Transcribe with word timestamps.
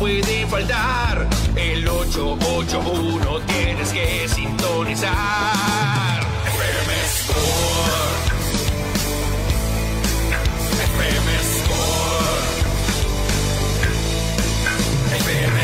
pueden 0.00 0.48
faltar. 0.48 1.28
El 1.54 1.86
881 1.86 3.40
tienes 3.40 3.92
que 3.92 4.26
sintonizar. 4.28 5.12
FM 6.46 6.92
Sport. 7.04 8.32
FM 10.96 11.34
Sport. 11.40 11.90
FM 15.12 15.60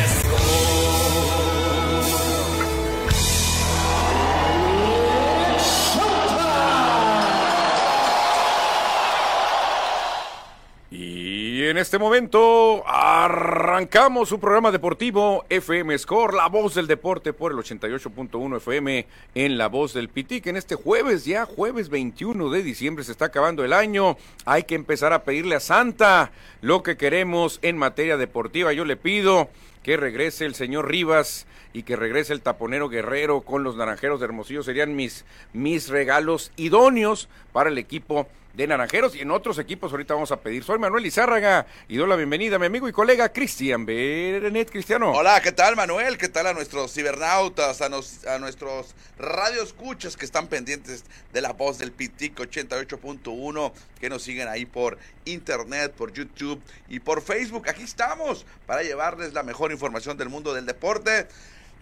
Y 10.90 11.64
en 11.64 11.78
este 11.78 11.98
momento 11.98 12.84
arrancamos 13.24 14.28
su 14.28 14.38
programa 14.38 14.70
deportivo 14.70 15.46
FM 15.48 15.96
Score, 15.96 16.34
la 16.34 16.48
voz 16.48 16.74
del 16.74 16.86
deporte 16.86 17.32
por 17.32 17.50
el 17.50 17.56
88.1 17.56 18.58
FM 18.58 19.06
en 19.34 19.56
la 19.56 19.68
voz 19.68 19.94
del 19.94 20.10
Pitic. 20.10 20.46
En 20.48 20.56
este 20.56 20.74
jueves, 20.74 21.24
ya 21.24 21.46
jueves 21.46 21.88
21 21.88 22.50
de 22.50 22.62
diciembre, 22.62 23.04
se 23.04 23.12
está 23.12 23.24
acabando 23.26 23.64
el 23.64 23.72
año. 23.72 24.18
Hay 24.44 24.64
que 24.64 24.74
empezar 24.74 25.14
a 25.14 25.24
pedirle 25.24 25.54
a 25.54 25.60
Santa 25.60 26.30
lo 26.60 26.82
que 26.82 26.98
queremos 26.98 27.58
en 27.62 27.78
materia 27.78 28.18
deportiva. 28.18 28.74
Yo 28.74 28.84
le 28.84 28.98
pido 28.98 29.48
que 29.82 29.96
regrese 29.96 30.44
el 30.44 30.54
señor 30.54 30.90
Rivas 30.90 31.46
y 31.72 31.84
que 31.84 31.96
regrese 31.96 32.34
el 32.34 32.42
taponero 32.42 32.90
guerrero 32.90 33.40
con 33.40 33.64
los 33.64 33.76
naranjeros 33.76 34.20
de 34.20 34.26
Hermosillo. 34.26 34.62
Serían 34.62 34.94
mis, 34.94 35.24
mis 35.54 35.88
regalos 35.88 36.52
idóneos 36.56 37.30
para 37.52 37.70
el 37.70 37.78
equipo 37.78 38.28
de 38.56 38.66
Naranjeros 38.66 39.14
y 39.14 39.20
en 39.20 39.30
otros 39.30 39.58
equipos 39.58 39.92
ahorita 39.92 40.14
vamos 40.14 40.32
a 40.32 40.40
pedir. 40.40 40.64
Soy 40.64 40.78
Manuel 40.78 41.04
Izárraga 41.04 41.66
y 41.88 41.96
doy 41.98 42.08
la 42.08 42.16
bienvenida 42.16 42.56
a 42.56 42.58
mi 42.58 42.64
amigo 42.64 42.88
y 42.88 42.92
colega 42.92 43.30
Cristian 43.30 43.84
Berenet 43.84 44.70
Cristiano. 44.70 45.12
Hola, 45.12 45.42
¿qué 45.42 45.52
tal 45.52 45.76
Manuel? 45.76 46.16
¿Qué 46.16 46.30
tal 46.30 46.46
a 46.46 46.54
nuestros 46.54 46.90
cibernautas, 46.94 47.82
a, 47.82 47.90
nos- 47.90 48.24
a 48.24 48.38
nuestros 48.38 48.94
radioescuchas 49.18 50.16
que 50.16 50.24
están 50.24 50.46
pendientes 50.46 51.04
de 51.34 51.40
la 51.42 51.52
voz 51.52 51.78
del 51.78 51.92
Pitic 51.92 52.34
88.1, 52.38 53.72
que 54.00 54.08
nos 54.08 54.22
siguen 54.22 54.48
ahí 54.48 54.64
por 54.64 54.96
internet, 55.26 55.92
por 55.92 56.14
YouTube 56.14 56.62
y 56.88 57.00
por 57.00 57.20
Facebook? 57.20 57.68
Aquí 57.68 57.82
estamos 57.82 58.46
para 58.64 58.82
llevarles 58.82 59.34
la 59.34 59.42
mejor 59.42 59.70
información 59.70 60.16
del 60.16 60.30
mundo 60.30 60.54
del 60.54 60.64
deporte. 60.64 61.28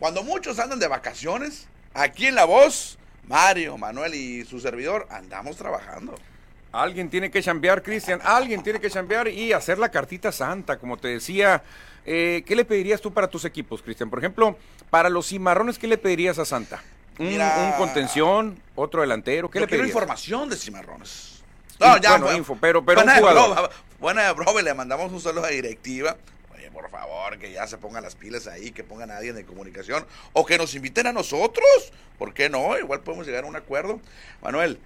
Cuando 0.01 0.25
muchos 0.25 0.59
andan 0.59 0.81
de 0.81 0.89
vacaciones, 0.89 1.69
aquí 1.95 2.27
en 2.27 2.35
La 2.35 2.47
Voz, 2.47 2.99
Mario, 3.29 3.79
Manuel 3.79 4.17
y 4.17 4.45
su 4.45 4.59
servidor 4.59 5.07
andamos 5.09 5.57
trabajando. 5.57 6.17
Alguien 6.75 7.09
tiene 7.09 7.31
que 7.31 7.41
chambear, 7.41 7.83
Cristian, 7.85 8.21
alguien 8.25 8.63
tiene 8.63 8.81
que 8.81 8.91
chambear 8.91 9.29
y 9.29 9.53
hacer 9.53 9.79
la 9.79 9.91
cartita 9.91 10.33
santa, 10.33 10.77
como 10.79 10.97
te 10.97 11.07
decía. 11.09 11.63
Eh, 12.05 12.43
¿Qué 12.45 12.57
le 12.57 12.65
pedirías 12.65 13.01
tú 13.01 13.13
para 13.13 13.29
tus 13.29 13.45
equipos, 13.45 13.81
Cristian? 13.81 14.11
Por 14.11 14.19
ejemplo, 14.19 14.59
para 14.91 15.09
los 15.09 15.29
cimarrones, 15.29 15.79
¿qué 15.79 15.87
le 15.87 15.97
pedirías 15.99 16.39
a 16.41 16.45
Santa? 16.45 16.83
¿Un, 17.19 17.29
Mira. 17.29 17.57
un 17.79 17.79
contención? 17.79 18.61
¿Otro 18.75 19.03
delantero? 19.03 19.49
¿Qué 19.49 19.61
Yo 19.61 19.67
le 19.67 19.69
quiero 19.69 19.83
pedirías? 19.85 19.95
información 19.97 20.51
de 20.51 20.57
Cimarrones. 20.57 21.43
bueno, 21.79 22.27
bu- 22.27 22.37
info, 22.37 22.59
pero- 22.61 22.85
pero 22.85 23.01
un 23.01 23.07
buena 23.07 23.15
de 23.15 23.21
jugador. 23.21 23.55
broma, 23.55 23.71
buena 24.01 24.33
broma, 24.33 24.63
le 24.63 24.75
mandamos 24.75 25.13
un 25.13 25.21
saludo 25.21 25.45
a 25.45 25.47
la 25.49 25.53
directiva. 25.55 26.17
Oye, 26.55 26.71
por 26.73 26.91
favor, 26.91 27.39
que 27.39 27.53
ya 27.53 27.67
se 27.69 27.79
pongan 27.79 28.03
las 28.03 28.17
pilas 28.17 28.49
ahí, 28.49 28.73
que 28.73 28.83
pongan 28.85 29.13
a 29.13 29.19
alguien 29.19 29.37
de 29.37 29.45
comunicación 29.45 30.05
o 30.33 30.45
que 30.45 30.59
nos 30.59 30.75
inviten 30.75 31.07
a 31.07 31.13
nosotros. 31.13 31.65
¿Por 32.19 32.35
qué 32.35 32.51
no? 32.51 32.77
Igual 32.77 33.01
podemos 33.01 33.27
llegar 33.27 33.45
a 33.45 33.47
un 33.47 33.55
acuerdo. 33.57 34.01
Manuel, 34.43 34.79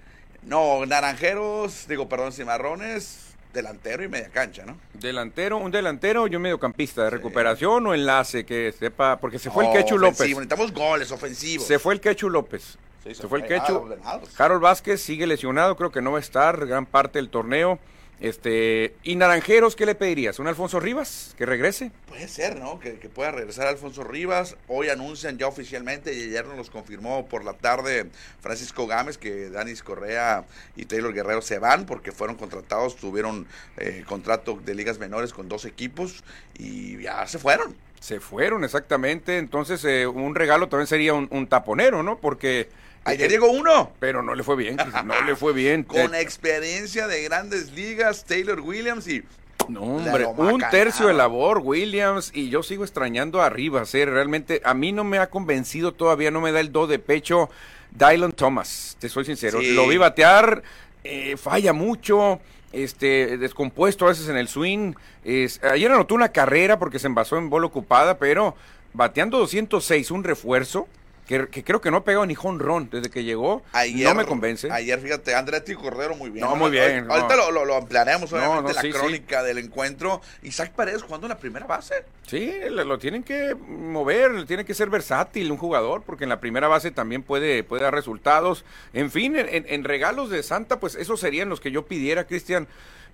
no, 0.43 0.85
naranjeros, 0.85 1.87
digo, 1.87 2.07
perdón, 2.09 2.31
cimarrones, 2.31 3.35
delantero 3.53 4.03
y 4.03 4.07
media 4.07 4.29
cancha, 4.29 4.65
¿no? 4.65 4.77
Delantero, 4.93 5.57
un 5.57 5.71
delantero 5.71 6.27
y 6.27 6.35
un 6.35 6.41
mediocampista 6.41 7.03
de 7.03 7.09
recuperación 7.09 7.85
o 7.87 7.93
enlace 7.93 8.45
que 8.45 8.71
sepa, 8.77 9.17
porque 9.19 9.39
se 9.39 9.49
fue 9.49 9.65
el 9.65 9.73
Quechu 9.73 9.97
López. 9.97 10.19
Necesitamos 10.21 10.71
goles 10.73 11.11
ofensivos. 11.11 11.65
Se 11.67 11.79
fue 11.79 11.93
el 11.93 12.01
Quechu 12.01 12.29
López. 12.29 12.77
Sí, 13.03 13.15
se, 13.15 13.27
fue 13.27 13.39
el 13.39 13.45
Ah, 13.45 13.47
Quechu. 13.47 13.95
Harold 14.37 14.61
Vázquez 14.61 15.01
sigue 15.01 15.25
lesionado, 15.25 15.75
creo 15.77 15.91
que 15.91 16.01
no 16.01 16.11
va 16.11 16.17
a 16.17 16.21
estar 16.21 16.65
gran 16.65 16.85
parte 16.85 17.17
del 17.17 17.29
torneo. 17.29 17.79
Este, 18.19 18.95
y 19.03 19.15
Naranjeros, 19.15 19.77
¿qué 19.77 19.85
le 19.85 19.95
pedirías? 19.95 20.39
¿Un 20.39 20.47
Alfonso 20.47 20.79
Rivas 20.79 21.33
que 21.37 21.45
regrese? 21.45 21.91
Puede 22.07 22.27
ser, 22.27 22.57
¿no? 22.59 22.79
Que, 22.79 22.99
que 22.99 23.07
pueda 23.07 23.31
regresar 23.31 23.67
Alfonso 23.67 24.03
Rivas. 24.03 24.57
Hoy 24.67 24.89
anuncian 24.89 25.37
ya 25.37 25.47
oficialmente 25.47 26.13
y 26.13 26.23
ayer 26.23 26.45
nos 26.45 26.57
los 26.57 26.69
confirmó 26.69 27.27
por 27.27 27.45
la 27.45 27.53
tarde 27.53 28.09
Francisco 28.41 28.87
Gámez 28.87 29.17
que 29.17 29.49
Danis 29.49 29.83
Correa 29.83 30.43
y 30.75 30.85
Taylor 30.85 31.13
Guerrero 31.13 31.41
se 31.41 31.59
van 31.59 31.85
porque 31.85 32.11
fueron 32.11 32.35
contratados, 32.35 32.97
tuvieron 32.97 33.47
eh, 33.77 34.03
contrato 34.05 34.59
de 34.65 34.75
ligas 34.75 34.99
menores 34.99 35.31
con 35.31 35.47
dos 35.47 35.63
equipos 35.63 36.23
y 36.57 37.01
ya 37.01 37.25
se 37.25 37.39
fueron. 37.39 37.75
Se 38.01 38.19
fueron, 38.19 38.63
exactamente. 38.63 39.37
Entonces, 39.37 39.83
eh, 39.85 40.07
un 40.07 40.35
regalo 40.35 40.67
también 40.67 40.87
sería 40.87 41.13
un, 41.13 41.27
un 41.31 41.47
taponero, 41.47 42.03
¿no? 42.03 42.17
Porque. 42.17 42.69
Ayer 43.05 43.27
eh, 43.27 43.29
llegó 43.29 43.49
uno. 43.51 43.91
Pero 43.99 44.21
no 44.21 44.35
le 44.35 44.43
fue 44.43 44.55
bien, 44.55 44.77
no 45.05 45.21
le 45.23 45.35
fue 45.35 45.53
bien. 45.53 45.83
Con 45.87 46.13
Eh, 46.15 46.21
experiencia 46.21 47.07
de 47.07 47.23
grandes 47.23 47.71
ligas, 47.71 48.25
Taylor 48.25 48.59
Williams 48.59 49.07
y 49.07 49.23
No, 49.67 49.81
hombre, 49.81 50.25
un 50.25 50.61
tercio 50.71 51.07
de 51.07 51.13
labor, 51.13 51.59
Williams, 51.63 52.31
y 52.33 52.49
yo 52.49 52.63
sigo 52.63 52.83
extrañando 52.83 53.41
a 53.41 53.49
Rivas, 53.49 53.93
eh, 53.95 54.05
realmente 54.05 54.61
a 54.63 54.73
mí 54.73 54.91
no 54.91 55.03
me 55.03 55.19
ha 55.19 55.29
convencido 55.29 55.91
todavía, 55.93 56.31
no 56.31 56.41
me 56.41 56.51
da 56.51 56.59
el 56.59 56.71
do 56.71 56.87
de 56.87 56.97
pecho 56.99 57.49
Dylan 57.91 58.31
Thomas, 58.31 58.97
te 58.99 59.09
soy 59.09 59.25
sincero, 59.25 59.59
Sí. 59.61 59.71
lo 59.73 59.87
vi 59.87 59.97
batear, 59.97 60.63
eh, 61.03 61.37
falla 61.37 61.71
mucho, 61.73 62.39
este, 62.71 63.37
descompuesto 63.37 64.05
a 64.05 64.09
veces 64.09 64.27
en 64.29 64.37
el 64.37 64.47
swing, 64.47 64.93
es, 65.23 65.63
ayer 65.63 65.91
anotó 65.91 66.15
una 66.15 66.29
carrera 66.29 66.79
porque 66.79 66.99
se 66.99 67.07
envasó 67.07 67.37
en 67.37 67.49
bola 67.49 67.67
ocupada, 67.67 68.17
pero 68.17 68.55
bateando 68.93 69.37
206, 69.39 70.09
un 70.11 70.23
refuerzo, 70.23 70.87
que, 71.29 71.47
que 71.47 71.63
creo 71.63 71.79
que 71.79 71.91
no 71.91 71.97
ha 71.97 72.03
pegado 72.03 72.25
ni 72.25 72.33
jonrón 72.33 72.89
desde 72.91 73.11
que 73.11 73.23
llegó, 73.23 73.61
ayer. 73.71 74.07
no 74.09 74.15
me 74.15 74.25
convence. 74.25 74.71
Ayer, 74.71 74.99
fíjate, 74.99 75.35
Andretti 75.35 75.75
Cordero 75.75 76.15
muy 76.15 76.31
bien. 76.31 76.43
No, 76.43 76.55
muy 76.55 76.71
bien, 76.71 77.05
Ahorita 77.07 77.35
no. 77.35 77.45
lo, 77.45 77.51
lo, 77.51 77.65
lo 77.65 77.75
ampliaremos, 77.75 78.33
obviamente, 78.33 78.63
no, 78.63 78.73
la 78.73 78.81
sí, 78.81 78.91
sí. 78.91 78.97
crónica 78.97 79.43
del 79.43 79.59
encuentro. 79.59 80.21
Isaac 80.41 80.71
Paredes 80.71 81.03
jugando 81.03 81.27
en 81.27 81.29
la 81.29 81.37
primera 81.37 81.67
base. 81.67 82.03
Sí, 82.25 82.51
lo, 82.71 82.83
lo 82.83 82.97
tienen 82.97 83.21
que 83.21 83.53
mover, 83.53 84.47
tiene 84.47 84.65
que 84.65 84.73
ser 84.73 84.89
versátil 84.89 85.51
un 85.51 85.59
jugador, 85.59 86.01
porque 86.01 86.23
en 86.23 86.29
la 86.31 86.39
primera 86.39 86.67
base 86.67 86.89
también 86.89 87.21
puede, 87.21 87.63
puede 87.63 87.83
dar 87.83 87.93
resultados. 87.93 88.65
En 88.93 89.11
fin, 89.11 89.35
en, 89.35 89.47
en- 89.49 89.65
en 89.69 89.83
regalos 89.83 90.31
de 90.31 90.41
Santa, 90.41 90.79
pues 90.79 90.95
esos 90.95 91.19
serían 91.19 91.47
los 91.47 91.59
que 91.59 91.69
yo 91.69 91.85
pidiera, 91.85 92.25
Cristian. 92.25 92.67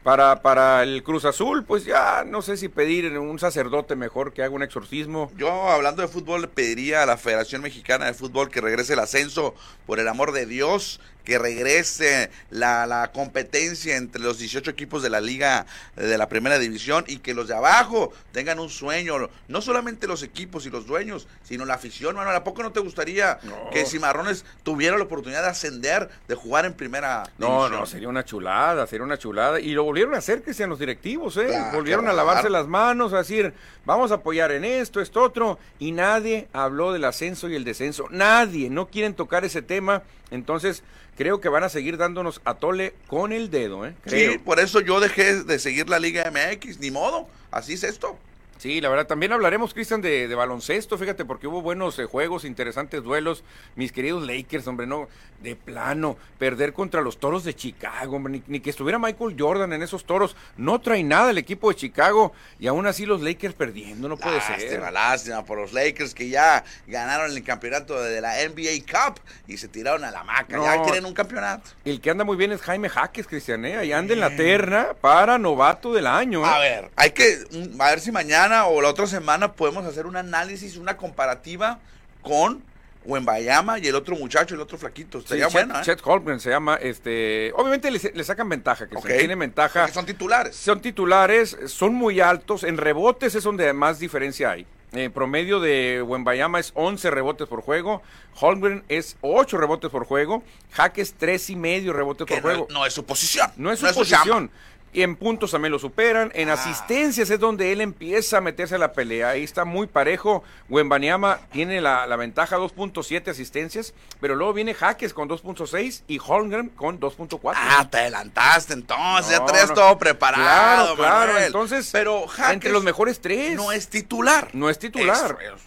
Para, 0.06 0.44
para 0.44 0.84
el 0.84 1.02
Cruz 1.02 1.26
Azul, 1.26 1.64
pues 1.64 1.84
ya 1.84 2.24
no 2.28 2.44
sé 2.44 2.58
si 2.58 2.70
pedir 2.70 3.18
un 3.18 3.40
sacerdote 3.40 3.96
mejor 3.96 4.34
que 4.34 4.44
haga 4.44 4.54
un 4.54 4.62
exorcismo. 4.62 5.32
Yo, 5.36 5.72
hablando 5.72 6.04
de 6.04 6.08
fútbol, 6.08 6.48
pediría 6.48 7.02
a 7.02 7.08
la 7.08 7.18
Federación 7.18 7.64
Mexicana 7.64 8.06
de 8.06 8.14
Fútbol 8.14 8.52
que 8.52 8.62
regrese 8.62 8.94
el 8.94 9.00
ascenso, 9.00 9.56
por 9.88 10.00
el 10.00 10.08
amor 10.08 10.32
de 10.32 10.46
Dios, 10.46 11.00
que 11.26 11.38
regrese 11.40 12.30
la, 12.52 12.86
la 12.86 13.12
competencia 13.12 13.98
entre 13.98 14.22
los 14.22 14.38
18 14.40 14.72
equipos 14.72 15.04
de 15.04 15.10
la 15.10 15.20
liga 15.20 15.66
de 15.96 16.18
la 16.18 16.30
primera 16.30 16.58
división 16.60 17.04
y 17.08 17.18
que 17.18 17.34
los 17.34 17.48
de 17.48 17.56
abajo 17.56 18.14
tengan 18.32 18.60
un 18.60 18.70
sueño, 18.70 19.30
no 19.48 19.62
solamente 19.62 20.08
los 20.08 20.24
equipos 20.24 20.66
y 20.66 20.70
los 20.70 20.86
dueños, 20.86 21.28
sino 21.44 21.66
la 21.66 21.74
afición, 21.74 22.16
Manuel, 22.16 22.36
¿a 22.36 22.44
poco 22.44 22.64
no 22.64 22.72
te 22.72 22.80
gustaría 22.80 23.40
No. 23.44 23.70
que 23.72 23.86
Cimarrones 23.86 24.46
tuviera 24.64 24.98
la 24.98 25.04
oportunidad 25.04 25.42
de 25.44 25.50
ascender, 25.50 26.10
de 26.28 26.36
jugar 26.36 26.66
en 26.66 26.74
primera 26.74 27.24
No, 27.38 27.48
división? 27.64 27.72
no, 27.80 27.86
sería 27.86 28.08
una 28.10 28.24
chulada, 28.24 28.86
sería 28.88 29.04
una 29.04 29.18
chulada. 29.18 29.60
Y 29.60 29.72
lo 29.72 29.84
volvieron 29.84 30.14
a 30.14 30.20
hacer, 30.20 30.44
Cristian, 30.44 30.70
los 30.70 30.80
directivos, 30.80 31.36
¿eh? 31.38 31.48
Claro, 31.48 31.76
volvieron 31.78 32.08
a 32.08 32.14
lavarse 32.14 32.50
las 32.50 32.68
manos, 32.68 33.14
a 33.14 33.18
decir, 33.20 33.54
vamos 33.86 34.12
a 34.12 34.16
apoyar 34.16 34.52
en 34.52 34.64
esto, 34.66 35.02
esto, 35.02 35.22
otro. 35.22 35.58
Y 35.80 35.92
nadie 35.92 36.48
habló 36.54 36.94
del 36.94 37.06
ascenso 37.06 37.50
y 37.50 37.56
el 37.56 37.64
descenso. 37.64 38.06
Nadie, 38.12 38.70
no 38.70 38.88
quieren 38.88 39.14
tocar 39.16 39.44
ese 39.46 39.62
tema. 39.62 40.04
Entonces, 40.32 40.84
creo 41.18 41.40
que 41.42 41.50
van 41.50 41.64
a 41.64 41.70
seguir 41.70 41.98
dándonos 41.98 42.42
a 42.46 42.56
tole 42.56 42.94
con 43.08 43.32
el 43.32 43.50
dedo, 43.50 43.86
¿eh? 43.86 43.94
Creo. 44.04 44.34
Sí, 44.34 44.38
por 44.38 44.60
eso 44.60 44.80
yo 44.80 45.00
dejé 45.00 45.44
de 45.44 45.60
seguir 45.60 45.90
la 45.90 46.00
Liga 46.00 46.32
MX, 46.32 46.80
ni 46.80 46.92
modo, 46.92 47.28
así 47.52 47.74
es 47.74 47.84
esto. 47.84 48.18
Sí, 48.58 48.80
la 48.80 48.90
verdad, 48.90 49.06
también 49.06 49.34
hablaremos, 49.34 49.74
Cristian, 49.74 50.02
de, 50.02 50.28
de 50.28 50.36
baloncesto, 50.36 50.98
fíjate, 50.98 51.26
porque 51.26 51.46
hubo 51.48 51.62
buenos 51.62 52.00
eh, 52.00 52.06
juegos, 52.06 52.46
interesantes 52.46 53.04
duelos. 53.04 53.44
Mis 53.76 53.92
queridos 53.92 54.26
Lakers, 54.26 54.66
hombre, 54.68 54.88
no, 54.88 55.10
de 55.42 55.56
plano, 55.58 56.18
perder 56.40 56.72
contra 56.72 57.02
los 57.02 57.20
toros 57.20 57.44
de 57.44 57.54
Chicago, 57.54 58.16
hombre, 58.16 58.34
ni, 58.34 58.44
ni 58.48 58.60
que 58.62 58.70
estuviera 58.70 58.98
Michael 58.98 59.36
Jordan 59.38 59.74
en 59.74 59.84
esos 59.84 60.06
toros, 60.06 60.38
no 60.56 60.80
trae 60.80 61.04
nada 61.04 61.32
el 61.32 61.38
equipo 61.38 61.70
de 61.70 61.76
Chicago, 61.76 62.34
y 62.58 62.68
aún 62.68 62.88
así 62.88 63.06
los 63.06 63.22
Lakers 63.22 63.56
perdiendo, 63.56 64.08
no 64.08 64.16
puede 64.16 64.40
ser. 64.40 64.60
Lástima, 64.60 64.92
lástima 64.92 65.46
por 65.46 65.60
los 65.60 65.74
Lakers 65.74 66.14
que 66.14 66.30
ya 66.30 66.64
ganaron 66.88 67.32
el 67.32 67.44
campeonato 67.44 68.02
de 68.02 68.22
la 68.22 68.36
NBA 68.48 68.86
Cup 68.90 69.20
y 69.48 69.58
se 69.58 69.68
tiraron 69.68 70.06
a 70.06 70.12
la 70.12 70.24
maca. 70.24 70.62
Ya 70.62 70.82
tienen 70.84 71.06
un 71.06 71.14
campeonato. 71.14 71.72
El 71.84 72.00
que 72.00 72.10
anda 72.10 72.24
muy 72.24 72.38
bien 72.38 72.54
es 72.54 72.62
Jaime 72.62 72.88
Jaques, 72.88 73.28
Cristian, 73.28 73.66
¿eh? 73.66 73.78
Ahí 73.78 73.92
anda 73.92 74.14
en 74.14 74.22
la 74.22 74.36
terna 74.36 74.94
para 75.00 75.38
novato 75.38 75.94
del 75.94 76.08
año. 76.08 76.42
¿eh? 76.46 76.50
A 76.50 76.60
ver, 76.60 76.92
hay 76.96 77.12
que 77.12 77.40
mm, 77.52 77.82
a 77.82 77.90
ver 77.90 78.00
si 78.00 78.12
mañana 78.12 78.45
o 78.68 78.82
la 78.82 78.90
otra 78.90 79.08
semana 79.08 79.54
podemos 79.54 79.86
hacer 79.86 80.06
un 80.06 80.16
análisis, 80.16 80.78
una 80.78 80.98
comparativa 80.98 81.80
con 82.22 82.62
Wembayama 83.06 83.78
y 83.80 83.88
el 83.88 83.96
otro 83.96 84.16
muchacho, 84.16 84.56
el 84.56 84.62
otro 84.62 84.78
flaquito. 84.78 85.20
Sí, 85.20 85.26
Estaría 85.26 85.48
Chet, 85.48 85.54
buena, 85.54 85.80
¿eh? 85.80 85.84
Chet 85.84 86.02
Holmgren 86.04 86.40
se 86.40 86.50
llama, 86.50 86.76
este, 86.76 87.52
obviamente 87.56 87.92
le, 87.92 88.00
le 88.14 88.24
sacan 88.24 88.50
ventaja, 88.50 88.88
que 88.88 88.98
Ok. 88.98 89.06
tienen 89.08 89.38
ventaja. 89.40 89.82
Porque 89.82 89.94
son 89.94 90.06
titulares. 90.06 90.56
Son 90.56 90.82
titulares, 90.82 91.56
son 91.68 91.94
muy 91.94 92.20
altos, 92.20 92.64
en 92.64 92.78
rebotes 92.78 93.36
es 93.36 93.44
donde 93.44 93.72
más 93.74 94.00
diferencia 94.00 94.52
hay. 94.52 94.66
En 94.92 95.12
promedio 95.12 95.60
de 95.60 96.02
Wembayama 96.08 96.60
es 96.60 96.72
11 96.74 97.12
rebotes 97.12 97.48
por 97.50 97.62
juego, 97.62 98.02
Holmgren 98.40 98.84
es 98.88 99.18
8 99.22 99.58
rebotes 99.58 99.92
por 99.92 100.06
juego, 100.06 100.42
Jaques 100.72 101.16
3 101.18 101.50
y 101.50 101.56
medio 101.58 101.92
rebotes 101.94 102.26
Que 102.26 102.36
por 102.36 102.44
juego. 102.44 102.68
no, 102.72 102.86
es 102.86 102.94
su 102.94 103.06
posición. 103.06 103.52
No 103.58 103.72
es 103.72 103.80
su 103.80 103.94
posición. 103.94 104.50
Y 104.96 105.04
en 105.04 105.18
puntos 105.18 105.52
también 105.52 105.74
lo 105.74 105.78
superan. 105.80 106.32
En 106.36 106.50
Ah. 106.50 106.54
asistencias 106.54 107.30
es 107.30 107.38
donde 107.38 107.74
él 107.74 107.82
empieza 107.82 108.38
a 108.38 108.42
meterse 108.42 108.76
a 108.76 108.78
la 108.78 108.94
pelea. 108.94 109.30
Ahí 109.32 109.44
está 109.44 109.66
muy 109.66 109.88
parejo. 109.88 110.42
Wembanyama 110.70 111.40
tiene 111.52 111.82
la, 111.82 112.08
la 112.08 112.16
ventaja 112.16 112.58
2.7 112.58 113.30
asistencias, 113.30 113.94
pero 114.22 114.36
luego 114.36 114.54
viene 114.54 114.74
Jaques 114.74 115.14
con 115.14 115.28
2.6 115.28 116.04
y 116.08 116.18
Holmgren 116.26 116.70
con 116.70 116.98
2.4. 117.00 117.52
Ah, 117.58 117.86
te 117.92 117.98
adelantaste 117.98 118.72
entonces, 118.74 119.32
ya 119.38 119.46
traes 119.46 119.68
no. 119.70 119.76
todo 119.76 119.98
preparado, 119.98 120.96
Claro, 120.96 121.38
entonces, 121.40 121.90
pero 121.92 122.26
Jaques 122.28 122.54
entre 122.54 122.72
los 122.72 122.84
mejores 122.86 123.20
tres. 123.20 123.56
no 123.58 123.74
es 123.74 123.90
titular. 123.90 124.48
No 124.54 124.70
es 124.70 124.80
titular. 124.80 125.38
Es- 125.42 125.54
es- 125.56 125.62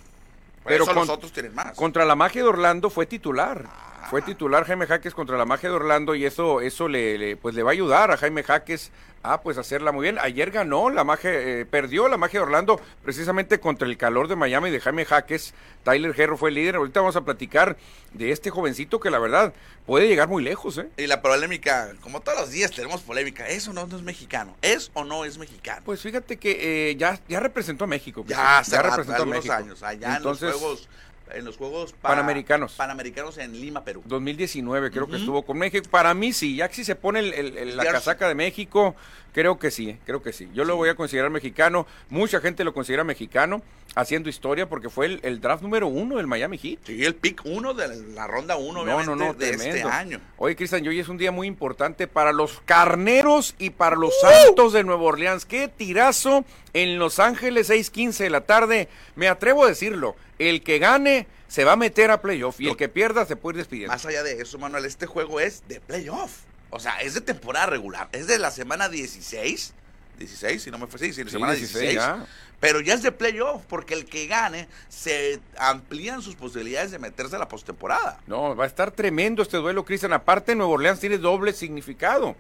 Pero 0.65 0.87
con- 0.87 0.95
los 0.97 1.09
otros 1.11 1.33
tienen 1.33 1.55
más. 1.55 1.77
Contra 1.77 2.05
la 2.07 2.15
magia 2.15 2.43
de 2.43 2.49
Orlando 2.49 2.89
fue 2.89 3.05
titular. 3.05 3.65
Ah. 3.67 3.88
Fue 4.11 4.23
titular 4.23 4.65
Jaime 4.65 4.87
Jaques 4.87 5.13
contra 5.15 5.37
la 5.37 5.45
magia 5.45 5.69
de 5.69 5.75
Orlando 5.77 6.15
y 6.15 6.25
eso, 6.25 6.61
eso 6.63 6.89
le, 6.89 7.19
le- 7.19 7.37
pues 7.37 7.55
le 7.55 7.63
va 7.63 7.71
a 7.71 7.73
ayudar 7.73 8.11
a 8.11 8.17
Jaime 8.17 8.43
Jaques 8.43 8.91
a 9.23 9.43
pues 9.43 9.59
hacerla 9.59 9.93
muy 9.93 10.05
bien. 10.05 10.17
Ayer 10.19 10.51
ganó 10.51 10.89
la 10.89 11.05
magia, 11.05 11.31
eh, 11.35 11.67
perdió 11.67 12.09
la 12.09 12.17
magia 12.17 12.41
de 12.41 12.45
Orlando 12.47 12.81
precisamente 13.03 13.61
contra 13.61 13.87
el 13.87 13.99
calor 13.99 14.29
de 14.29 14.37
Miami 14.37 14.71
de 14.71 14.81
Jaime 14.81 15.05
Jaques. 15.05 15.53
Tyler 15.83 16.19
Herro 16.19 16.39
fue 16.39 16.49
el 16.49 16.55
líder. 16.55 16.77
Ahorita 16.77 17.01
vamos 17.01 17.17
a 17.17 17.21
platicar 17.23 17.77
de 18.15 18.31
este 18.31 18.49
jovencito 18.49 18.99
que 18.99 19.11
la 19.11 19.19
verdad 19.19 19.53
puede 19.85 20.09
llegar 20.09 20.29
muy 20.29 20.43
lejos, 20.43 20.79
¿eh? 20.79 20.89
Y 20.97 21.07
la 21.07 21.21
polémica, 21.21 21.93
como 22.01 22.21
todos 22.21 22.39
los 22.41 22.51
días 22.51 22.71
tenemos 22.71 23.03
polémica, 23.03 23.47
¿es 23.49 23.69
o 23.69 23.75
no, 23.75 23.87
no 23.87 23.97
es 23.97 24.03
mexicano? 24.03 24.57
¿Es 24.63 24.91
o 24.95 25.05
no 25.05 25.27
es 25.27 25.37
mexicano? 25.37 25.83
Pues 25.85 26.01
fíjate 26.01 26.39
que 26.39 26.91
eh, 26.91 26.97
ya, 26.97 27.21
ya 27.29 27.41
representó 27.41 27.85
a 27.85 27.89
México. 27.89 28.25
ya 28.27 28.37
Cristian, 28.61 28.87
hace 28.87 28.97
rato, 29.03 29.13
algunos 29.13 29.27
México. 29.39 29.53
años, 29.53 29.83
allá 29.83 30.17
Entonces, 30.17 30.45
en 30.45 30.51
los 30.53 30.61
Juegos, 30.61 30.89
en 31.35 31.45
los 31.45 31.57
juegos 31.57 31.93
pa- 31.93 32.11
Panamericanos. 32.11 32.75
Panamericanos 32.75 33.39
en 33.39 33.53
Lima, 33.61 33.85
Perú. 33.85 34.03
2019 34.07 34.91
creo 34.91 35.07
que 35.07 35.13
Ujú. 35.13 35.21
estuvo 35.21 35.43
con 35.43 35.59
México. 35.59 35.87
Para 35.91 36.15
mí 36.15 36.33
sí, 36.33 36.57
ya 36.57 36.69
que 36.69 36.75
si 36.75 36.85
se 36.85 36.95
pone 36.97 37.21
el- 37.21 37.35
el- 37.35 37.57
el- 37.59 37.77
la 37.77 37.85
casaca 37.85 38.29
de 38.29 38.35
México, 38.35 38.95
creo 39.33 39.59
que 39.59 39.71
sí, 39.71 39.97
creo 40.05 40.23
que 40.23 40.33
sí. 40.33 40.49
Yo 40.55 40.65
lo 40.65 40.77
voy 40.77 40.89
a 40.89 40.95
considerar 40.95 41.31
mexicano, 41.31 41.87
mucha 42.09 42.41
gente 42.41 42.65
lo 42.65 42.73
considera 42.75 43.05
mexicano, 43.05 43.63
haciendo 43.95 44.29
historia 44.29 44.69
porque 44.69 44.91
fue 44.91 45.19
el, 45.23 45.41
draft 45.41 45.63
número 45.63 45.87
uno 45.87 46.17
del 46.17 46.27
Miami 46.27 46.59
Heat. 46.59 46.79
Sí, 46.85 47.05
el 47.05 47.15
pick 47.15 47.43
uno 47.45 47.75
de 47.75 47.89
la 48.15 48.27
ronda 48.27 48.57
uno, 48.57 48.85
No, 48.85 49.03
no, 49.05 49.17
no, 49.17 49.35
de 49.35 49.49
tremendo. 49.49 49.77
este 49.77 49.83
año. 49.89 50.21
Oye, 50.37 50.55
Cristian, 50.57 50.87
hoy 50.87 50.99
es 51.01 51.09
un 51.09 51.19
día 51.19 51.33
muy 51.33 51.47
importante 51.47 52.07
para 52.07 52.33
los 52.33 52.61
carneros 52.65 53.55
y 53.59 53.71
para 53.71 53.97
los 53.97 54.15
santos 54.21 54.73
de 54.73 54.85
Nueva 54.85 55.03
Orleans. 55.03 55.45
Qué 55.47 55.69
tirazo 55.69 56.45
en 56.73 56.99
Los 56.99 57.19
Ángeles, 57.19 57.69
6:15 57.71 58.25
de 58.25 58.31
la 58.31 58.43
tarde. 58.43 58.89
Me 59.17 59.29
atrevo 59.29 59.65
a 59.65 59.69
decirlo, 59.69 60.17
el 60.39 60.63
que 60.63 60.79
gane 60.79 61.27
se 61.49 61.65
va 61.65 61.73
a 61.73 61.77
meter 61.77 62.11
a 62.11 62.21
playoff 62.21 62.61
y 62.61 62.69
el 62.69 62.77
que 62.77 62.89
pierda 62.89 63.25
se 63.27 63.37
puede 63.37 63.55
ir 63.57 63.59
despidiendo. 63.59 63.93
Más 63.93 64.05
allá 64.07 64.23
de 64.23 64.41
eso, 64.41 64.59
Manuel, 64.59 64.85
este 64.85 65.07
juego 65.07 65.41
es 65.41 65.63
de 65.69 65.81
playoff. 65.81 66.41
O 66.71 66.79
sea, 66.79 67.01
es 67.01 67.15
de 67.15 67.21
temporada 67.23 67.67
regular. 67.67 68.09
Es 68.13 68.27
de 68.27 68.39
la 68.39 68.51
semana 68.51 68.89
16. 68.89 69.75
16, 70.19 70.63
si 70.63 70.71
no 70.71 70.79
me 70.79 70.87
fue 70.87 70.99
sí, 70.99 71.13
sí, 71.13 71.23
la 71.23 71.31
Sí, 71.31 71.33
semana 71.33 71.53
16 71.55 71.81
16. 71.93 71.95
ya. 71.95 72.27
Pero 72.61 72.81
ya 72.81 72.95
es 72.95 73.03
de 73.05 73.13
playoff, 73.13 73.63
porque 73.69 73.95
el 73.95 74.05
que 74.05 74.27
gane 74.27 74.67
se 74.89 75.39
amplían 75.57 76.21
sus 76.23 76.35
posibilidades 76.35 76.91
de 76.91 76.99
meterse 76.99 77.37
a 77.37 77.39
la 77.39 77.49
postemporada. 77.49 78.21
No, 78.27 78.57
va 78.57 78.65
a 78.65 78.67
estar 78.67 78.91
tremendo 78.91 79.43
este 79.43 79.59
duelo, 79.59 79.85
Cristian. 79.85 80.13
Aparte, 80.13 80.57
Nueva 80.57 80.73
Orleans 80.73 80.99
tiene 80.99 81.19
doble 81.19 81.53
significado. 81.53 82.35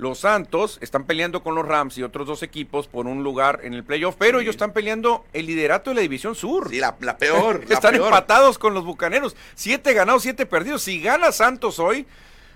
Los 0.00 0.20
Santos 0.20 0.78
están 0.80 1.04
peleando 1.04 1.42
con 1.42 1.54
los 1.54 1.66
Rams 1.66 1.98
y 1.98 2.02
otros 2.02 2.26
dos 2.26 2.42
equipos 2.42 2.86
por 2.88 3.06
un 3.06 3.22
lugar 3.22 3.60
en 3.64 3.74
el 3.74 3.84
playoff, 3.84 4.16
pero 4.18 4.38
Sí. 4.38 4.44
ellos 4.44 4.54
están 4.54 4.72
peleando 4.72 5.26
el 5.34 5.44
liderato 5.44 5.90
de 5.90 5.96
la 5.96 6.00
División 6.00 6.34
Sur. 6.34 6.70
Sí, 6.70 6.78
la, 6.78 6.96
la 7.00 7.18
peor. 7.18 7.64
la 7.68 7.74
están 7.74 7.92
peor. 7.92 8.06
empatados 8.06 8.58
con 8.58 8.72
los 8.72 8.84
Bucaneros. 8.86 9.36
Siete 9.54 9.92
ganados, 9.92 10.22
siete 10.22 10.46
perdidos. 10.46 10.82
Si 10.82 11.02
gana 11.02 11.32
Santos 11.32 11.78
hoy, 11.78 12.06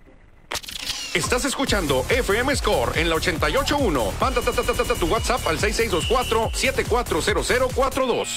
Estás 1.17 1.43
escuchando 1.45 2.05
FM 2.09 2.55
Score 2.55 2.99
en 2.99 3.09
la 3.09 3.15
88.1. 3.15 4.11
Manda 4.21 4.39
ta, 4.39 4.51
ta, 4.51 4.61
tu 4.93 5.07
WhatsApp 5.07 5.47
al 5.47 5.57
6624-740042. 5.57 8.27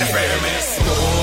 FM 0.00 0.60
Score. 0.60 1.19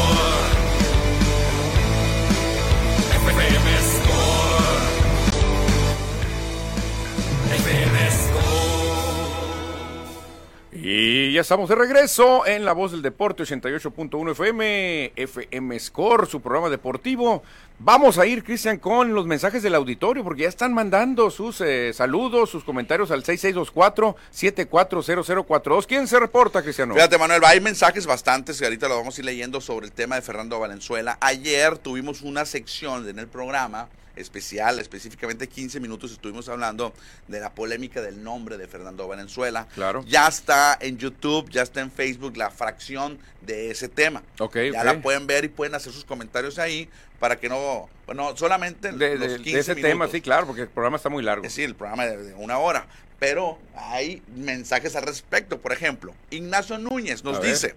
Y 10.89 11.33
ya 11.33 11.41
estamos 11.41 11.67
de 11.67 11.75
regreso 11.75 12.47
en 12.47 12.63
La 12.63 12.71
Voz 12.71 12.93
del 12.93 13.01
Deporte 13.01 13.43
88.1 13.43 14.31
FM, 14.31 15.11
FM 15.17 15.77
Score, 15.81 16.27
su 16.27 16.39
programa 16.39 16.69
deportivo. 16.69 17.43
Vamos 17.77 18.17
a 18.17 18.25
ir, 18.25 18.41
Cristian, 18.41 18.77
con 18.77 19.13
los 19.13 19.25
mensajes 19.25 19.61
del 19.61 19.75
auditorio, 19.75 20.23
porque 20.23 20.43
ya 20.43 20.47
están 20.47 20.73
mandando 20.73 21.29
sus 21.29 21.59
eh, 21.59 21.91
saludos, 21.93 22.51
sus 22.51 22.63
comentarios 22.63 23.11
al 23.11 23.25
6624-740042. 23.25 25.85
¿Quién 25.87 26.07
se 26.07 26.21
reporta, 26.21 26.63
Cristiano? 26.63 26.93
Fíjate, 26.93 27.17
Manuel, 27.17 27.43
hay 27.43 27.59
mensajes 27.59 28.05
bastantes 28.05 28.57
que 28.57 28.63
ahorita 28.63 28.87
lo 28.87 28.95
vamos 28.95 29.17
a 29.17 29.19
ir 29.19 29.25
leyendo 29.25 29.59
sobre 29.59 29.87
el 29.87 29.91
tema 29.91 30.15
de 30.15 30.21
Fernando 30.21 30.57
Valenzuela. 30.57 31.17
Ayer 31.19 31.77
tuvimos 31.79 32.21
una 32.21 32.45
sección 32.45 33.09
en 33.09 33.19
el 33.19 33.27
programa 33.27 33.89
especial, 34.17 34.79
específicamente 34.79 35.47
15 35.47 35.79
minutos 35.79 36.11
estuvimos 36.11 36.49
hablando 36.49 36.93
de 37.27 37.39
la 37.39 37.53
polémica 37.53 38.01
del 38.01 38.23
nombre 38.23 38.57
de 38.57 38.67
Fernando 38.67 39.07
Valenzuela. 39.07 39.67
Claro. 39.73 40.03
Ya 40.07 40.27
está 40.27 40.77
en 40.79 40.97
YouTube, 40.97 41.49
ya 41.49 41.61
está 41.63 41.81
en 41.81 41.91
Facebook 41.91 42.37
la 42.37 42.49
fracción 42.51 43.19
de 43.41 43.71
ese 43.71 43.87
tema. 43.89 44.23
Ok, 44.39 44.57
ya 44.73 44.83
la 44.83 45.01
pueden 45.01 45.27
ver 45.27 45.45
y 45.45 45.47
pueden 45.49 45.75
hacer 45.75 45.93
sus 45.93 46.05
comentarios 46.05 46.59
ahí 46.59 46.89
para 47.19 47.39
que 47.39 47.49
no, 47.49 47.89
bueno, 48.05 48.37
solamente 48.37 48.91
de, 48.91 49.17
los 49.17 49.31
de- 49.31 49.37
15 49.37 49.51
de 49.51 49.59
ese 49.59 49.75
minutos. 49.75 49.91
tema, 49.91 50.07
sí, 50.07 50.21
claro, 50.21 50.45
porque 50.45 50.61
el 50.63 50.67
programa 50.69 50.97
está 50.97 51.09
muy 51.09 51.23
largo. 51.23 51.41
Decir, 51.43 51.65
el 51.65 51.75
programa 51.75 52.05
de, 52.05 52.17
de 52.17 52.33
una 52.35 52.57
hora. 52.59 52.85
Pero 53.19 53.57
hay 53.75 54.21
mensajes 54.35 54.95
al 54.95 55.03
respecto. 55.03 55.59
Por 55.59 55.73
ejemplo, 55.73 56.13
Ignacio 56.29 56.77
Núñez 56.77 57.23
nos 57.23 57.41
dice: 57.41 57.75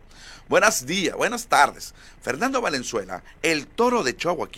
Buenos 0.48 0.84
días, 0.84 1.16
buenas 1.16 1.46
tardes. 1.46 1.94
Fernando 2.20 2.60
Valenzuela, 2.60 3.22
el 3.42 3.66
toro 3.66 4.02
de 4.02 4.16
Chihuahua, 4.16 4.48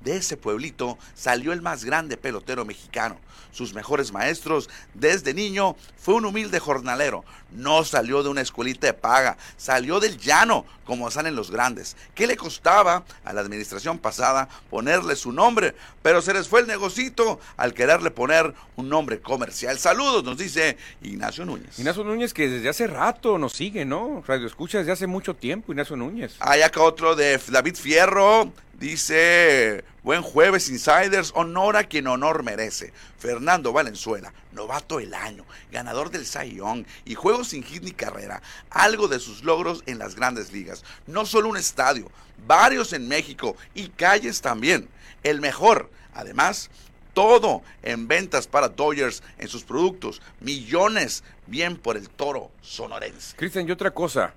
de 0.00 0.16
ese 0.16 0.36
pueblito, 0.36 0.98
salió 1.14 1.52
el 1.52 1.60
más 1.60 1.84
grande 1.84 2.16
pelotero 2.16 2.64
mexicano. 2.64 3.18
Sus 3.50 3.74
mejores 3.74 4.12
maestros, 4.12 4.70
desde 4.94 5.34
niño, 5.34 5.76
fue 5.98 6.14
un 6.14 6.24
humilde 6.24 6.58
jornalero. 6.58 7.24
No 7.54 7.84
salió 7.84 8.22
de 8.22 8.28
una 8.28 8.40
escuelita 8.40 8.86
de 8.86 8.94
paga, 8.94 9.36
salió 9.56 10.00
del 10.00 10.18
llano, 10.18 10.64
como 10.84 11.10
salen 11.10 11.36
los 11.36 11.50
grandes. 11.50 11.96
¿Qué 12.14 12.26
le 12.26 12.36
costaba 12.36 13.04
a 13.24 13.32
la 13.32 13.40
administración 13.40 13.98
pasada 13.98 14.48
ponerle 14.70 15.16
su 15.16 15.32
nombre? 15.32 15.74
Pero 16.02 16.22
se 16.22 16.34
les 16.34 16.48
fue 16.48 16.60
el 16.60 16.66
negocito 16.66 17.40
al 17.56 17.74
quererle 17.74 18.10
poner 18.10 18.54
un 18.76 18.88
nombre 18.88 19.20
comercial. 19.20 19.78
Saludos, 19.78 20.24
nos 20.24 20.38
dice 20.38 20.76
Ignacio 21.02 21.44
Núñez. 21.44 21.78
Ignacio 21.78 22.04
Núñez 22.04 22.34
que 22.34 22.48
desde 22.48 22.68
hace 22.68 22.86
rato 22.86 23.38
nos 23.38 23.52
sigue, 23.52 23.84
¿no? 23.84 24.22
Radio 24.26 24.46
escucha 24.46 24.78
desde 24.78 24.92
hace 24.92 25.06
mucho 25.06 25.34
tiempo, 25.34 25.72
Ignacio 25.72 25.96
Núñez. 25.96 26.36
Hay 26.40 26.62
acá 26.62 26.82
otro 26.82 27.14
de 27.14 27.40
David 27.48 27.76
Fierro. 27.76 28.52
Dice, 28.82 29.84
buen 30.02 30.22
jueves, 30.22 30.68
Insiders. 30.68 31.30
Honor 31.36 31.76
a 31.76 31.84
quien 31.84 32.08
honor 32.08 32.42
merece. 32.42 32.92
Fernando 33.16 33.72
Valenzuela, 33.72 34.34
novato 34.50 34.98
del 34.98 35.14
año, 35.14 35.44
ganador 35.70 36.10
del 36.10 36.26
Cy 36.26 36.56
Young 36.56 36.84
y 37.04 37.14
juego 37.14 37.44
sin 37.44 37.62
hit 37.62 37.84
ni 37.84 37.92
carrera. 37.92 38.42
Algo 38.70 39.06
de 39.06 39.20
sus 39.20 39.44
logros 39.44 39.84
en 39.86 40.00
las 40.00 40.16
grandes 40.16 40.50
ligas. 40.50 40.82
No 41.06 41.26
solo 41.26 41.48
un 41.48 41.56
estadio, 41.56 42.10
varios 42.44 42.92
en 42.92 43.06
México 43.06 43.56
y 43.72 43.86
calles 43.86 44.40
también. 44.40 44.88
El 45.22 45.40
mejor. 45.40 45.88
Además, 46.12 46.68
todo 47.14 47.62
en 47.84 48.08
ventas 48.08 48.48
para 48.48 48.68
Dodgers 48.68 49.22
en 49.38 49.46
sus 49.46 49.62
productos. 49.62 50.20
Millones. 50.40 51.22
Bien 51.46 51.76
por 51.76 51.96
el 51.96 52.10
toro 52.10 52.50
sonorense. 52.62 53.36
Cristian, 53.36 53.68
y 53.68 53.70
otra 53.70 53.92
cosa. 53.92 54.34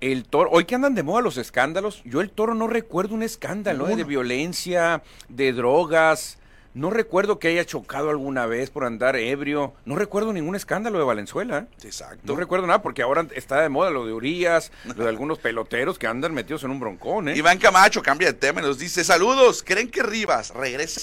El 0.00 0.24
toro, 0.24 0.50
hoy 0.52 0.64
que 0.64 0.76
andan 0.76 0.94
de 0.94 1.02
moda 1.02 1.22
los 1.22 1.38
escándalos, 1.38 2.02
yo 2.04 2.20
el 2.20 2.30
toro 2.30 2.54
no 2.54 2.68
recuerdo 2.68 3.14
un 3.14 3.24
escándalo 3.24 3.88
¿eh? 3.88 3.96
de 3.96 4.04
violencia, 4.04 5.02
de 5.28 5.52
drogas. 5.52 6.38
No 6.74 6.90
recuerdo 6.90 7.40
que 7.40 7.48
haya 7.48 7.64
chocado 7.64 8.10
alguna 8.10 8.46
vez 8.46 8.70
por 8.70 8.84
andar 8.84 9.16
ebrio. 9.16 9.72
No 9.84 9.96
recuerdo 9.96 10.32
ningún 10.32 10.54
escándalo 10.54 10.98
de 10.98 11.04
Valenzuela. 11.04 11.58
¿eh? 11.58 11.66
Exacto. 11.82 12.22
No 12.24 12.36
recuerdo 12.36 12.68
nada 12.68 12.82
porque 12.82 13.02
ahora 13.02 13.26
está 13.34 13.60
de 13.60 13.68
moda 13.68 13.90
lo 13.90 14.06
de 14.06 14.12
Urias, 14.12 14.70
lo 14.84 15.02
de 15.02 15.08
algunos 15.08 15.40
peloteros 15.40 15.98
que 15.98 16.06
andan 16.06 16.32
metidos 16.32 16.62
en 16.62 16.70
un 16.70 16.78
broncón. 16.78 17.30
¿eh? 17.30 17.36
Iván 17.36 17.58
Camacho 17.58 18.00
cambia 18.00 18.28
de 18.28 18.34
tema 18.34 18.60
y 18.60 18.64
nos 18.64 18.78
dice, 18.78 19.02
saludos, 19.02 19.64
¿creen 19.64 19.90
que 19.90 20.04
Rivas 20.04 20.50
regrese? 20.54 21.00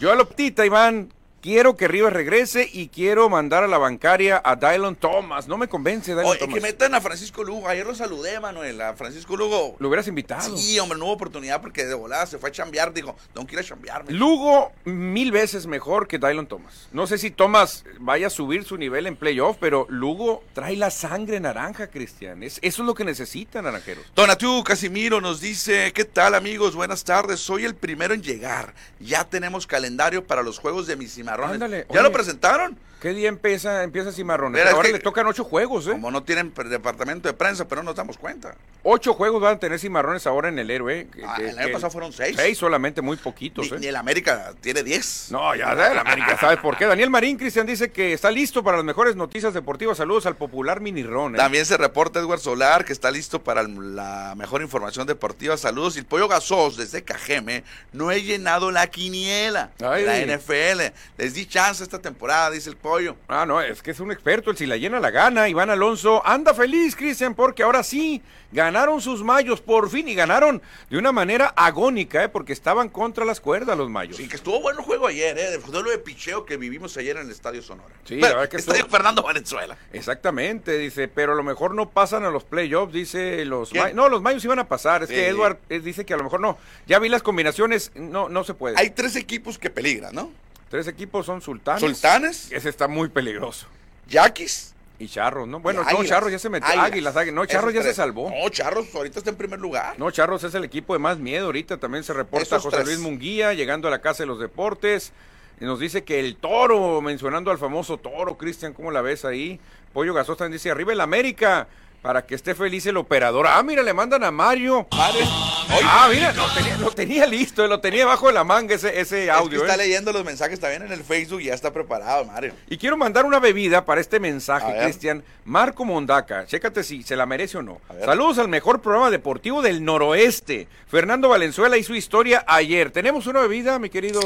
Yo 0.00 0.10
a 0.10 0.16
Loptita, 0.16 0.66
Iván, 0.66 1.12
Quiero 1.40 1.76
que 1.76 1.86
Rivas 1.86 2.12
regrese 2.12 2.68
y 2.72 2.88
quiero 2.88 3.28
mandar 3.28 3.62
a 3.62 3.68
la 3.68 3.78
bancaria 3.78 4.40
a 4.44 4.56
Dylan 4.56 4.96
Thomas. 4.96 5.46
No 5.46 5.56
me 5.56 5.68
convence 5.68 6.12
Dylan 6.12 6.26
Oye, 6.26 6.38
Thomas. 6.40 6.54
que 6.54 6.60
metan 6.60 6.94
a 6.94 7.00
Francisco 7.00 7.44
Lugo. 7.44 7.68
Ayer 7.68 7.86
lo 7.86 7.94
saludé, 7.94 8.40
Manuel. 8.40 8.80
A 8.80 8.94
Francisco 8.94 9.36
Lugo. 9.36 9.76
Lo 9.78 9.88
hubieras 9.88 10.08
invitado. 10.08 10.56
Sí, 10.56 10.78
hombre, 10.80 10.98
no 10.98 11.04
hubo 11.04 11.12
oportunidad 11.12 11.60
porque 11.60 11.84
de 11.84 11.94
volada 11.94 12.26
se 12.26 12.38
fue 12.38 12.48
a 12.48 12.52
chambear. 12.52 12.92
Dijo, 12.92 13.16
ir 13.48 13.58
a 13.58 13.62
chambearme. 13.62 14.12
Lugo 14.12 14.72
mil 14.84 15.30
veces 15.30 15.66
mejor 15.66 16.08
que 16.08 16.18
Dylan 16.18 16.46
Thomas. 16.46 16.88
No 16.92 17.06
sé 17.06 17.16
si 17.18 17.30
Thomas 17.30 17.84
vaya 18.00 18.26
a 18.26 18.30
subir 18.30 18.64
su 18.64 18.76
nivel 18.76 19.06
en 19.06 19.16
playoff, 19.16 19.56
pero 19.60 19.86
Lugo 19.88 20.42
trae 20.52 20.76
la 20.76 20.90
sangre 20.90 21.38
naranja, 21.38 21.88
Cristian. 21.88 22.42
Es, 22.42 22.58
eso 22.62 22.82
es 22.82 22.86
lo 22.86 22.94
que 22.94 23.04
necesitan, 23.04 23.64
naranjeros. 23.64 24.04
Donatú 24.14 24.64
Casimiro 24.64 25.20
nos 25.20 25.40
dice, 25.40 25.92
¿qué 25.92 26.04
tal 26.04 26.34
amigos? 26.34 26.74
Buenas 26.74 27.04
tardes. 27.04 27.40
Soy 27.40 27.64
el 27.64 27.76
primero 27.76 28.14
en 28.14 28.22
llegar. 28.22 28.74
Ya 28.98 29.24
tenemos 29.24 29.66
calendario 29.66 30.26
para 30.26 30.42
los 30.42 30.58
juegos 30.58 30.86
de 30.86 30.96
mis 30.96 31.16
Ándale, 31.44 31.86
¿Ya 31.90 32.00
oye. 32.00 32.02
lo 32.02 32.12
presentaron? 32.12 32.78
¿Qué 33.00 33.10
día 33.12 33.28
empieza, 33.28 33.82
empieza 33.82 34.10
Cimarrones? 34.10 34.64
Es 34.64 34.72
Ahora 34.72 34.86
que- 34.88 34.94
le 34.94 34.98
tocan 35.00 35.26
ocho 35.26 35.44
juegos, 35.44 35.86
¿eh? 35.86 35.90
Como 35.92 36.10
no 36.10 36.22
tienen 36.22 36.52
departamento 36.54 37.28
de 37.28 37.34
prensa, 37.34 37.68
pero 37.68 37.82
no 37.82 37.90
nos 37.90 37.96
damos 37.96 38.16
cuenta. 38.16 38.54
Ocho 38.82 39.12
juegos 39.14 39.42
van 39.42 39.56
a 39.56 39.58
tener 39.58 39.78
Cimarrones 39.78 40.26
ahora 40.26 40.48
en 40.48 40.58
el 40.58 40.70
héroe. 40.70 41.06
que- 41.12 41.24
Ah, 41.24 41.36
el 41.38 41.58
año 41.58 41.72
pasado 41.72 41.90
fueron 41.90 42.12
seis. 42.12 42.36
Seis 42.36 42.56
solamente, 42.56 43.02
muy 43.02 43.16
poquitos, 43.16 43.70
Ni, 43.70 43.76
¿eh? 43.76 43.80
ni 43.80 43.86
el 43.88 43.96
América 43.96 44.52
tiene 44.60 44.82
10. 44.82 45.28
No, 45.30 45.54
ya 45.54 45.74
de 45.74 45.94
la 45.94 46.00
América, 46.00 46.38
¿sabes 46.40 46.58
por 46.58 46.76
qué? 46.78 46.86
Daniel 46.86 47.10
Marín, 47.10 47.36
Cristian, 47.36 47.66
dice 47.66 47.90
que 47.90 48.12
está 48.12 48.30
listo 48.30 48.62
para 48.64 48.78
las 48.78 48.86
mejores 48.86 49.14
noticias 49.14 49.52
deportivas. 49.52 49.98
Saludos 49.98 50.24
al 50.26 50.36
popular 50.36 50.80
Mini 50.80 51.02
Ron. 51.02 51.34
¿eh? 51.34 51.38
También 51.38 51.66
se 51.66 51.76
reporta 51.76 52.20
Edward 52.20 52.40
Solar, 52.40 52.84
que 52.84 52.92
está 52.92 53.10
listo 53.10 53.42
para 53.42 53.60
el- 53.60 53.94
la 53.96 54.34
mejor 54.36 54.62
información 54.62 55.06
deportiva. 55.06 55.56
Saludos. 55.56 55.96
Y 55.96 55.98
el 55.98 56.06
Pollo 56.06 56.28
Gasos, 56.28 56.76
desde 56.76 57.02
Cajeme, 57.04 57.62
no 57.92 58.10
he 58.10 58.22
llenado 58.22 58.70
la 58.70 58.86
quiniela 58.86 59.70
Ay. 59.84 60.04
la 60.04 60.18
NFL. 60.18 60.92
Les 61.18 61.34
di 61.34 61.44
chance 61.46 61.82
esta 61.82 61.98
temporada, 62.00 62.50
dice 62.50 62.70
el 62.70 62.76
Pollo. 62.86 63.16
Ah, 63.26 63.44
no, 63.44 63.60
es 63.60 63.82
que 63.82 63.90
es 63.90 63.98
un 63.98 64.12
experto, 64.12 64.48
el 64.52 64.56
si 64.56 64.64
la 64.64 64.76
llena 64.76 65.00
la 65.00 65.10
gana. 65.10 65.48
Iván 65.48 65.70
Alonso 65.70 66.24
anda 66.24 66.54
feliz, 66.54 66.94
Cristian, 66.94 67.34
porque 67.34 67.64
ahora 67.64 67.82
sí 67.82 68.22
ganaron 68.52 69.00
sus 69.00 69.24
mayos 69.24 69.60
por 69.60 69.90
fin 69.90 70.06
y 70.08 70.14
ganaron 70.14 70.62
de 70.88 70.96
una 70.96 71.10
manera 71.10 71.46
agónica, 71.56 72.22
¿eh? 72.22 72.28
porque 72.28 72.52
estaban 72.52 72.88
contra 72.88 73.24
las 73.24 73.40
cuerdas 73.40 73.76
los 73.76 73.90
mayos. 73.90 74.16
Sí, 74.16 74.28
que 74.28 74.36
estuvo 74.36 74.60
bueno 74.60 74.78
el 74.78 74.84
juego 74.86 75.08
ayer, 75.08 75.36
¿eh? 75.36 75.58
Fue 75.58 75.74
lo 75.82 75.90
de 75.90 75.98
picheo 75.98 76.44
que 76.46 76.56
vivimos 76.56 76.96
ayer 76.96 77.16
en 77.16 77.26
el 77.26 77.32
Estadio 77.32 77.60
Sonora. 77.60 77.92
Sí, 78.04 78.20
Bueno, 78.20 78.34
la 78.36 78.40
verdad 78.42 78.50
que 78.52 78.56
Estadio 78.58 78.78
estuvo- 78.82 78.96
Fernando 78.96 79.22
Valenzuela. 79.24 79.76
Exactamente, 79.92 80.78
dice, 80.78 81.08
pero 81.08 81.32
a 81.32 81.34
lo 81.34 81.42
mejor 81.42 81.74
no 81.74 81.90
pasan 81.90 82.22
a 82.24 82.30
los 82.30 82.44
playoffs, 82.44 82.92
dice 82.92 83.44
los 83.46 83.70
¿Quién? 83.70 83.82
May- 83.82 83.94
No, 83.94 84.08
los 84.08 84.22
mayos 84.22 84.44
iban 84.44 84.60
a 84.60 84.68
pasar, 84.68 85.02
es 85.02 85.08
Sí. 85.08 85.16
que 85.16 85.26
Edward 85.26 85.58
eh, 85.70 85.80
dice 85.80 86.06
que 86.06 86.14
a 86.14 86.16
lo 86.16 86.22
mejor 86.22 86.38
no. 86.38 86.56
Ya 86.86 87.00
vi 87.00 87.08
las 87.08 87.24
combinaciones, 87.24 87.90
no, 87.96 88.28
no 88.28 88.44
se 88.44 88.54
puede. 88.54 88.76
Hay 88.78 88.90
tres 88.90 89.16
equipos 89.16 89.58
que 89.58 89.70
peligran, 89.70 90.14
¿no? 90.14 90.30
Tres 90.68 90.88
equipos 90.88 91.26
son 91.26 91.40
sultanes. 91.40 91.80
Sultanes, 91.80 92.52
Ese 92.52 92.68
está 92.68 92.88
muy 92.88 93.08
peligroso. 93.08 93.66
Yaquis. 94.08 94.74
Y 94.98 95.08
Charros, 95.08 95.46
¿no? 95.46 95.60
Bueno, 95.60 95.84
no. 95.84 96.04
Charros 96.04 96.32
ya 96.32 96.38
se 96.38 96.48
metió. 96.48 96.68
Águilas, 96.68 97.16
Águilas. 97.16 97.34
No, 97.34 97.44
Charros 97.44 97.74
ya 97.74 97.82
se 97.82 97.92
salvó. 97.92 98.30
No, 98.30 98.48
Charros 98.48 98.86
ahorita 98.94 99.18
está 99.18 99.30
en 99.30 99.36
primer 99.36 99.60
lugar. 99.60 99.98
No, 99.98 100.10
Charros 100.10 100.42
es 100.44 100.54
el 100.54 100.64
equipo 100.64 100.94
de 100.94 100.98
más 100.98 101.18
miedo. 101.18 101.46
Ahorita 101.46 101.76
también 101.76 102.02
se 102.02 102.14
reporta 102.14 102.56
Esos 102.56 102.62
José 102.62 102.76
tres. 102.78 102.86
Luis 102.88 102.98
Munguía 103.00 103.52
llegando 103.52 103.88
a 103.88 103.90
la 103.90 104.00
Casa 104.00 104.22
de 104.22 104.26
los 104.26 104.40
Deportes. 104.40 105.12
Y 105.60 105.64
nos 105.64 105.80
dice 105.80 106.04
que 106.04 106.20
el 106.20 106.36
toro, 106.36 107.00
mencionando 107.00 107.50
al 107.50 107.58
famoso 107.58 107.98
toro, 107.98 108.36
Cristian, 108.36 108.72
¿cómo 108.72 108.90
la 108.90 109.02
ves 109.02 109.24
ahí? 109.24 109.60
Pollo 109.92 110.12
Gasós 110.14 110.36
también 110.36 110.52
dice, 110.52 110.70
arriba 110.70 110.92
el 110.92 111.00
América, 111.00 111.66
para 112.06 112.24
que 112.24 112.36
esté 112.36 112.54
feliz 112.54 112.86
el 112.86 112.96
operador. 112.98 113.48
Ah, 113.48 113.60
mira, 113.64 113.82
le 113.82 113.92
mandan 113.92 114.22
a 114.22 114.30
Mario. 114.30 114.86
Ah, 114.92 116.08
mira, 116.08 116.32
lo 116.32 116.48
tenía, 116.54 116.76
lo 116.76 116.90
tenía 116.92 117.26
listo, 117.26 117.66
lo 117.66 117.80
tenía 117.80 118.06
bajo 118.06 118.28
de 118.28 118.32
la 118.32 118.44
manga 118.44 118.76
ese, 118.76 119.00
ese 119.00 119.18
Es 119.22 119.24
que 119.24 119.30
audio. 119.32 119.60
está 119.62 119.74
¿eh? 119.74 119.78
leyendo 119.78 120.12
los 120.12 120.24
mensajes 120.24 120.60
también 120.60 120.82
en 120.84 120.92
el 120.92 121.02
Facebook 121.02 121.40
y 121.40 121.46
ya 121.46 121.54
está 121.54 121.72
preparado, 121.72 122.24
Mario. 122.24 122.52
Y 122.70 122.76
quiero 122.78 122.96
mandar 122.96 123.24
una 123.26 123.40
bebida 123.40 123.84
para 123.84 124.00
este 124.00 124.20
mensaje. 124.20 124.72
Cristian. 124.84 125.24
Marco 125.44 125.84
Mondaca, 125.84 126.46
chécate 126.46 126.84
si 126.84 127.02
se 127.02 127.16
la 127.16 127.26
merece 127.26 127.58
o 127.58 127.62
no. 127.62 127.80
Saludos 128.04 128.38
al 128.38 128.46
mejor 128.46 128.80
programa 128.80 129.10
deportivo 129.10 129.60
del 129.60 129.84
noroeste. 129.84 130.68
Fernando 130.86 131.28
Valenzuela 131.28 131.76
y 131.76 131.82
su 131.82 131.96
historia 131.96 132.44
ayer. 132.46 132.92
¿Tenemos 132.92 133.26
una 133.26 133.40
bebida, 133.40 133.80
mi 133.80 133.90
querido 133.90 134.20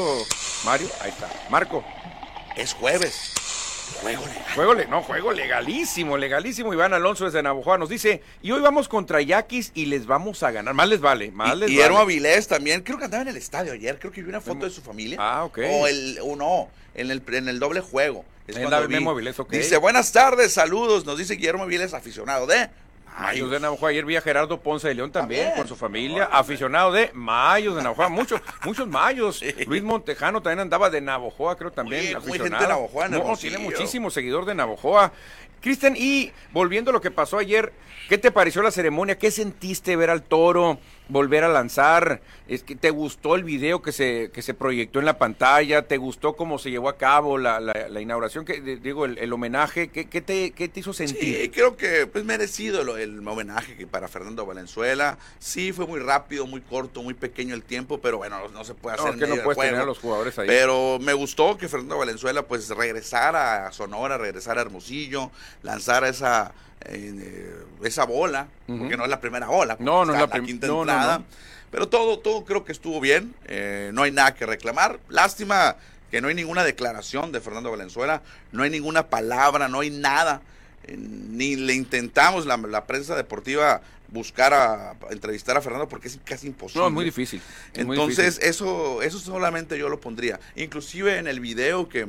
Mario? 0.65 0.87
Ahí 1.01 1.09
está. 1.09 1.27
Marco, 1.49 1.83
Es 2.55 2.73
jueves. 2.75 3.33
Juego 4.01 4.25
legal. 4.25 4.45
juego, 4.55 4.73
le- 4.73 4.87
no, 4.87 5.01
juego 5.03 5.31
legalísimo, 5.33 6.17
legalísimo. 6.17 6.73
Iván 6.73 6.93
Alonso 6.93 7.25
desde 7.25 7.43
Navojoa 7.43 7.77
nos 7.77 7.89
dice, 7.89 8.21
y 8.41 8.51
hoy 8.51 8.61
vamos 8.61 8.87
contra 8.87 9.21
Yaquis 9.21 9.71
y 9.75 9.85
les 9.85 10.05
vamos 10.05 10.43
a 10.43 10.51
ganar. 10.51 10.73
Más 10.73 10.87
les 10.89 11.01
vale, 11.01 11.31
más 11.31 11.49
les 11.49 11.55
Y 11.55 11.59
vale. 11.59 11.67
Guillermo 11.71 11.97
Avilés 11.99 12.47
también, 12.47 12.81
creo 12.81 12.97
que 12.97 13.05
andaba 13.05 13.23
en 13.23 13.29
el 13.29 13.37
estadio 13.37 13.73
ayer, 13.73 13.99
creo 13.99 14.11
que 14.11 14.21
vi 14.21 14.29
una 14.29 14.41
foto 14.41 14.65
de 14.65 14.71
su 14.71 14.81
familia. 14.81 15.17
Ah, 15.19 15.43
ok. 15.43 15.59
O 15.71 15.87
el, 15.87 16.19
o 16.23 16.35
no, 16.35 16.69
en 16.95 17.11
el, 17.11 17.21
en 17.33 17.47
el 17.49 17.59
doble 17.59 17.81
juego. 17.81 18.25
Es 18.47 18.55
En 18.57 18.69
la 18.69 18.77
Avilés, 18.77 19.39
ok. 19.39 19.51
Dice, 19.51 19.77
buenas 19.77 20.11
tardes, 20.11 20.51
saludos, 20.53 21.05
nos 21.05 21.17
dice 21.17 21.35
Guillermo 21.35 21.63
Avilés, 21.63 21.93
aficionado 21.93 22.47
de 22.47 22.69
Mayos 23.19 23.51
de 23.51 23.59
Navajoa. 23.59 23.89
Ayer 23.89 24.05
vi 24.05 24.15
a 24.15 24.21
Gerardo 24.21 24.59
Ponce 24.61 24.87
de 24.87 24.95
León 24.95 25.11
también, 25.11 25.41
También. 25.41 25.57
con 25.59 25.67
su 25.67 25.75
familia, 25.75 26.25
aficionado 26.25 26.91
de 26.91 27.11
Mayos 27.13 27.75
de 27.75 27.83
Navajoa. 27.83 28.09
Muchos, 28.09 28.41
muchos 28.63 28.87
Mayos. 28.87 29.43
Luis 29.67 29.83
Montejano 29.83 30.41
también 30.41 30.59
andaba 30.59 30.89
de 30.89 31.01
Navajoa, 31.01 31.55
creo 31.57 31.71
también. 31.71 32.01
Oye, 32.01 32.09
muy 32.11 32.17
aficionado. 32.17 32.49
gente 32.49 32.63
de 32.63 32.69
Navajoa 32.79 33.07
No, 33.09 33.37
tiene 33.37 33.57
muchísimo 33.57 34.09
seguidor 34.09 34.45
de 34.45 34.55
Navajoa. 34.55 35.11
Cristian, 35.61 35.95
y 35.95 36.31
volviendo 36.51 36.89
a 36.89 36.93
lo 36.93 37.01
que 37.01 37.11
pasó 37.11 37.37
ayer, 37.37 37.71
¿qué 38.09 38.17
te 38.17 38.31
pareció 38.31 38.63
la 38.63 38.71
ceremonia? 38.71 39.19
¿Qué 39.19 39.29
sentiste 39.29 39.95
ver 39.95 40.09
al 40.09 40.23
toro 40.23 40.79
volver 41.11 41.43
a 41.43 41.49
lanzar? 41.49 42.21
¿Es 42.47 42.63
que 42.63 42.75
¿Te 42.75 42.89
gustó 42.89 43.35
el 43.35 43.43
video 43.43 43.81
que 43.81 43.91
se, 43.91 44.31
que 44.33 44.41
se 44.41 44.53
proyectó 44.53 44.99
en 44.99 45.05
la 45.05 45.17
pantalla? 45.17 45.83
¿Te 45.83 45.97
gustó 45.97 46.33
cómo 46.33 46.57
se 46.59 46.71
llevó 46.71 46.89
a 46.89 46.97
cabo 46.97 47.37
la, 47.37 47.59
la- 47.59 47.87
la 47.89 48.01
inauguración? 48.01 48.45
que 48.45 48.59
Digo, 48.61 49.05
el, 49.05 49.17
el 49.17 49.31
homenaje. 49.33 49.89
¿Qué, 49.89 50.05
qué 50.09 50.21
te, 50.21 50.51
¿Qué 50.51 50.67
te 50.67 50.79
hizo 50.79 50.93
sentir? 50.93 51.37
Sí, 51.43 51.49
creo 51.49 51.77
que 51.77 52.07
pues 52.07 52.23
merecido 52.25 52.83
lo- 52.83 52.97
el 52.97 53.25
homenaje 53.27 53.75
que 53.75 53.87
para 53.87 54.07
Fernando 54.07 54.45
Valenzuela. 54.45 55.17
Sí, 55.39 55.71
fue 55.71 55.85
muy 55.85 55.99
rápido, 55.99 56.47
muy 56.47 56.61
corto, 56.61 57.03
muy 57.03 57.13
pequeño 57.13 57.53
el 57.55 57.63
tiempo, 57.63 57.99
pero 57.99 58.17
bueno, 58.17 58.47
no 58.49 58.63
se 58.63 58.73
puede 58.73 58.97
No, 58.97 59.03
hacer 59.03 59.15
es 59.15 59.21
que 59.29 59.35
no 59.35 59.43
puedes 59.43 59.61
tener 59.61 59.81
a 59.81 59.85
los 59.85 59.99
jugadores 59.99 60.37
ahí. 60.39 60.47
Pero 60.47 60.97
me 60.99 61.13
gustó 61.13 61.57
que 61.57 61.67
Fernando 61.67 61.97
Valenzuela 61.97 62.43
pues 62.43 62.69
regresara 62.69 63.67
a 63.67 63.71
Sonora, 63.71 64.17
regresara 64.17 64.61
a 64.61 64.63
Hermosillo, 64.63 65.31
lanzara 65.63 66.09
esa 66.09 66.53
eh, 66.85 67.53
esa 67.83 68.05
bola, 68.05 68.47
porque 68.67 68.95
no 68.97 69.03
es 69.03 69.09
la 69.09 69.19
primera 69.19 69.47
bola, 69.47 69.77
No, 69.79 70.05
no 70.05 70.13
es 70.13 70.19
la 70.19 70.27
prim- 70.27 70.45
quinta 70.45 70.67
no, 70.67 70.81
entrada. 70.81 71.19
no. 71.19 71.25
Pero 71.71 71.87
todo, 71.87 72.19
todo 72.19 72.43
creo 72.43 72.65
que 72.65 72.71
estuvo 72.73 72.99
bien, 72.99 73.33
eh, 73.45 73.91
no 73.93 74.03
hay 74.03 74.11
nada 74.11 74.35
que 74.35 74.45
reclamar. 74.45 74.99
Lástima 75.09 75.77
que 76.11 76.19
no 76.21 76.27
hay 76.27 76.35
ninguna 76.35 76.63
declaración 76.65 77.31
de 77.31 77.39
Fernando 77.39 77.71
Valenzuela, 77.71 78.21
no 78.51 78.63
hay 78.63 78.69
ninguna 78.69 79.07
palabra, 79.07 79.67
no 79.69 79.79
hay 79.79 79.89
nada. 79.89 80.41
Eh, 80.83 80.97
ni 80.97 81.55
le 81.55 81.73
intentamos 81.73 82.45
la, 82.45 82.57
la 82.57 82.85
prensa 82.85 83.15
deportiva 83.15 83.81
buscar 84.09 84.53
a, 84.53 84.91
a 84.91 84.95
entrevistar 85.11 85.55
a 85.55 85.61
Fernando 85.61 85.87
porque 85.87 86.09
es 86.09 86.19
casi 86.25 86.47
imposible. 86.47 86.81
No, 86.81 86.87
es 86.87 86.93
muy 86.93 87.05
difícil. 87.05 87.41
es 87.73 87.85
muy 87.85 87.95
Entonces, 87.95 88.35
difícil. 88.35 88.49
eso, 88.49 89.01
eso 89.01 89.19
solamente 89.19 89.77
yo 89.79 89.87
lo 89.87 90.01
pondría. 90.01 90.37
Inclusive 90.57 91.17
en 91.19 91.27
el 91.27 91.39
video 91.39 91.87
que, 91.87 92.07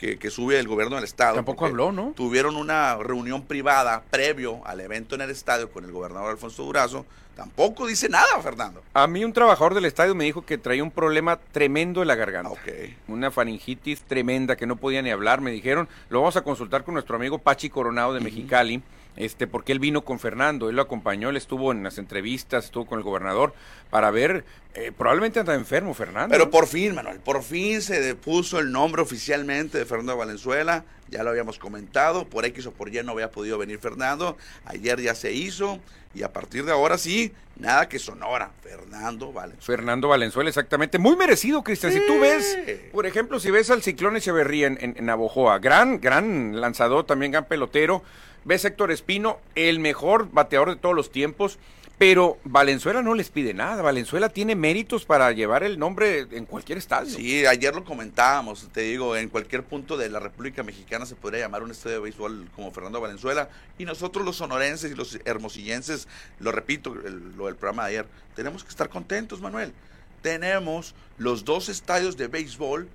que, 0.00 0.18
que 0.18 0.30
sube 0.30 0.58
el 0.58 0.66
gobierno 0.66 0.96
del 0.96 1.04
estado. 1.04 1.34
Tampoco 1.34 1.66
habló, 1.66 1.92
¿no? 1.92 2.14
Tuvieron 2.16 2.56
una 2.56 2.96
reunión 2.96 3.42
privada 3.42 4.02
previo 4.10 4.60
al 4.64 4.80
evento 4.80 5.14
en 5.14 5.20
el 5.20 5.30
estadio 5.30 5.70
con 5.70 5.84
el 5.84 5.92
gobernador 5.92 6.30
Alfonso 6.30 6.62
Durazo, 6.62 7.04
Tampoco 7.40 7.86
dice 7.86 8.10
nada, 8.10 8.38
Fernando. 8.42 8.82
A 8.92 9.06
mí 9.06 9.24
un 9.24 9.32
trabajador 9.32 9.72
del 9.72 9.86
estadio 9.86 10.14
me 10.14 10.24
dijo 10.24 10.42
que 10.42 10.58
traía 10.58 10.82
un 10.82 10.90
problema 10.90 11.38
tremendo 11.52 12.02
en 12.02 12.08
la 12.08 12.14
garganta. 12.14 12.50
Ok. 12.50 12.68
Una 13.08 13.30
faringitis 13.30 14.02
tremenda 14.02 14.56
que 14.56 14.66
no 14.66 14.76
podía 14.76 15.00
ni 15.00 15.10
hablar, 15.10 15.40
me 15.40 15.50
dijeron. 15.50 15.88
Lo 16.10 16.20
vamos 16.20 16.36
a 16.36 16.42
consultar 16.42 16.84
con 16.84 16.92
nuestro 16.92 17.16
amigo 17.16 17.38
Pachi 17.38 17.70
Coronado 17.70 18.12
de 18.12 18.20
Mexicali, 18.20 18.82
este, 19.20 19.46
porque 19.46 19.72
él 19.72 19.78
vino 19.78 20.02
con 20.02 20.18
Fernando, 20.18 20.70
él 20.70 20.76
lo 20.76 20.82
acompañó, 20.82 21.28
él 21.28 21.36
estuvo 21.36 21.72
en 21.72 21.82
las 21.82 21.98
entrevistas, 21.98 22.64
estuvo 22.64 22.86
con 22.86 22.98
el 22.98 23.04
gobernador 23.04 23.52
para 23.90 24.10
ver, 24.10 24.44
eh, 24.74 24.92
probablemente 24.96 25.40
anda 25.40 25.54
enfermo 25.54 25.92
Fernando. 25.92 26.32
Pero 26.32 26.50
por 26.50 26.66
fin, 26.66 26.94
Manuel, 26.94 27.20
por 27.20 27.42
fin 27.42 27.82
se 27.82 28.14
puso 28.14 28.58
el 28.58 28.72
nombre 28.72 29.02
oficialmente 29.02 29.76
de 29.76 29.84
Fernando 29.84 30.16
Valenzuela. 30.16 30.84
Ya 31.08 31.22
lo 31.22 31.30
habíamos 31.30 31.58
comentado, 31.58 32.28
por 32.28 32.44
X 32.46 32.66
o 32.66 32.72
por 32.72 32.94
Y 32.94 33.02
no 33.02 33.12
había 33.12 33.30
podido 33.30 33.58
venir 33.58 33.78
Fernando. 33.78 34.38
Ayer 34.64 35.00
ya 35.00 35.14
se 35.14 35.32
hizo 35.32 35.80
y 36.14 36.22
a 36.22 36.32
partir 36.32 36.64
de 36.64 36.72
ahora 36.72 36.98
sí, 36.98 37.32
nada 37.56 37.88
que 37.88 37.98
Sonora. 37.98 38.52
Fernando 38.62 39.32
Valenzuela. 39.32 39.66
Fernando 39.66 40.08
Valenzuela, 40.08 40.48
exactamente. 40.48 40.98
Muy 40.98 41.16
merecido, 41.16 41.62
Cristian. 41.62 41.92
Si 41.92 42.06
tú 42.06 42.20
ves, 42.20 42.58
por 42.92 43.06
ejemplo, 43.06 43.38
si 43.38 43.50
ves 43.50 43.70
al 43.70 43.82
Ciclón 43.82 44.16
Echeverría 44.16 44.68
en, 44.68 44.78
en, 44.80 44.94
en 44.96 45.06
Navojoa, 45.06 45.58
gran, 45.58 46.00
gran 46.00 46.60
lanzador, 46.60 47.04
también 47.04 47.32
gran 47.32 47.46
pelotero. 47.46 48.02
Ves 48.44 48.64
Héctor 48.64 48.90
Espino, 48.90 49.38
el 49.54 49.78
mejor 49.80 50.30
bateador 50.32 50.70
de 50.70 50.76
todos 50.76 50.94
los 50.94 51.10
tiempos. 51.10 51.58
Pero 51.98 52.38
Valenzuela 52.44 53.02
no 53.02 53.14
les 53.14 53.28
pide 53.28 53.52
nada. 53.52 53.82
Valenzuela 53.82 54.30
tiene 54.30 54.54
méritos 54.56 55.04
para 55.04 55.30
llevar 55.32 55.64
el 55.64 55.78
nombre 55.78 56.26
en 56.30 56.46
cualquier 56.46 56.78
estadio. 56.78 57.14
Sí, 57.14 57.44
ayer 57.44 57.74
lo 57.74 57.84
comentábamos, 57.84 58.66
te 58.72 58.80
digo, 58.80 59.16
en 59.16 59.28
cualquier 59.28 59.64
punto 59.64 59.98
de 59.98 60.08
la 60.08 60.18
República 60.18 60.62
Mexicana 60.62 61.04
se 61.04 61.14
podría 61.14 61.40
llamar 61.40 61.62
un 61.62 61.70
estadio 61.72 61.96
de 61.96 62.02
béisbol 62.04 62.48
como 62.56 62.70
Fernando 62.72 63.02
Valenzuela 63.02 63.50
y 63.76 63.84
nosotros 63.84 64.24
los 64.24 64.36
sonorenses 64.36 64.90
y 64.90 64.94
los 64.94 65.18
hermosillenses, 65.26 66.08
lo 66.38 66.52
repito, 66.52 66.94
el- 67.04 67.36
lo 67.36 67.44
del 67.46 67.56
programa 67.56 67.82
de 67.82 67.88
ayer, 67.98 68.06
tenemos 68.34 68.64
que 68.64 68.70
estar 68.70 68.88
contentos, 68.88 69.42
Manuel. 69.42 69.74
Tenemos 70.22 70.94
los 71.18 71.44
dos 71.44 71.68
estadios 71.68 72.16
de 72.16 72.28
béisbol 72.28 72.88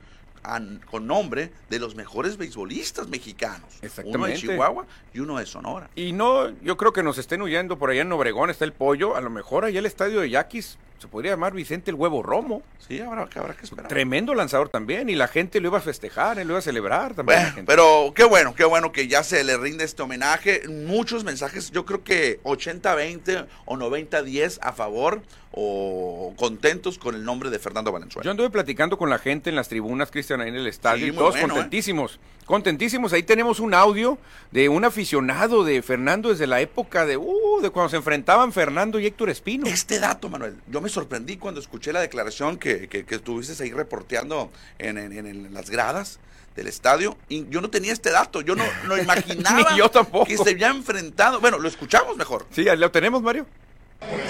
con 0.89 1.07
nombre 1.07 1.51
de 1.69 1.79
los 1.79 1.95
mejores 1.95 2.37
beisbolistas 2.37 3.07
mexicanos. 3.07 3.69
Uno 4.03 4.25
de. 4.25 4.35
Chihuahua 4.35 4.85
y 5.13 5.19
uno 5.19 5.37
de 5.37 5.45
Sonora. 5.45 5.89
Y 5.95 6.11
no, 6.13 6.49
yo 6.61 6.77
creo 6.77 6.93
que 6.93 7.03
nos 7.03 7.17
estén 7.17 7.41
huyendo 7.41 7.77
por 7.77 7.89
allá 7.89 8.01
en 8.01 8.11
Obregón, 8.11 8.49
está 8.49 8.65
el 8.65 8.73
pollo. 8.73 9.15
A 9.15 9.21
lo 9.21 9.29
mejor 9.29 9.65
allá 9.65 9.79
el 9.79 9.85
estadio 9.85 10.21
de 10.21 10.29
Yaquis 10.29 10.77
se 10.97 11.07
podría 11.09 11.31
llamar 11.31 11.53
Vicente 11.53 11.91
el 11.91 11.95
Huevo 11.95 12.23
Romo. 12.23 12.61
Sí, 12.87 12.99
habrá, 13.01 13.27
que- 13.27 13.37
habrá 13.39 13.53
que 13.53 13.65
esperar. 13.65 13.87
Tremendo 13.89 14.33
lanzador 14.33 14.69
también. 14.69 15.09
Y 15.09 15.15
la 15.15 15.27
gente 15.27 15.59
lo 15.59 15.67
iba 15.67 15.77
a 15.79 15.81
festejar, 15.81 16.39
él 16.39 16.47
lo 16.47 16.53
iba 16.53 16.59
a 16.59 16.61
celebrar 16.61 17.13
también. 17.13 17.39
Bueno, 17.53 17.65
pero 17.67 18.13
qué 18.15 18.23
bueno, 18.23 18.55
qué 18.55 18.63
bueno 18.63 18.91
que 18.91 19.07
ya 19.07 19.23
se 19.23 19.43
le 19.43 19.57
rinde 19.57 19.83
este 19.83 20.01
homenaje. 20.03 20.67
Muchos 20.69 21.23
mensajes, 21.25 21.71
yo 21.71 21.85
creo 21.85 22.03
que 22.03 22.39
80-20 22.43 23.45
o 23.65 23.75
90-10 23.77 24.59
a 24.61 24.71
favor 24.71 25.21
o 25.57 26.33
contentos 26.37 26.97
con 26.99 27.15
el 27.15 27.23
nombre 27.23 27.49
de 27.49 27.59
Fernando 27.59 27.91
Valenzuela. 27.91 28.25
Yo 28.25 28.31
anduve 28.31 28.49
platicando 28.49 28.97
con 28.97 29.09
la 29.09 29.17
gente 29.19 29.49
en 29.49 29.55
las 29.55 29.69
tribunas, 29.69 30.11
Cristian, 30.11 30.41
ahí 30.41 30.49
en 30.49 30.55
el 30.55 30.67
estadio, 30.67 31.05
Sí, 31.05 31.11
y 31.11 31.15
todos 31.15 31.31
bueno, 31.31 31.47
¿eh? 31.47 31.49
contentísimos, 31.51 32.19
contentísimos. 32.45 33.13
Ahí 33.13 33.23
tenemos 33.23 33.59
un 33.61 33.73
audio 33.73 34.17
de 34.51 34.67
un 34.67 34.83
aficionado 34.83 35.63
de 35.63 35.81
Fernando 35.81 36.29
desde 36.29 36.45
la 36.45 36.59
época 36.59 37.05
de, 37.05 37.15
uh, 37.17 37.61
de 37.61 37.69
cuando 37.69 37.89
se 37.89 37.95
enfrentaban 37.95 38.51
Fernando 38.51 38.99
y 38.99 39.05
Héctor 39.05 39.29
Espino. 39.29 39.65
Este 39.65 39.99
dato, 39.99 40.29
Manuel, 40.29 40.57
yo 40.67 40.81
me 40.81 40.89
sorprendí 40.89 41.37
cuando 41.37 41.61
escuché 41.61 41.93
la 41.93 42.01
declaración 42.01 42.57
que, 42.57 42.89
que, 42.89 43.05
que 43.05 43.15
estuviste 43.15 43.63
ahí 43.63 43.71
reporteando 43.71 44.51
en, 44.77 44.97
en- 44.97 45.13
en- 45.13 45.25
en 45.27 45.53
las 45.53 45.69
gradas 45.69 46.19
del 46.57 46.67
estadio. 46.67 47.17
Y 47.29 47.47
yo 47.49 47.61
no 47.61 47.69
tenía 47.69 47.93
este 47.93 48.11
dato, 48.11 48.41
yo 48.41 48.55
no 48.55 48.63
lo 48.87 48.97
imaginaba 49.01 49.71
Ni 49.71 49.77
yo 49.77 49.89
tampoco. 49.89 50.25
que 50.25 50.37
se 50.37 50.49
había 50.51 50.67
enfrentado. 50.67 51.39
Bueno, 51.39 51.59
lo 51.59 51.67
escuchamos 51.69 52.17
mejor. 52.17 52.45
Sí, 52.51 52.65
¿lo 52.77 52.91
tenemos, 52.91 53.21
Mario? 53.21 53.45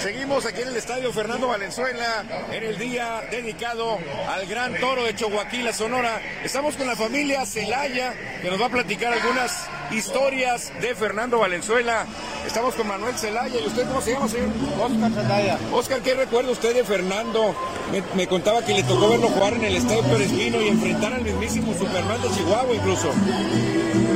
Seguimos 0.00 0.46
aquí 0.46 0.62
en 0.62 0.68
el 0.68 0.76
estadio 0.76 1.12
Fernando 1.12 1.48
Valenzuela 1.48 2.24
en 2.52 2.62
el 2.62 2.78
día 2.78 3.22
dedicado 3.30 3.98
al 4.28 4.46
gran 4.46 4.78
toro 4.78 5.04
de 5.04 5.14
Chihuahua, 5.14 5.72
Sonora. 5.72 6.20
Estamos 6.44 6.76
con 6.76 6.86
la 6.86 6.94
familia 6.94 7.44
Celaya 7.44 8.14
que 8.40 8.50
nos 8.50 8.60
va 8.60 8.66
a 8.66 8.70
platicar 8.70 9.12
algunas 9.12 9.66
historias 9.90 10.72
de 10.80 10.94
Fernando 10.94 11.38
Valenzuela. 11.38 12.06
Estamos 12.46 12.74
con 12.74 12.86
Manuel 12.86 13.18
Celaya. 13.18 13.58
¿Y 13.60 13.66
usted 13.66 13.86
cómo 13.86 14.00
se 14.00 14.12
llama, 14.12 14.28
señor? 14.28 14.48
Oscar 14.80 15.12
Zelaya. 15.12 15.58
Oscar, 15.72 16.00
¿qué 16.00 16.14
recuerda 16.14 16.52
usted 16.52 16.74
de 16.74 16.84
Fernando? 16.84 17.54
Me, 17.90 18.02
me 18.14 18.26
contaba 18.26 18.64
que 18.64 18.74
le 18.74 18.82
tocó 18.84 19.08
verlo 19.08 19.28
jugar 19.28 19.54
en 19.54 19.64
el 19.64 19.76
estadio 19.76 20.02
Pérez 20.02 20.30
Espino 20.30 20.62
y 20.62 20.68
enfrentar 20.68 21.14
al 21.14 21.22
mismísimo 21.22 21.72
Superman 21.74 22.22
de 22.22 22.30
Chihuahua 22.30 22.74
incluso. 22.74 23.10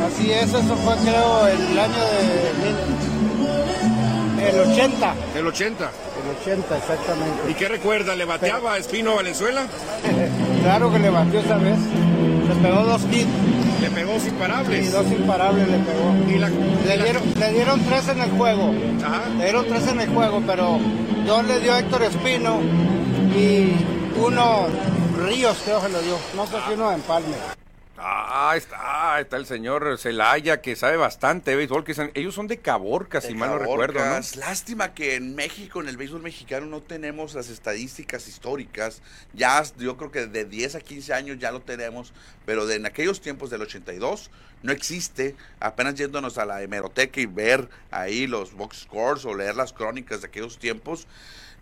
Así 0.06 0.30
es, 0.30 0.48
eso 0.48 0.76
fue 0.76 0.96
creo 0.98 1.46
el 1.48 1.78
año 1.78 2.04
de... 2.04 3.09
El 4.50 4.60
80. 4.60 5.14
El 5.36 5.46
80. 5.46 5.84
El 5.84 6.52
80, 6.54 6.76
exactamente. 6.78 7.50
¿Y 7.50 7.54
qué 7.54 7.68
recuerda? 7.68 8.14
¿Le 8.16 8.24
bateaba 8.24 8.74
a 8.74 8.78
Espino 8.78 9.14
Valenzuela? 9.16 9.62
Claro 10.62 10.92
que 10.92 10.98
le 10.98 11.08
batió 11.08 11.40
esa 11.40 11.56
vez. 11.56 11.78
Le 11.78 12.54
pegó 12.56 12.82
dos 12.84 13.00
hits 13.10 13.26
Le 13.80 13.90
pegó 13.90 14.18
sin 14.20 14.28
y 14.34 14.38
parables. 14.38 14.92
dos 14.92 15.06
imparables 15.06 15.68
le 15.68 15.78
pegó. 15.78 16.14
Y 16.28 16.38
la, 16.38 16.48
Le 16.50 16.96
la- 16.96 17.02
dieron, 17.04 17.22
le 17.38 17.52
dieron 17.52 17.80
tres 17.86 18.08
en 18.08 18.20
el 18.20 18.30
juego. 18.32 18.74
Ajá. 19.02 19.22
Le 19.38 19.44
dieron 19.44 19.66
tres 19.66 19.88
en 19.88 20.00
el 20.00 20.10
juego, 20.10 20.42
pero 20.46 20.78
yo 21.26 21.42
le 21.42 21.60
dio 21.60 21.72
a 21.72 21.78
Héctor 21.78 22.02
Espino 22.02 22.60
y 23.34 23.72
uno 24.22 24.66
Ríos 25.26 25.56
creo 25.64 25.80
que 25.80 25.88
le 25.88 26.02
dio. 26.02 26.16
No 26.36 26.46
sé 26.46 26.56
si 26.68 26.74
uno 26.74 26.92
en 26.92 27.00
Palme. 27.00 27.36
Ah, 28.02 28.54
está, 28.56 29.20
está 29.20 29.36
el 29.36 29.44
señor 29.44 29.98
Celaya, 29.98 30.62
que 30.62 30.74
sabe 30.74 30.96
bastante 30.96 31.50
de 31.50 31.56
béisbol. 31.58 31.84
Que 31.84 31.92
son- 31.92 32.10
ellos 32.14 32.34
son 32.34 32.46
de 32.46 32.58
Caborca, 32.58 33.20
si 33.20 33.28
De 33.28 33.34
mal 33.34 33.50
no 33.50 33.58
recuerdo, 33.58 33.98
¿no? 33.98 34.04
Lástima 34.36 34.94
que 34.94 35.16
en 35.16 35.34
México, 35.34 35.82
en 35.82 35.88
el 35.88 35.98
béisbol 35.98 36.22
mexicano, 36.22 36.64
no 36.66 36.80
tenemos 36.80 37.34
las 37.34 37.50
estadísticas 37.50 38.26
históricas. 38.26 39.02
Ya, 39.34 39.62
yo 39.76 39.98
creo 39.98 40.10
que 40.10 40.26
de 40.26 40.46
10 40.46 40.76
a 40.76 40.80
15 40.80 41.12
años 41.12 41.38
ya 41.38 41.52
lo 41.52 41.60
tenemos, 41.60 42.14
pero 42.46 42.64
de 42.66 42.76
en 42.76 42.86
aquellos 42.86 43.20
tiempos 43.20 43.50
del 43.50 43.60
82 43.62 44.30
no 44.62 44.72
existe. 44.72 45.36
Apenas 45.60 45.94
yéndonos 45.96 46.38
a 46.38 46.46
la 46.46 46.62
hemeroteca 46.62 47.20
y 47.20 47.26
ver 47.26 47.68
ahí 47.90 48.26
los 48.26 48.54
box 48.54 48.78
scores 48.84 49.26
o 49.26 49.34
leer 49.34 49.56
las 49.56 49.74
crónicas 49.74 50.22
de 50.22 50.28
aquellos 50.28 50.58
tiempos. 50.58 51.06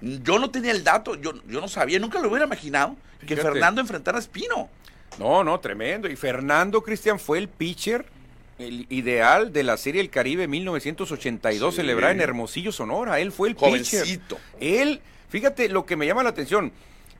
Yo 0.00 0.38
no 0.38 0.50
tenía 0.52 0.70
el 0.70 0.84
dato, 0.84 1.16
yo, 1.16 1.32
yo 1.48 1.60
no 1.60 1.66
sabía, 1.66 1.98
nunca 1.98 2.20
lo 2.20 2.28
hubiera 2.28 2.44
imaginado 2.44 2.94
que. 3.26 3.36
Fernando 3.36 3.80
enfrentara 3.80 4.18
a 4.18 4.20
Espino. 4.20 4.70
No, 5.18 5.42
no, 5.44 5.58
tremendo. 5.60 6.08
Y 6.08 6.16
Fernando 6.16 6.82
Cristian 6.82 7.18
fue 7.18 7.38
el 7.38 7.48
pitcher 7.48 8.06
el 8.58 8.86
ideal 8.90 9.52
de 9.52 9.62
la 9.62 9.76
Serie 9.76 10.00
El 10.00 10.10
Caribe 10.10 10.48
1982 10.48 11.74
Sí. 11.74 11.80
celebrada 11.80 12.12
en 12.12 12.20
Hermosillo, 12.20 12.72
Sonora. 12.72 13.20
Él 13.20 13.30
fue 13.32 13.48
el 13.48 13.54
pitcher. 13.54 14.00
Jovencito. 14.00 14.38
Él, 14.60 15.00
fíjate 15.28 15.68
lo 15.68 15.86
que 15.86 15.94
me 15.96 16.06
llama 16.06 16.22
la 16.24 16.30
atención. 16.30 16.72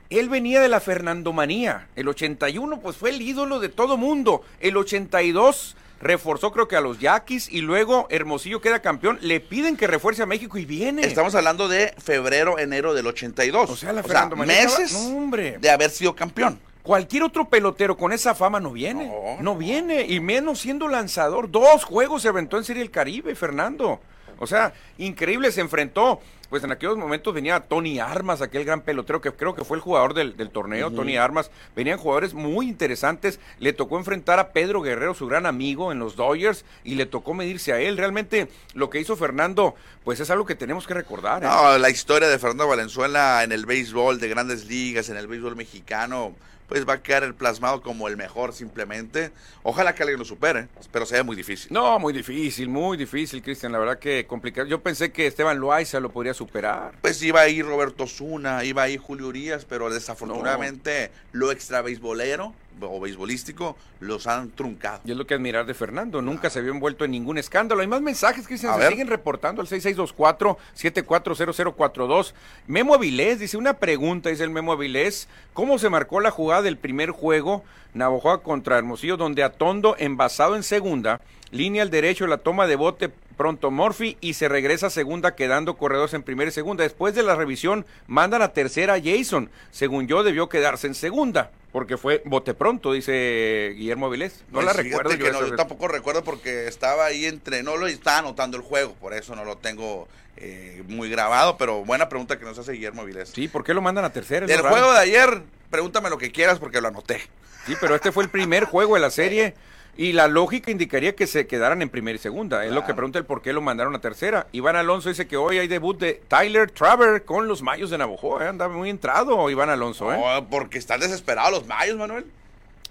Él 0.09 0.27
venía 0.27 0.59
de 0.59 0.67
la 0.69 0.79
Fernandomanía. 0.81 1.87
El 1.95 2.07
81, 2.09 2.79
pues 2.81 2.97
fue 2.97 3.11
el 3.11 3.21
ídolo 3.21 3.59
de 3.59 3.69
todo 3.69 3.95
mundo. 3.95 4.41
El 4.59 4.75
82 4.75 5.77
reforzó 6.01 6.51
creo 6.51 6.67
que 6.67 6.75
a 6.75 6.81
los 6.81 6.99
Yaquis 6.99 7.47
y 7.51 7.61
luego 7.61 8.07
Hermosillo 8.09 8.59
queda 8.59 8.81
campeón. 8.81 9.19
Le 9.21 9.39
piden 9.39 9.77
que 9.77 9.85
refuerce 9.87 10.23
a 10.23 10.25
México 10.25 10.57
y 10.57 10.65
viene. 10.65 11.03
Estamos 11.05 11.35
hablando 11.35 11.67
de 11.67 11.93
febrero, 12.03 12.57
enero 12.59 12.93
del 12.93 13.07
82. 13.07 13.69
O 13.69 13.75
sea, 13.77 13.93
la 13.93 14.01
Fernandomanía 14.03 14.61
estaba- 14.61 14.79
meses 14.79 14.97
No, 15.09 15.17
hombre. 15.17 15.57
de 15.59 15.69
haber 15.69 15.89
sido 15.91 16.15
campeón. 16.15 16.59
Cualquier 16.83 17.23
otro 17.23 17.49
pelotero 17.49 17.97
con 17.97 18.13
esa 18.13 18.33
fama 18.33 18.59
no 18.59 18.71
viene. 18.71 19.07
No. 19.07 19.41
No, 19.41 19.55
viene. 19.55 20.05
Y 20.07 20.19
menos 20.19 20.59
siendo 20.59 20.87
lanzador. 20.87 21.51
Dos 21.51 21.83
juegos 21.83 22.21
se 22.21 22.29
aventó 22.29 22.57
en 22.57 22.63
Serie 22.63 22.81
el 22.81 22.91
Caribe, 22.91 23.35
Fernando. 23.35 23.99
O 24.39 24.47
sea, 24.47 24.73
increíble, 24.97 25.51
se 25.51 25.61
enfrentó. 25.61 26.21
Pues 26.49 26.63
en 26.63 26.71
aquellos 26.71 26.97
momentos 26.97 27.31
venía 27.31 27.59
Tony 27.59 27.99
Armas, 27.99 28.41
aquel 28.41 28.65
gran 28.65 28.81
pelotero 28.81 29.21
que 29.21 29.31
creo 29.31 29.53
que 29.53 29.63
fue 29.63 29.77
el 29.77 29.81
jugador 29.83 30.15
del, 30.15 30.35
del 30.35 30.49
torneo, 30.49 30.89
Tony 30.89 31.15
Armas. 31.15 31.51
Venían 31.75 31.99
jugadores 31.99 32.33
muy 32.33 32.67
interesantes. 32.67 33.39
Le 33.59 33.71
tocó 33.71 33.99
enfrentar 33.99 34.39
a 34.39 34.51
Pedro 34.51 34.81
Guerrero, 34.81 35.13
su 35.13 35.27
gran 35.27 35.45
amigo, 35.45 35.91
en 35.91 35.99
los 35.99 36.15
Dodgers, 36.15 36.65
y 36.83 36.95
le 36.95 37.05
tocó 37.05 37.35
medirse 37.35 37.71
a 37.71 37.79
él. 37.79 37.97
Realmente 37.97 38.49
lo 38.73 38.89
que 38.89 38.99
hizo 38.99 39.15
Fernando, 39.15 39.75
pues 40.03 40.19
es 40.21 40.31
algo 40.31 40.47
que 40.47 40.55
tenemos 40.55 40.87
que 40.87 40.95
recordar. 40.95 41.43
¿eh? 41.43 41.47
No, 41.47 41.77
la 41.77 41.89
historia 41.91 42.27
de 42.27 42.39
Fernando 42.39 42.67
Valenzuela 42.67 43.43
en 43.43 43.51
el 43.51 43.67
béisbol 43.67 44.19
de 44.19 44.29
grandes 44.29 44.65
ligas, 44.65 45.09
en 45.09 45.17
el 45.17 45.27
béisbol 45.27 45.55
mexicano, 45.55 46.33
pues 46.69 46.87
va 46.87 46.93
a 46.93 47.03
quedar 47.03 47.23
el 47.23 47.33
plasmado 47.33 47.81
como 47.81 48.07
el 48.07 48.15
mejor 48.15 48.53
simplemente. 48.53 49.31
Ojalá 49.63 49.95
que 49.95 50.03
alguien 50.03 50.19
lo 50.19 50.25
supere, 50.25 50.67
pero 50.91 51.05
sea 51.05 51.23
muy 51.23 51.35
difícil. 51.35 51.73
No, 51.73 51.97
muy 51.99 52.13
difícil, 52.13 52.69
muy 52.69 52.95
difícil, 52.95 53.41
Cristian. 53.41 53.71
La 53.71 53.79
verdad 53.79 53.97
que 53.97 54.25
complicado. 54.27 54.67
Yo 54.67 54.81
pensé 54.81 55.11
que 55.11 55.25
Esteban 55.25 55.59
Loaiza 55.59 55.99
lo 55.99 56.11
podría 56.11 56.33
superar. 56.33 56.93
Pues 57.01 57.21
iba 57.23 57.41
ahí 57.41 57.61
Roberto 57.63 58.05
Zuna, 58.05 58.63
iba 58.63 58.83
ahí 58.83 58.97
Julio 58.97 59.27
Urias, 59.27 59.65
pero 59.65 59.89
desafortunadamente 59.89 61.11
lo 61.31 61.51
extra 61.51 61.81
beisbolero 61.81 62.53
o 62.81 62.99
beisbolístico 62.99 63.77
los 63.99 64.27
han 64.27 64.51
truncado. 64.51 65.01
Y 65.05 65.11
es 65.11 65.17
lo 65.17 65.25
que 65.25 65.33
admirar 65.33 65.65
de 65.65 65.73
Fernando. 65.73 66.21
Nunca 66.21 66.49
se 66.49 66.59
había 66.59 66.71
envuelto 66.71 67.05
en 67.05 67.11
ningún 67.11 67.37
escándalo. 67.37 67.79
Hay 67.81 67.87
más 67.87 68.01
mensajes, 68.01 68.45
Cristian. 68.47 68.73
Se 68.73 68.79
ver. 68.79 68.91
siguen 68.91 69.07
reportando 69.07 69.61
al 69.61 69.67
6624-740042. 69.67 72.33
Memo 72.67 72.93
Avilés 72.93 73.39
dice 73.39 73.57
una 73.57 73.73
pregunta, 73.73 74.29
dice 74.29 74.43
el 74.43 74.51
Memo 74.51 74.73
Avilés. 74.73 75.27
¿Cómo 75.53 75.79
se 75.79 75.89
marcó 75.89 76.19
la 76.19 76.31
jugada 76.31 76.61
del 76.61 76.77
primer 76.77 77.11
juego 77.11 77.63
Navajoa 77.93 78.43
contra 78.43 78.77
Hermosillo, 78.77 79.15
donde 79.17 79.43
Atondo, 79.43 79.95
envasado 79.97 80.55
en 80.55 80.63
segunda, 80.63 81.21
línea 81.51 81.81
al 81.81 81.89
derecho, 81.89 82.27
la 82.27 82.37
toma 82.37 82.67
de 82.67 82.75
bote 82.75 83.11
pronto 83.39 83.71
Murphy 83.71 84.17
y 84.19 84.33
se 84.33 84.49
regresa 84.49 84.87
a 84.87 84.89
segunda 84.89 85.33
quedando 85.33 85.77
corredores 85.77 86.13
en 86.13 86.23
primera 86.23 86.49
y 86.49 86.51
segunda. 86.51 86.83
Después 86.83 87.15
de 87.15 87.23
la 87.23 87.35
revisión 87.35 87.85
mandan 88.05 88.41
a 88.41 88.49
tercera 88.51 88.95
a 88.95 89.01
Jason. 89.01 89.49
Según 89.71 90.07
yo 90.07 90.23
debió 90.23 90.49
quedarse 90.49 90.87
en 90.87 90.93
segunda. 90.93 91.49
Porque 91.71 91.95
fue 91.95 92.21
bote 92.25 92.53
pronto, 92.53 92.91
dice 92.91 93.75
Guillermo 93.77 94.09
Vilés. 94.09 94.43
No 94.49 94.55
Pues 94.55 94.65
la 94.65 94.73
recuerdo 94.73 95.13
yo. 95.13 95.31
no, 95.31 95.47
yo 95.47 95.55
tampoco 95.55 95.87
recuerdo 95.87 96.21
porque 96.25 96.67
estaba 96.67 97.05
ahí 97.05 97.27
entrenólo 97.27 97.87
y 97.87 97.93
estaba 97.93 98.17
anotando 98.17 98.57
el 98.57 98.63
juego, 98.63 98.93
por 98.95 99.13
eso 99.13 99.37
no 99.37 99.45
lo 99.45 99.55
tengo 99.57 100.09
eh, 100.35 100.83
muy 100.87 101.09
grabado, 101.09 101.57
pero 101.57 101.85
buena 101.85 102.09
pregunta 102.09 102.37
que 102.37 102.43
nos 102.43 102.59
hace 102.59 102.73
Guillermo 102.73 103.05
Vilés. 103.05 103.29
Sí, 103.29 103.47
¿por 103.47 103.63
qué 103.63 103.73
lo 103.73 103.81
mandan 103.81 104.03
a 104.03 104.11
tercera? 104.11 104.47
Del 104.47 104.61
juego 104.61 104.91
de 104.91 104.99
ayer, 104.99 105.43
pregúntame 105.69 106.09
lo 106.09 106.17
que 106.17 106.31
quieras 106.33 106.59
porque 106.59 106.81
lo 106.81 106.89
anoté. 106.89 107.21
Sí, 107.65 107.75
pero 107.79 107.95
este 107.95 108.11
fue 108.11 108.23
el 108.23 108.29
primer 108.29 108.65
juego 108.65 108.95
de 108.95 109.01
la 109.01 109.11
serie 109.11 109.53
y 110.01 110.13
la 110.13 110.29
lógica 110.29 110.71
indicaría 110.71 111.13
que 111.13 111.27
se 111.27 111.45
quedaran 111.45 111.81
en 111.81 111.89
primera 111.89 112.15
y 112.15 112.19
segunda. 112.19 112.63
Es 112.65 112.71
lo 112.71 112.85
que 112.85 112.93
pregunta 112.93 113.19
el 113.19 113.25
por 113.25 113.41
qué 113.41 113.51
lo 113.51 113.59
mandaron 113.61 113.93
a 113.95 113.99
tercera. 113.99 114.47
Iván 114.53 114.77
Alonso 114.77 115.09
dice 115.09 115.27
que 115.27 115.35
hoy 115.35 115.57
hay 115.57 115.67
debut 115.67 115.99
de 115.99 116.21
Tyler 116.29 116.71
Traver 116.71 117.25
con 117.25 117.49
los 117.49 117.61
Mayos 117.61 117.89
de 117.89 117.97
Navajo. 117.97 118.41
¿eh? 118.41 118.47
Anda 118.47 118.69
muy 118.69 118.89
entrado 118.89 119.49
Iván 119.49 119.69
Alonso. 119.69 120.13
¿eh? 120.13 120.17
Porque 120.49 120.77
están 120.77 121.01
desesperados 121.01 121.51
los 121.51 121.67
mayos, 121.67 121.97
Manuel. 121.97 122.25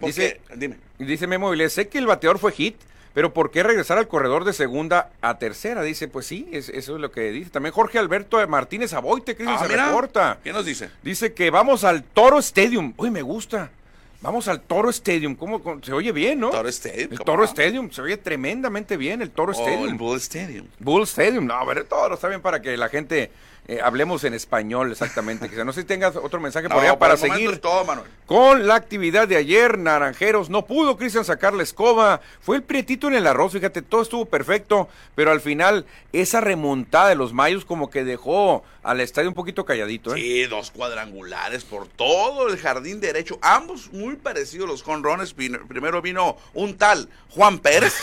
Dice- 0.01 0.41
dime. 0.55 0.77
Y 0.99 1.05
Dice 1.07 1.27
Memo 1.27 1.51
Vilés, 1.51 1.73
sé 1.73 1.89
que 1.89 1.97
el 1.97 2.07
bateador 2.07 2.39
fue 2.39 2.53
hit, 2.53 2.77
pero 3.15 3.33
¿por 3.33 3.51
qué 3.51 3.63
regresar 3.63 3.97
al 3.97 4.07
corredor 4.07 4.45
de 4.45 4.53
segunda 4.53 5.11
a 5.23 5.39
tercera? 5.39 5.83
Dice, 5.83 6.09
pues 6.09 6.27
sí, 6.27 6.47
es- 6.53 6.69
eso 6.69 6.95
es 6.97 7.01
lo 7.01 7.11
que 7.11 7.31
dice. 7.33 7.49
También 7.49 7.73
Jorge 7.73 7.99
Alberto 7.99 8.47
Martínez 8.47 8.93
Aboite, 8.93 9.35
que 9.35 9.45
Ah, 9.49 9.59
se 9.61 9.67
mira, 9.69 9.87
reporta. 9.87 10.39
¿Qué 10.45 10.53
nos 10.53 10.67
dice? 10.67 10.91
Dice 11.03 11.33
que 11.33 11.49
vamos 11.51 11.85
al 11.85 12.05
Toro 12.05 12.39
Stadium. 12.39 12.93
Uy, 12.99 13.11
me 13.11 13.23
gusta. 13.23 13.71
Vamos 14.21 14.49
al 14.49 14.61
Toro 14.61 14.91
Stadium. 14.91 15.37
¿Cómo, 15.37 15.63
cómo- 15.63 15.81
se 15.83 15.93
oye 15.93 16.11
bien, 16.13 16.41
no? 16.41 16.51
Toro 16.51 16.69
Stadium, 16.69 17.09
El 17.13 17.19
¿cómo 17.19 17.25
Toro 17.25 17.39
no? 17.39 17.45
Stadium. 17.45 17.91
Se 17.91 18.03
oye 18.03 18.17
tremendamente 18.17 18.97
bien 18.97 19.23
el 19.23 19.31
Toro 19.31 19.53
Oh, 19.53 19.55
Stadium. 19.55 19.89
el 19.89 19.95
Bull 19.95 20.17
Stadium. 20.19 20.67
Bull 20.81 21.03
Stadium. 21.05 21.47
No, 21.47 21.55
a 21.55 21.65
ver, 21.65 21.85
Toro 21.85 22.15
está 22.15 22.27
bien 22.29 22.41
para 22.43 22.61
que 22.61 22.77
la 22.77 22.89
gente 22.89 23.31
eh, 23.69 23.81
hablemos 23.83 24.25
en 24.25 24.35
español 24.35 24.91
exactamente. 24.91 25.49
Que 25.59 25.65
no 25.65 25.73
sé 25.73 25.83
si 25.83 25.87
tengas 25.87 26.17
otro 26.17 26.41
mensaje 26.41 26.69
por 26.69 26.77
No, 26.79 26.83
allá 26.83 26.91
por 26.93 26.99
para 27.01 27.17
momento 27.17 27.37
seguir 27.37 27.59
todo, 27.61 27.85
Manuel. 27.85 28.09
con 28.27 28.67
la 28.67 28.75
actividad 28.75 29.29
de 29.29 29.37
ayer, 29.37 29.79
Naranjeros, 29.79 30.51
no 30.51 30.67
pudo 30.67 30.97
Cristian 30.97 31.25
sacar 31.25 31.53
la 31.55 31.63
escoba, 31.63 32.21
fue 32.41 32.57
el 32.57 32.63
prietito 32.63 33.09
en 33.09 33.15
el 33.15 33.27
arroz, 33.27 33.53
fíjate, 33.53 33.83
todo 33.83 34.03
estuvo 34.03 34.25
perfecto, 34.27 34.89
pero 35.15 35.31
al 35.31 35.41
final 35.41 35.87
esa 36.13 36.41
remontada 36.41 37.11
de 37.11 37.15
los 37.15 37.33
Mayos 37.33 37.65
como 37.65 37.91
que 37.91 38.05
dejó 38.05 38.65
al 38.83 39.01
estadio 39.01 39.29
un 39.29 39.35
poquito 39.35 39.65
calladito, 39.67 40.15
¿eh? 40.15 40.21
Sí, 40.21 40.47
dos 40.47 40.71
cuadrangulares 40.71 41.65
por 41.65 41.87
todo 41.89 42.49
el 42.49 42.57
jardín 42.59 43.01
derecho, 43.01 43.39
ambos 43.43 43.93
muy 43.93 44.17
parecidos 44.17 44.67
los 44.69 44.83
jonrones. 44.83 45.35
Primero 45.35 46.01
vino 46.01 46.37
un 46.55 46.79
tal 46.79 47.09
Juan 47.31 47.59
Pérez. 47.59 47.95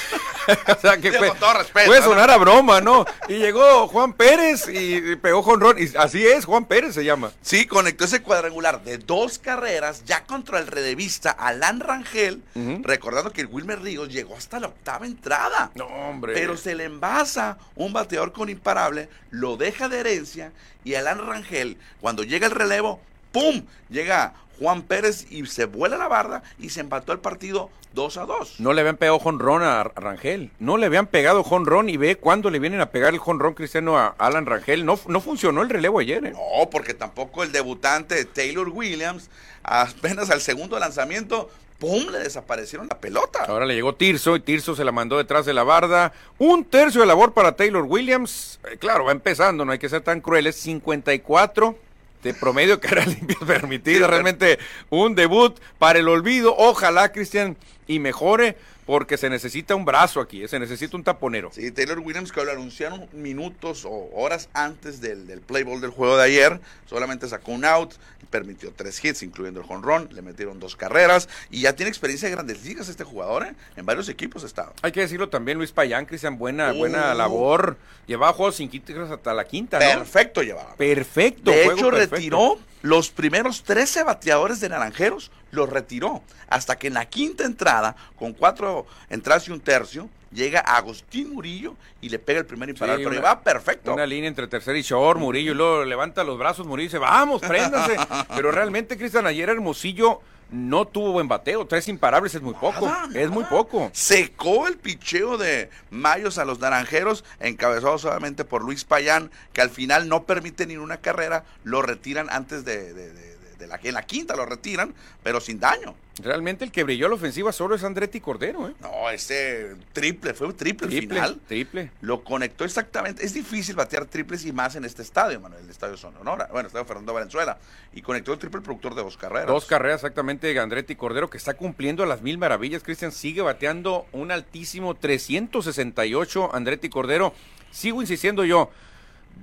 o 0.78 0.80
sea 0.80 0.98
que 0.98 1.12
fue, 1.18 1.30
con 1.30 1.40
todo 1.40 1.54
respeto, 1.56 1.88
puede 1.88 2.02
¿no? 2.02 2.06
sonar 2.06 2.30
a 2.30 2.38
broma, 2.38 2.82
¿no? 2.82 3.04
Y 3.28 3.34
llegó 3.40 3.88
Juan 3.88 4.14
Pérez 4.14 4.68
y, 4.70 4.98
y 5.12 5.16
pegó 5.16 5.42
jonrón, 5.56 5.78
y 5.80 5.96
así 5.98 6.26
es, 6.26 6.46
Juan 6.46 6.66
Pérez 6.66 6.94
se 6.94 7.06
llama. 7.06 7.32
Sí, 7.42 7.66
conectó 7.66 8.06
ese 8.06 8.22
cuadrangular 8.22 8.84
de 8.84 8.98
dos 8.98 9.40
carreras 9.40 10.04
ya 10.06 10.26
contra 10.26 10.60
el 10.60 10.68
relevista 10.68 11.32
Alan 11.32 11.80
Rangel, 11.80 12.44
recordando 12.84 13.32
que 13.32 13.42
el 13.42 13.48
Wilmer 13.48 13.82
Ríos 13.82 14.10
llegó 14.10 14.36
hasta 14.36 14.60
la 14.60 14.68
octava 14.68 15.06
entrada. 15.06 15.72
No, 15.76 15.86
hombre. 15.86 16.34
Pero 16.34 16.58
se 16.58 16.76
le 16.76 16.84
envasa 16.86 17.58
un 17.76 17.94
bateador 17.94 18.34
con 18.34 18.50
imparable, 18.50 19.10
lo 19.30 19.58
deja 19.58 19.90
de 19.90 20.00
herencia 20.00 20.52
y 20.84 20.96
Alan 20.96 21.26
Rangel, 21.26 21.78
cuando 22.02 22.24
llega 22.24 22.48
el 22.48 22.52
relevo, 22.52 23.00
¡pum! 23.32 23.66
Llega 23.90 24.34
Juan 24.60 24.84
Pérez 24.84 25.26
y 25.30 25.46
se 25.46 25.66
vuela 25.66 25.98
la 25.98 26.08
barda 26.08 26.44
y 26.60 26.70
se 26.70 26.82
empató 26.82 27.12
el 27.12 27.20
partido 27.20 27.70
2 27.94 28.18
a 28.18 28.26
2. 28.26 28.60
No 28.60 28.74
le 28.74 28.82
habían 28.82 28.98
pegado 28.98 29.20
jonrón 29.20 29.64
a 29.64 29.84
Rangel. 29.84 30.52
No 30.60 30.78
le 30.78 30.86
habían 30.86 31.08
pegado 31.08 31.44
jonrón 31.44 31.90
y 31.90 31.98
ve 31.98 32.18
cuándo 32.18 32.50
le 32.50 32.60
vienen 32.60 32.82
a 32.82 32.92
pegar 32.92 33.14
el 33.14 33.20
jonrón 33.20 33.54
cristiano 33.54 33.98
a 33.98 34.16
Alan 34.18 34.46
Rangel. 34.46 34.86
No, 34.86 35.00
no 35.08 35.22
funcionó 35.22 35.62
el 35.62 35.70
relevo 35.70 36.00
ayer, 36.00 36.26
¿eh? 36.26 36.32
No, 36.32 36.70
porque 36.70 36.94
tampoco 36.94 37.44
el 37.44 37.52
debutante 37.52 38.26
Taylor 38.26 38.70
Williams, 38.70 39.30
apenas 39.64 40.30
al 40.30 40.42
segundo 40.42 40.78
lanzamiento, 40.78 41.50
¡pum! 41.80 42.08
le 42.12 42.20
desaparecieron 42.20 42.88
la 42.88 43.00
pelota. 43.00 43.46
Ahora 43.48 43.66
le 43.66 43.76
llegó 43.76 43.96
Tirso 43.96 44.36
y 44.36 44.42
Tirso 44.42 44.76
se 44.76 44.84
la 44.84 44.92
mandó 44.92 45.18
detrás 45.18 45.46
de 45.46 45.54
la 45.54 45.64
barda. 45.64 46.14
Un 46.38 46.66
tercio 46.66 47.02
de 47.02 47.08
labor 47.08 47.34
para 47.34 47.56
Taylor 47.56 47.84
Williams. 47.84 48.60
Eh, 48.70 48.78
claro, 48.78 49.06
va 49.06 49.12
empezando, 49.12 49.66
no 49.66 49.72
hay 49.72 49.80
que 49.80 49.90
ser 49.90 50.02
tan 50.02 50.22
crueles. 50.22 50.56
54 50.58 51.78
de 52.26 52.34
promedio 52.34 52.82
carreras 52.82 53.08
limpias 53.20 53.40
permitidas. 53.46 54.10
Realmente 54.10 54.60
un 54.90 55.16
debut 55.16 55.58
para 55.78 56.00
el 56.00 56.08
olvido. 56.10 56.56
Ojalá, 56.58 57.12
Cristian, 57.12 57.56
y 57.88 58.00
mejore 58.00 58.58
porque 58.86 59.18
se 59.18 59.30
necesita 59.32 59.74
un 59.76 59.84
brazo 59.84 60.22
aquí, 60.22 60.44
eh, 60.44 60.48
se 60.48 60.60
necesita 60.60 60.96
un 60.96 61.04
taponero. 61.04 61.52
Sí, 61.52 61.72
Taylor 61.72 62.00
Williams 62.00 62.32
que 62.32 62.44
lo 62.46 62.52
anunciaron 62.52 63.08
minutos 63.14 63.84
o 63.86 64.10
horas 64.14 64.48
antes 64.54 65.02
del, 65.02 65.26
del 65.26 65.42
play 65.42 65.64
ball 65.64 65.82
del 65.82 65.90
juego 65.90 66.18
de 66.18 66.24
ayer, 66.24 66.60
solamente 66.88 67.28
sacó 67.28 67.52
un 67.52 67.66
out, 67.66 67.94
permitió 68.30 68.72
tres 68.76 69.04
hits, 69.04 69.24
incluyendo 69.24 69.60
el 69.62 69.66
jonrón, 69.66 70.10
le 70.12 70.22
metieron 70.22 70.60
dos 70.60 70.76
carreras 70.76 71.30
y 71.50 71.62
ya 71.62 71.74
tiene 71.74 71.90
experiencia 71.90 72.28
de 72.28 72.36
grandes 72.36 72.64
ligas 72.64 72.90
este 72.90 73.04
jugador, 73.04 73.44
¿eh? 73.46 73.54
En 73.76 73.86
varios 73.86 74.10
equipos 74.10 74.44
ha 74.44 74.48
estado. 74.48 74.74
Hay 74.82 74.92
que 74.92 75.00
decirlo 75.02 75.30
también, 75.30 75.58
Luis 75.58 75.72
Payán, 75.72 76.06
Cristian, 76.06 76.38
buena, 76.38 76.74
Uh. 76.74 76.78
buena 76.78 77.14
labor. 77.14 77.78
Llevaba 78.08 78.34
juegos 78.34 78.58
sin 78.58 78.70
quitas 78.70 79.10
hasta 79.10 79.34
la 79.34 79.46
quinta, 79.46 79.80
¿no? 79.80 79.86
Perfecto 79.86 80.44
llevaba. 80.44 80.76
Perfecto. 80.76 81.50
De 81.52 81.64
hecho, 81.66 81.90
perfecto. 81.90 82.16
retiró 82.16 82.60
los 82.82 83.10
primeros 83.10 83.64
13 83.64 84.04
bateadores 84.04 84.60
de 84.60 84.70
Naranjeros, 84.70 85.32
los 85.56 85.70
retiró. 85.70 86.22
Hasta 86.50 86.78
que 86.78 86.88
en 86.88 86.94
la 86.94 87.06
quinta 87.06 87.44
entrada, 87.46 87.96
con 88.18 88.34
cuatro 88.34 88.86
entradas 89.10 89.48
y 89.48 89.52
un 89.52 89.60
tercio, 89.62 90.10
llega 90.32 90.60
Agustín 90.60 91.34
Murillo 91.34 91.76
y 92.02 92.10
le 92.10 92.20
pega 92.20 92.40
el 92.40 92.46
primer 92.46 92.70
imparable. 92.70 92.98
Sí, 93.04 93.10
pero 93.10 93.20
una- 93.20 93.30
lleva 93.30 93.42
perfecto. 93.42 93.94
Una 93.94 94.06
línea 94.06 94.28
entre 94.28 94.48
tercer 94.48 94.76
y 94.76 94.82
short, 94.82 95.20
Murillo, 95.20 95.54
y 95.54 95.56
luego 95.56 95.86
levanta 95.86 96.24
los 96.24 96.38
brazos, 96.38 96.68
Murillo 96.68 96.86
y 96.86 96.90
dice, 96.90 96.98
vamos, 97.00 97.42
préndanse. 97.42 97.96
Pero 98.36 98.52
realmente, 98.52 98.98
Cristian, 98.98 99.26
ayer 99.26 99.50
Hermosillo 99.50 100.22
no 100.52 100.86
tuvo 100.86 101.12
buen 101.14 101.28
bateo. 101.28 101.66
Tres 101.66 101.88
imparables 101.88 102.36
es 102.36 102.42
muy 102.42 102.54
poco. 102.54 102.86
Nada, 102.88 103.08
Es 103.20 103.30
muy 103.30 103.44
poco. 103.46 103.90
Secó 103.94 104.68
el 104.68 104.78
picheo 104.78 105.38
de 105.38 105.70
Mayos 105.90 106.38
a 106.38 106.46
los 106.46 106.60
naranjeros, 106.60 107.24
encabezado 107.40 107.98
solamente 107.98 108.46
por 108.46 108.64
Luis 108.64 108.84
Payán, 108.84 109.32
que 109.54 109.62
al 109.62 109.72
final 109.72 110.08
no 110.08 110.24
permite 110.26 110.68
ni 110.68 110.78
una 110.78 110.98
carrera, 110.98 111.46
lo 111.64 111.82
retiran 111.82 112.28
antes 112.30 112.64
de, 112.64 112.94
de- 112.94 113.12
de- 113.14 113.35
de 113.66 113.68
la, 113.68 113.80
en 113.84 113.94
la 113.94 114.04
quinta 114.04 114.36
lo 114.36 114.46
retiran, 114.46 114.94
pero 115.24 115.40
sin 115.42 115.60
daño. 115.60 115.96
Realmente 116.24 116.64
el 116.64 116.72
que 116.72 116.84
brilló 116.86 117.08
a 117.08 117.10
la 117.10 117.16
ofensiva 117.16 117.52
solo 117.52 117.76
es 117.76 117.84
Andretti 117.84 118.22
Cordero, 118.22 118.70
¿eh? 118.70 118.74
No, 118.80 119.10
ese 119.10 119.76
triple, 119.92 120.34
fue 120.34 120.48
un 120.48 120.56
triple, 120.56 120.88
Triple, 120.88 121.08
final. 121.16 121.42
triple. 121.46 121.92
Lo 122.00 122.24
conectó 122.24 122.64
exactamente. 122.64 123.26
Es 123.26 123.34
difícil 123.34 123.76
batear 123.76 124.06
triples 124.06 124.46
y 124.46 124.54
más 124.54 124.76
en 124.78 124.86
este 124.86 125.02
estadio, 125.02 125.42
Manuel, 125.42 125.66
el 125.66 125.70
estadio 125.70 125.98
Sonora. 125.98 126.48
Bueno, 126.54 126.68
estadio 126.68 126.86
Fernando 126.86 127.14
Valenzuela. 127.14 127.58
Y 127.94 128.02
conectó 128.02 128.32
el 128.32 128.40
triple 128.40 128.62
productor 128.62 128.96
de 128.96 129.04
dos 129.04 129.18
carreras. 129.18 129.48
Dos 129.48 129.66
carreras 129.66 129.96
exactamente 130.02 130.48
de 130.48 130.58
Andretti 130.58 130.96
Cordero, 130.96 131.30
que 131.30 131.38
está 131.38 131.56
cumpliendo 131.56 132.06
las 132.06 132.22
mil 132.22 132.38
maravillas. 132.38 132.82
Cristian 132.82 133.12
sigue 133.12 133.42
bateando 133.42 134.06
un 134.14 134.32
altísimo 134.32 134.96
368. 134.96 136.56
Andretti 136.56 136.88
Cordero. 136.90 137.34
Sigo 137.72 138.02
insistiendo 138.02 138.46
yo. 138.46 138.70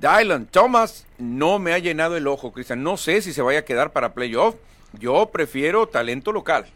Dylan 0.00 0.46
Thomas 0.46 1.06
no 1.18 1.58
me 1.58 1.72
ha 1.72 1.78
llenado 1.78 2.16
el 2.16 2.26
ojo, 2.26 2.52
Cristian. 2.52 2.82
No 2.82 2.96
sé 2.96 3.22
si 3.22 3.32
se 3.32 3.42
vaya 3.42 3.60
a 3.60 3.64
quedar 3.64 3.92
para 3.92 4.14
playoff. 4.14 4.56
Yo 4.98 5.30
prefiero 5.32 5.86
talento 5.86 6.32
local. 6.32 6.66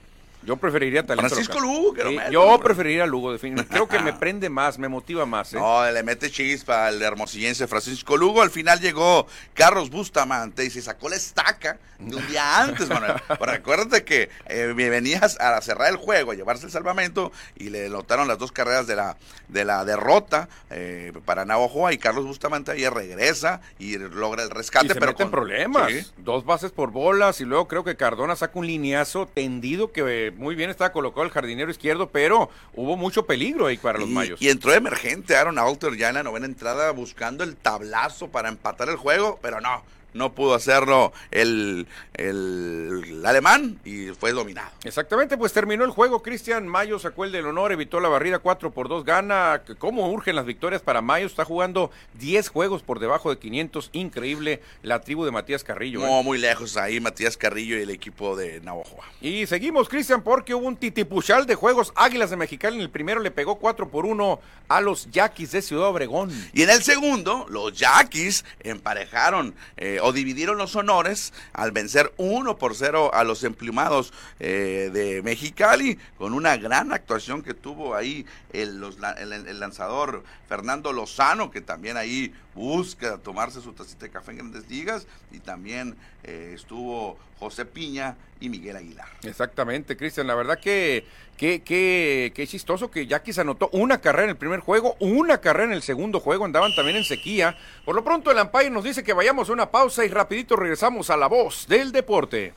Yo 0.46 0.56
preferiría 0.56 1.04
talento 1.04 1.28
Francisco 1.28 1.60
local. 1.60 1.68
Lugo, 1.76 1.92
que 1.94 2.04
lo 2.04 2.10
Sí, 2.10 2.16
meta, 2.16 2.30
yo 2.30 2.60
preferiría 2.60 3.02
a 3.04 3.06
Lugo, 3.06 3.32
definitivamente. 3.32 3.74
Creo 3.74 3.88
que 3.88 3.98
me 3.98 4.12
prende 4.12 4.48
más, 4.48 4.78
me 4.78 4.88
motiva 4.88 5.26
más. 5.26 5.52
¿eh? 5.52 5.58
No, 5.58 5.84
le 5.90 6.02
mete 6.02 6.30
chispa 6.30 6.86
al 6.86 7.02
hermosillense 7.02 7.66
Francisco 7.66 8.16
Lugo. 8.16 8.42
Al 8.42 8.50
final 8.50 8.80
llegó 8.80 9.26
Carlos 9.54 9.90
Bustamante 9.90 10.64
y 10.64 10.70
se 10.70 10.80
sacó 10.82 11.08
la 11.08 11.16
estaca 11.16 11.78
de 11.98 12.14
un 12.16 12.26
día 12.28 12.62
antes, 12.62 12.88
Manuel. 12.88 13.14
Pero 13.38 13.52
acuérdate 13.52 14.04
que 14.04 14.28
eh, 14.46 14.72
venías 14.76 15.36
a 15.40 15.60
cerrar 15.60 15.90
el 15.90 15.96
juego, 15.96 16.30
a 16.30 16.34
llevarse 16.34 16.66
el 16.66 16.72
salvamento 16.72 17.32
y 17.56 17.70
le 17.70 17.88
notaron 17.88 18.28
las 18.28 18.38
dos 18.38 18.52
carreras 18.52 18.86
de 18.86 18.96
la, 18.96 19.16
de 19.48 19.64
la 19.64 19.84
derrota 19.84 20.48
eh, 20.70 21.12
para 21.24 21.44
Navajo 21.44 21.90
y 21.90 21.98
Carlos 21.98 22.24
Bustamante 22.24 22.70
ayer 22.72 22.92
regresa 22.92 23.60
y 23.78 23.98
logra 23.98 24.42
el 24.42 24.50
rescate. 24.50 24.86
y 24.86 24.88
se 24.90 24.94
pero 25.00 25.14
con- 25.14 25.30
problemas. 25.30 25.90
Sí. 25.90 26.06
Dos 26.18 26.44
bases 26.44 26.70
por 26.70 26.90
bolas 26.90 27.40
y 27.40 27.44
luego 27.44 27.66
creo 27.66 27.82
que 27.84 27.96
Cardona 27.96 28.36
saca 28.36 28.58
un 28.58 28.66
lineazo 28.66 29.26
tendido 29.26 29.90
que 29.90 30.02
eh, 30.06 30.30
muy 30.36 30.54
bien 30.54 30.70
estaba 30.70 30.92
colocado 30.92 31.24
el 31.24 31.30
jardinero 31.30 31.70
izquierdo, 31.70 32.08
pero 32.08 32.50
hubo 32.74 32.96
mucho 32.96 33.26
peligro 33.26 33.66
ahí 33.66 33.76
para 33.76 33.98
los 33.98 34.08
y, 34.08 34.12
mayos. 34.12 34.42
y 34.42 34.48
entró 34.48 34.72
emergente 34.72 35.36
Aaron 35.36 35.58
Alter 35.58 35.96
ya 35.96 36.08
en 36.08 36.14
la 36.14 36.22
novena 36.22 36.46
entrada 36.46 36.90
buscando 36.92 37.44
el 37.44 37.56
tablazo 37.56 38.28
para 38.28 38.48
empatar 38.48 38.88
el 38.88 38.96
juego, 38.96 39.38
pero 39.42 39.60
no, 39.60 39.82
no 40.16 40.34
pudo 40.34 40.54
hacerlo 40.54 41.12
el, 41.30 41.86
el 42.14 43.22
alemán 43.24 43.78
y 43.84 44.08
fue 44.08 44.32
dominado. 44.32 44.70
Exactamente, 44.84 45.36
pues 45.36 45.52
terminó 45.52 45.84
el 45.84 45.90
juego. 45.90 46.22
Cristian 46.22 46.66
Mayo 46.66 46.98
sacó 46.98 47.24
el 47.24 47.32
del 47.32 47.46
honor, 47.46 47.72
evitó 47.72 48.00
la 48.00 48.08
barrida 48.08 48.38
4 48.38 48.70
por 48.70 48.88
2, 48.88 49.04
gana. 49.04 49.62
¿Cómo 49.78 50.10
urgen 50.10 50.36
las 50.36 50.46
victorias 50.46 50.82
para 50.82 51.00
Mayo? 51.00 51.26
Está 51.26 51.44
jugando 51.44 51.90
10 52.14 52.48
juegos 52.48 52.82
por 52.82 53.00
debajo 53.00 53.30
de 53.30 53.38
500. 53.38 53.90
Increíble 53.92 54.62
la 54.82 55.00
tribu 55.00 55.24
de 55.24 55.30
Matías 55.30 55.64
Carrillo. 55.64 56.00
¿eh? 56.00 56.06
No, 56.06 56.22
muy 56.22 56.38
lejos 56.38 56.76
ahí 56.76 57.00
Matías 57.00 57.36
Carrillo 57.36 57.78
y 57.78 57.82
el 57.82 57.90
equipo 57.90 58.36
de 58.36 58.60
Navajo. 58.60 58.98
Y 59.20 59.46
seguimos, 59.46 59.88
Cristian, 59.88 60.22
porque 60.22 60.54
hubo 60.54 60.66
un 60.66 60.76
titipuchal 60.76 61.46
de 61.46 61.54
juegos. 61.54 61.92
Águilas 61.96 62.30
de 62.30 62.36
Mexicali 62.36 62.76
en 62.76 62.82
el 62.82 62.90
primero 62.90 63.20
le 63.20 63.30
pegó 63.30 63.56
4 63.56 63.88
por 63.88 64.06
1 64.06 64.40
a 64.68 64.80
los 64.80 65.10
Yaquis 65.10 65.52
de 65.52 65.62
Ciudad 65.62 65.88
Obregón. 65.88 66.30
Y 66.52 66.62
en 66.62 66.70
el 66.70 66.82
segundo, 66.82 67.46
los 67.48 67.72
Yaquis 67.76 68.44
emparejaron 68.60 69.54
eh, 69.76 69.98
o 70.06 70.12
dividieron 70.12 70.56
los 70.56 70.76
honores 70.76 71.32
al 71.52 71.72
vencer 71.72 72.12
1 72.16 72.58
por 72.58 72.76
0 72.76 73.10
a 73.12 73.24
los 73.24 73.42
emplumados 73.42 74.12
eh, 74.38 74.88
de 74.92 75.20
Mexicali 75.22 75.98
con 76.16 76.32
una 76.32 76.56
gran 76.56 76.92
actuación 76.92 77.42
que 77.42 77.54
tuvo 77.54 77.96
ahí 77.96 78.24
el, 78.52 78.80
el 79.28 79.58
lanzador 79.58 80.22
Fernando 80.48 80.92
Lozano, 80.92 81.50
que 81.50 81.60
también 81.60 81.96
ahí 81.96 82.32
busca 82.56 83.18
tomarse 83.18 83.60
su 83.60 83.72
tacita 83.72 84.06
de 84.06 84.10
café 84.10 84.32
en 84.32 84.38
grandes 84.38 84.68
ligas, 84.68 85.06
y 85.30 85.38
también 85.38 85.94
eh, 86.24 86.52
estuvo 86.54 87.18
José 87.38 87.66
Piña 87.66 88.16
y 88.40 88.48
Miguel 88.48 88.76
Aguilar. 88.76 89.06
Exactamente, 89.22 89.96
Cristian, 89.96 90.26
la 90.26 90.34
verdad 90.34 90.58
que 90.58 91.04
qué 91.36 91.62
que, 91.62 92.32
que 92.34 92.46
chistoso 92.46 92.90
que 92.90 93.06
Yaquis 93.06 93.38
anotó 93.38 93.68
una 93.72 94.00
carrera 94.00 94.24
en 94.24 94.30
el 94.30 94.36
primer 94.36 94.60
juego, 94.60 94.96
una 95.00 95.38
carrera 95.38 95.66
en 95.66 95.74
el 95.74 95.82
segundo 95.82 96.18
juego, 96.18 96.46
andaban 96.46 96.74
también 96.74 96.96
en 96.96 97.04
sequía. 97.04 97.56
Por 97.84 97.94
lo 97.94 98.02
pronto 98.02 98.30
el 98.30 98.38
Ampire 98.38 98.70
nos 98.70 98.84
dice 98.84 99.04
que 99.04 99.12
vayamos 99.12 99.50
a 99.50 99.52
una 99.52 99.70
pausa 99.70 100.04
y 100.04 100.08
rapidito 100.08 100.56
regresamos 100.56 101.10
a 101.10 101.16
la 101.18 101.26
voz 101.26 101.66
del 101.68 101.92
deporte. 101.92 102.54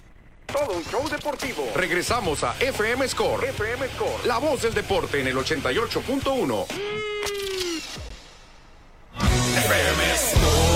Todo 0.51 0.77
un 0.77 0.83
show 0.85 1.07
deportivo. 1.09 1.63
Regresamos 1.75 2.43
a 2.43 2.55
FM 2.59 3.07
Score. 3.07 3.49
FM 3.49 3.87
Score. 3.89 4.25
La 4.25 4.39
voz 4.39 4.63
del 4.63 4.73
deporte 4.73 5.19
en 5.19 5.27
el 5.27 5.35
88.1. 5.35 7.38
FM 9.59 10.68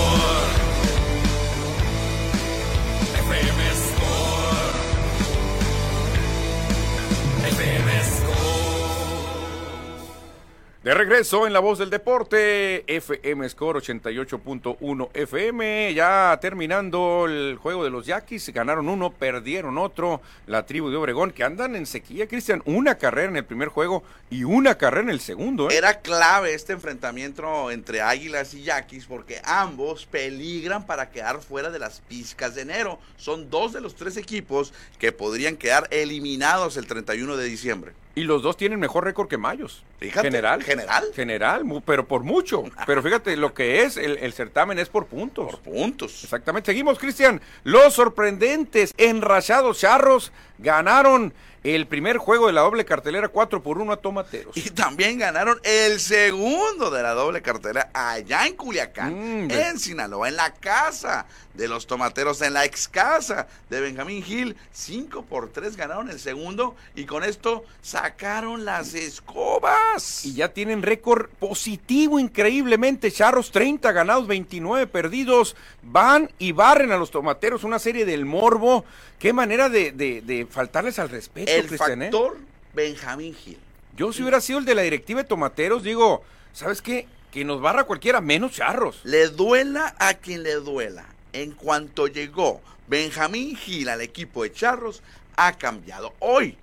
De 10.84 10.92
regreso 10.92 11.46
en 11.46 11.54
la 11.54 11.60
voz 11.60 11.78
del 11.78 11.88
deporte, 11.88 12.84
FM 12.94 13.48
Score 13.48 13.80
88.1 13.80 15.08
FM, 15.14 15.94
ya 15.94 16.38
terminando 16.42 17.24
el 17.24 17.56
juego 17.56 17.84
de 17.84 17.88
los 17.88 18.04
Yaquis, 18.04 18.50
ganaron 18.50 18.90
uno, 18.90 19.10
perdieron 19.10 19.78
otro, 19.78 20.20
la 20.46 20.66
tribu 20.66 20.90
de 20.90 20.96
Obregón, 20.96 21.30
que 21.30 21.42
andan 21.42 21.74
en 21.74 21.86
sequía, 21.86 22.28
Cristian, 22.28 22.60
una 22.66 22.98
carrera 22.98 23.30
en 23.30 23.38
el 23.38 23.46
primer 23.46 23.68
juego 23.68 24.02
y 24.28 24.44
una 24.44 24.76
carrera 24.76 25.04
en 25.04 25.08
el 25.08 25.20
segundo. 25.20 25.70
¿eh? 25.70 25.74
Era 25.78 26.02
clave 26.02 26.52
este 26.52 26.74
enfrentamiento 26.74 27.70
entre 27.70 28.02
Águilas 28.02 28.52
y 28.52 28.64
Yaquis 28.64 29.06
porque 29.06 29.40
ambos 29.42 30.04
peligran 30.04 30.84
para 30.84 31.08
quedar 31.10 31.40
fuera 31.40 31.70
de 31.70 31.78
las 31.78 32.02
pizcas 32.02 32.56
de 32.56 32.60
enero. 32.60 32.98
Son 33.16 33.48
dos 33.48 33.72
de 33.72 33.80
los 33.80 33.94
tres 33.94 34.18
equipos 34.18 34.74
que 34.98 35.12
podrían 35.12 35.56
quedar 35.56 35.88
eliminados 35.90 36.76
el 36.76 36.86
31 36.86 37.38
de 37.38 37.44
diciembre. 37.46 37.94
Y 38.16 38.22
los 38.24 38.42
dos 38.42 38.56
tienen 38.56 38.78
mejor 38.78 39.04
récord 39.04 39.26
que 39.28 39.36
Mayos. 39.38 39.82
Fíjate, 39.98 40.28
general. 40.28 40.62
general. 40.62 41.04
General, 41.14 41.64
mu- 41.64 41.80
pero 41.80 42.06
por 42.06 42.22
mucho. 42.22 42.62
Pero 42.86 43.02
fíjate, 43.02 43.36
lo 43.36 43.54
que 43.54 43.82
es, 43.82 43.96
el, 43.96 44.18
el 44.18 44.32
certamen 44.32 44.78
es 44.78 44.88
por 44.88 45.06
puntos. 45.06 45.50
Por 45.56 45.60
puntos. 45.60 46.22
Exactamente. 46.22 46.70
Seguimos, 46.70 46.98
Cristian. 46.98 47.40
Los 47.64 47.94
sorprendentes, 47.94 48.94
enrachados 48.98 49.80
charros, 49.80 50.30
ganaron 50.58 51.34
el 51.64 51.86
primer 51.86 52.18
juego 52.18 52.46
de 52.46 52.52
la 52.52 52.60
doble 52.60 52.84
cartelera 52.84 53.28
4 53.28 53.62
por 53.62 53.78
1 53.78 53.92
a 53.92 53.96
Tomateros. 53.96 54.54
Y 54.56 54.68
también 54.70 55.18
ganaron 55.18 55.58
el 55.64 55.98
segundo 55.98 56.90
de 56.90 57.02
la 57.02 57.14
doble 57.14 57.40
cartera 57.40 57.90
allá 57.94 58.46
en 58.46 58.54
Culiacán, 58.54 59.46
Mm, 59.46 59.50
en 59.50 59.78
Sinaloa, 59.78 60.28
en 60.28 60.36
la 60.36 60.52
casa 60.52 61.26
de 61.54 61.68
los 61.68 61.86
tomateros, 61.86 62.42
en 62.42 62.52
la 62.52 62.64
ex 62.64 62.88
casa 62.88 63.46
de 63.70 63.80
Benjamín 63.80 64.22
Gil. 64.22 64.56
5 64.72 65.22
por 65.24 65.50
3 65.52 65.76
ganaron 65.76 66.10
el 66.10 66.18
segundo 66.18 66.74
y 66.96 67.04
con 67.06 67.22
esto 67.24 67.64
sacaron 67.80 68.64
las 68.64 68.94
escobas. 68.94 70.24
Y 70.24 70.34
ya 70.34 70.48
tienen 70.52 70.82
récord 70.82 71.28
positivo 71.38 72.18
increíblemente. 72.18 73.10
Charros 73.12 73.50
30 73.50 73.92
ganados, 73.92 74.26
29 74.26 74.86
perdidos. 74.86 75.56
Van 75.82 76.30
y 76.38 76.52
barren 76.52 76.92
a 76.92 76.96
los 76.96 77.10
tomateros. 77.10 77.64
Una 77.64 77.78
serie 77.78 78.04
del 78.04 78.24
morbo. 78.24 78.84
Qué 79.18 79.32
manera 79.32 79.68
de, 79.68 79.92
de- 79.92 80.22
de 80.22 80.46
faltarles 80.46 80.98
al 80.98 81.08
respeto, 81.08 81.50
el 81.50 81.66
Cristian, 81.66 82.02
¿eh? 82.02 82.06
factor 82.06 82.36
Benjamín 82.74 83.34
Gil. 83.34 83.58
Yo 83.96 84.12
si 84.12 84.22
hubiera 84.22 84.40
sido 84.40 84.58
el 84.58 84.64
de 84.64 84.74
la 84.74 84.82
directiva 84.82 85.22
de 85.22 85.28
tomateros, 85.28 85.82
digo, 85.84 86.24
¿sabes 86.52 86.82
qué? 86.82 87.06
Que 87.30 87.44
nos 87.44 87.60
barra 87.60 87.84
cualquiera, 87.84 88.20
menos 88.20 88.52
charros. 88.52 89.00
Le 89.04 89.28
duela 89.28 89.94
a 89.98 90.14
quien 90.14 90.42
le 90.42 90.54
duela. 90.54 91.04
En 91.34 91.50
cuanto 91.50 92.06
llegó 92.06 92.62
Benjamín 92.86 93.56
Gil 93.56 93.88
al 93.88 94.00
equipo 94.00 94.44
de 94.44 94.52
Charros, 94.52 95.02
ha 95.36 95.52
cambiado. 95.58 96.14
Hoy 96.20 96.56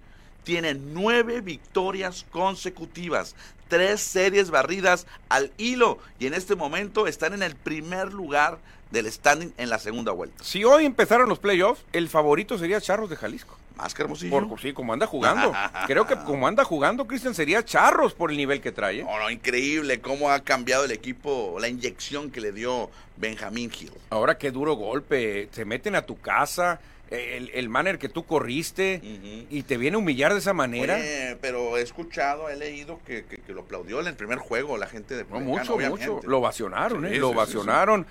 tiene 0.46 0.74
nueve 0.74 1.42
victorias 1.42 2.26
consecutivas, 2.32 3.36
tres 3.68 4.00
series 4.00 4.50
barridas 4.50 5.08
al 5.28 5.52
hilo 5.58 6.00
y 6.20 6.28
en 6.28 6.34
este 6.34 6.56
momento 6.56 7.06
están 7.06 7.34
en 7.34 7.44
el 7.44 7.58
primer 7.58 8.14
lugar 8.14 8.60
del 8.92 9.12
standing 9.12 9.54
en 9.58 9.70
la 9.70 9.78
segunda 9.78 10.14
vuelta. 10.14 10.42
Si 10.42 10.64
hoy 10.64 10.86
empezaron 10.86 11.28
los 11.28 11.40
playoffs, 11.40 11.84
el 11.92 12.08
favorito 12.08 12.58
sería 12.58 12.80
Charros 12.80 13.10
de 13.10 13.18
Jalisco. 13.18 13.58
Más 13.76 13.94
que 13.94 14.04
hermosillo. 14.04 14.48
Por, 14.48 14.60
sí, 14.62 14.74
como 14.74 14.94
anda 14.94 15.08
jugando. 15.08 15.54
Creo 15.88 16.06
que 16.06 16.16
como 16.18 16.48
anda 16.48 16.64
jugando, 16.64 17.08
Cristian, 17.08 17.34
sería 17.34 17.64
Charros 17.66 18.14
por 18.14 18.30
el 18.32 18.38
nivel 18.38 18.62
que 18.62 18.72
trae. 18.72 19.00
¿eh? 19.00 19.04
No, 19.04 19.18
no, 19.20 19.30
increíble 19.30 20.02
cómo 20.02 20.30
ha 20.30 20.40
cambiado 20.42 20.86
el 20.86 20.92
equipo, 20.92 21.58
la 21.60 21.68
inyección 21.68 22.30
que 22.32 22.42
le 22.42 22.52
dio 22.52 22.90
Benjamín 23.18 23.70
Gil. 23.72 23.92
Ahora 24.10 24.38
qué 24.38 24.52
duro 24.52 24.74
golpe. 24.76 25.50
Se 25.52 25.66
meten 25.66 25.96
a 25.96 26.04
tu 26.04 26.20
casa, 26.20 26.80
el, 27.10 27.50
el 27.54 27.70
manner 27.70 27.98
que 28.00 28.08
tú 28.10 28.24
corriste 28.26 29.02
y 29.50 29.64
te 29.64 29.78
viene 29.78 29.96
a 29.96 30.00
humillar 30.00 30.34
de 30.34 30.40
esa 30.40 30.54
manera. 30.54 30.96
Oye, 30.96 31.38
pero 31.42 31.78
he 31.78 31.82
escuchado, 31.82 32.50
he 32.50 32.56
leído 32.56 33.00
que, 33.06 33.26
que- 33.26 33.38
que 33.38 33.54
lo 33.54 33.62
aplaudió 33.62 34.00
en 34.00 34.08
el 34.08 34.16
primer 34.16 34.38
juego 34.38 34.78
la 34.78 34.88
gente 34.88 35.16
de 35.16 35.26
No, 35.26 35.40
mucho, 35.40 35.76
obviamente. 35.76 36.08
mucho. 36.10 36.28
Lo 36.28 36.38
ovacionaron, 36.40 37.08
Sí, 37.08 37.16
¿eh? 37.16 37.20
Lo 37.20 37.30
sí, 37.30 37.34
ovacionaron. 37.36 38.06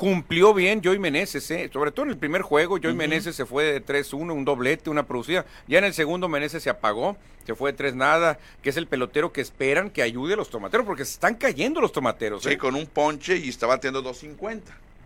Cumplió 0.00 0.54
bien 0.54 0.80
Joey 0.82 0.98
Meneses, 0.98 1.50
¿eh? 1.50 1.68
sobre 1.70 1.92
todo 1.92 2.06
en 2.06 2.12
el 2.12 2.16
primer 2.16 2.40
juego. 2.40 2.78
Joey 2.82 2.94
Meneses 2.94 3.36
se 3.36 3.44
fue 3.44 3.64
de 3.64 3.84
3-1, 3.84 4.32
un 4.32 4.46
doblete, 4.46 4.88
una 4.88 5.06
producida. 5.06 5.44
Ya 5.68 5.76
en 5.76 5.84
el 5.84 5.92
segundo 5.92 6.26
Meneses 6.26 6.62
se 6.62 6.70
apagó, 6.70 7.18
se 7.44 7.54
fue 7.54 7.72
de 7.72 7.76
3 7.76 7.96
nada, 7.96 8.38
que 8.62 8.70
es 8.70 8.78
el 8.78 8.86
pelotero 8.86 9.30
que 9.30 9.42
esperan 9.42 9.90
que 9.90 10.00
ayude 10.00 10.32
a 10.32 10.36
los 10.38 10.48
tomateros, 10.48 10.86
porque 10.86 11.04
se 11.04 11.12
están 11.12 11.34
cayendo 11.34 11.82
los 11.82 11.92
tomateros. 11.92 12.44
Sí, 12.44 12.52
¿eh? 12.52 12.56
con 12.56 12.76
un 12.76 12.86
ponche 12.86 13.36
y 13.36 13.50
está 13.50 13.66
batiendo 13.66 14.02
2.50. 14.02 14.62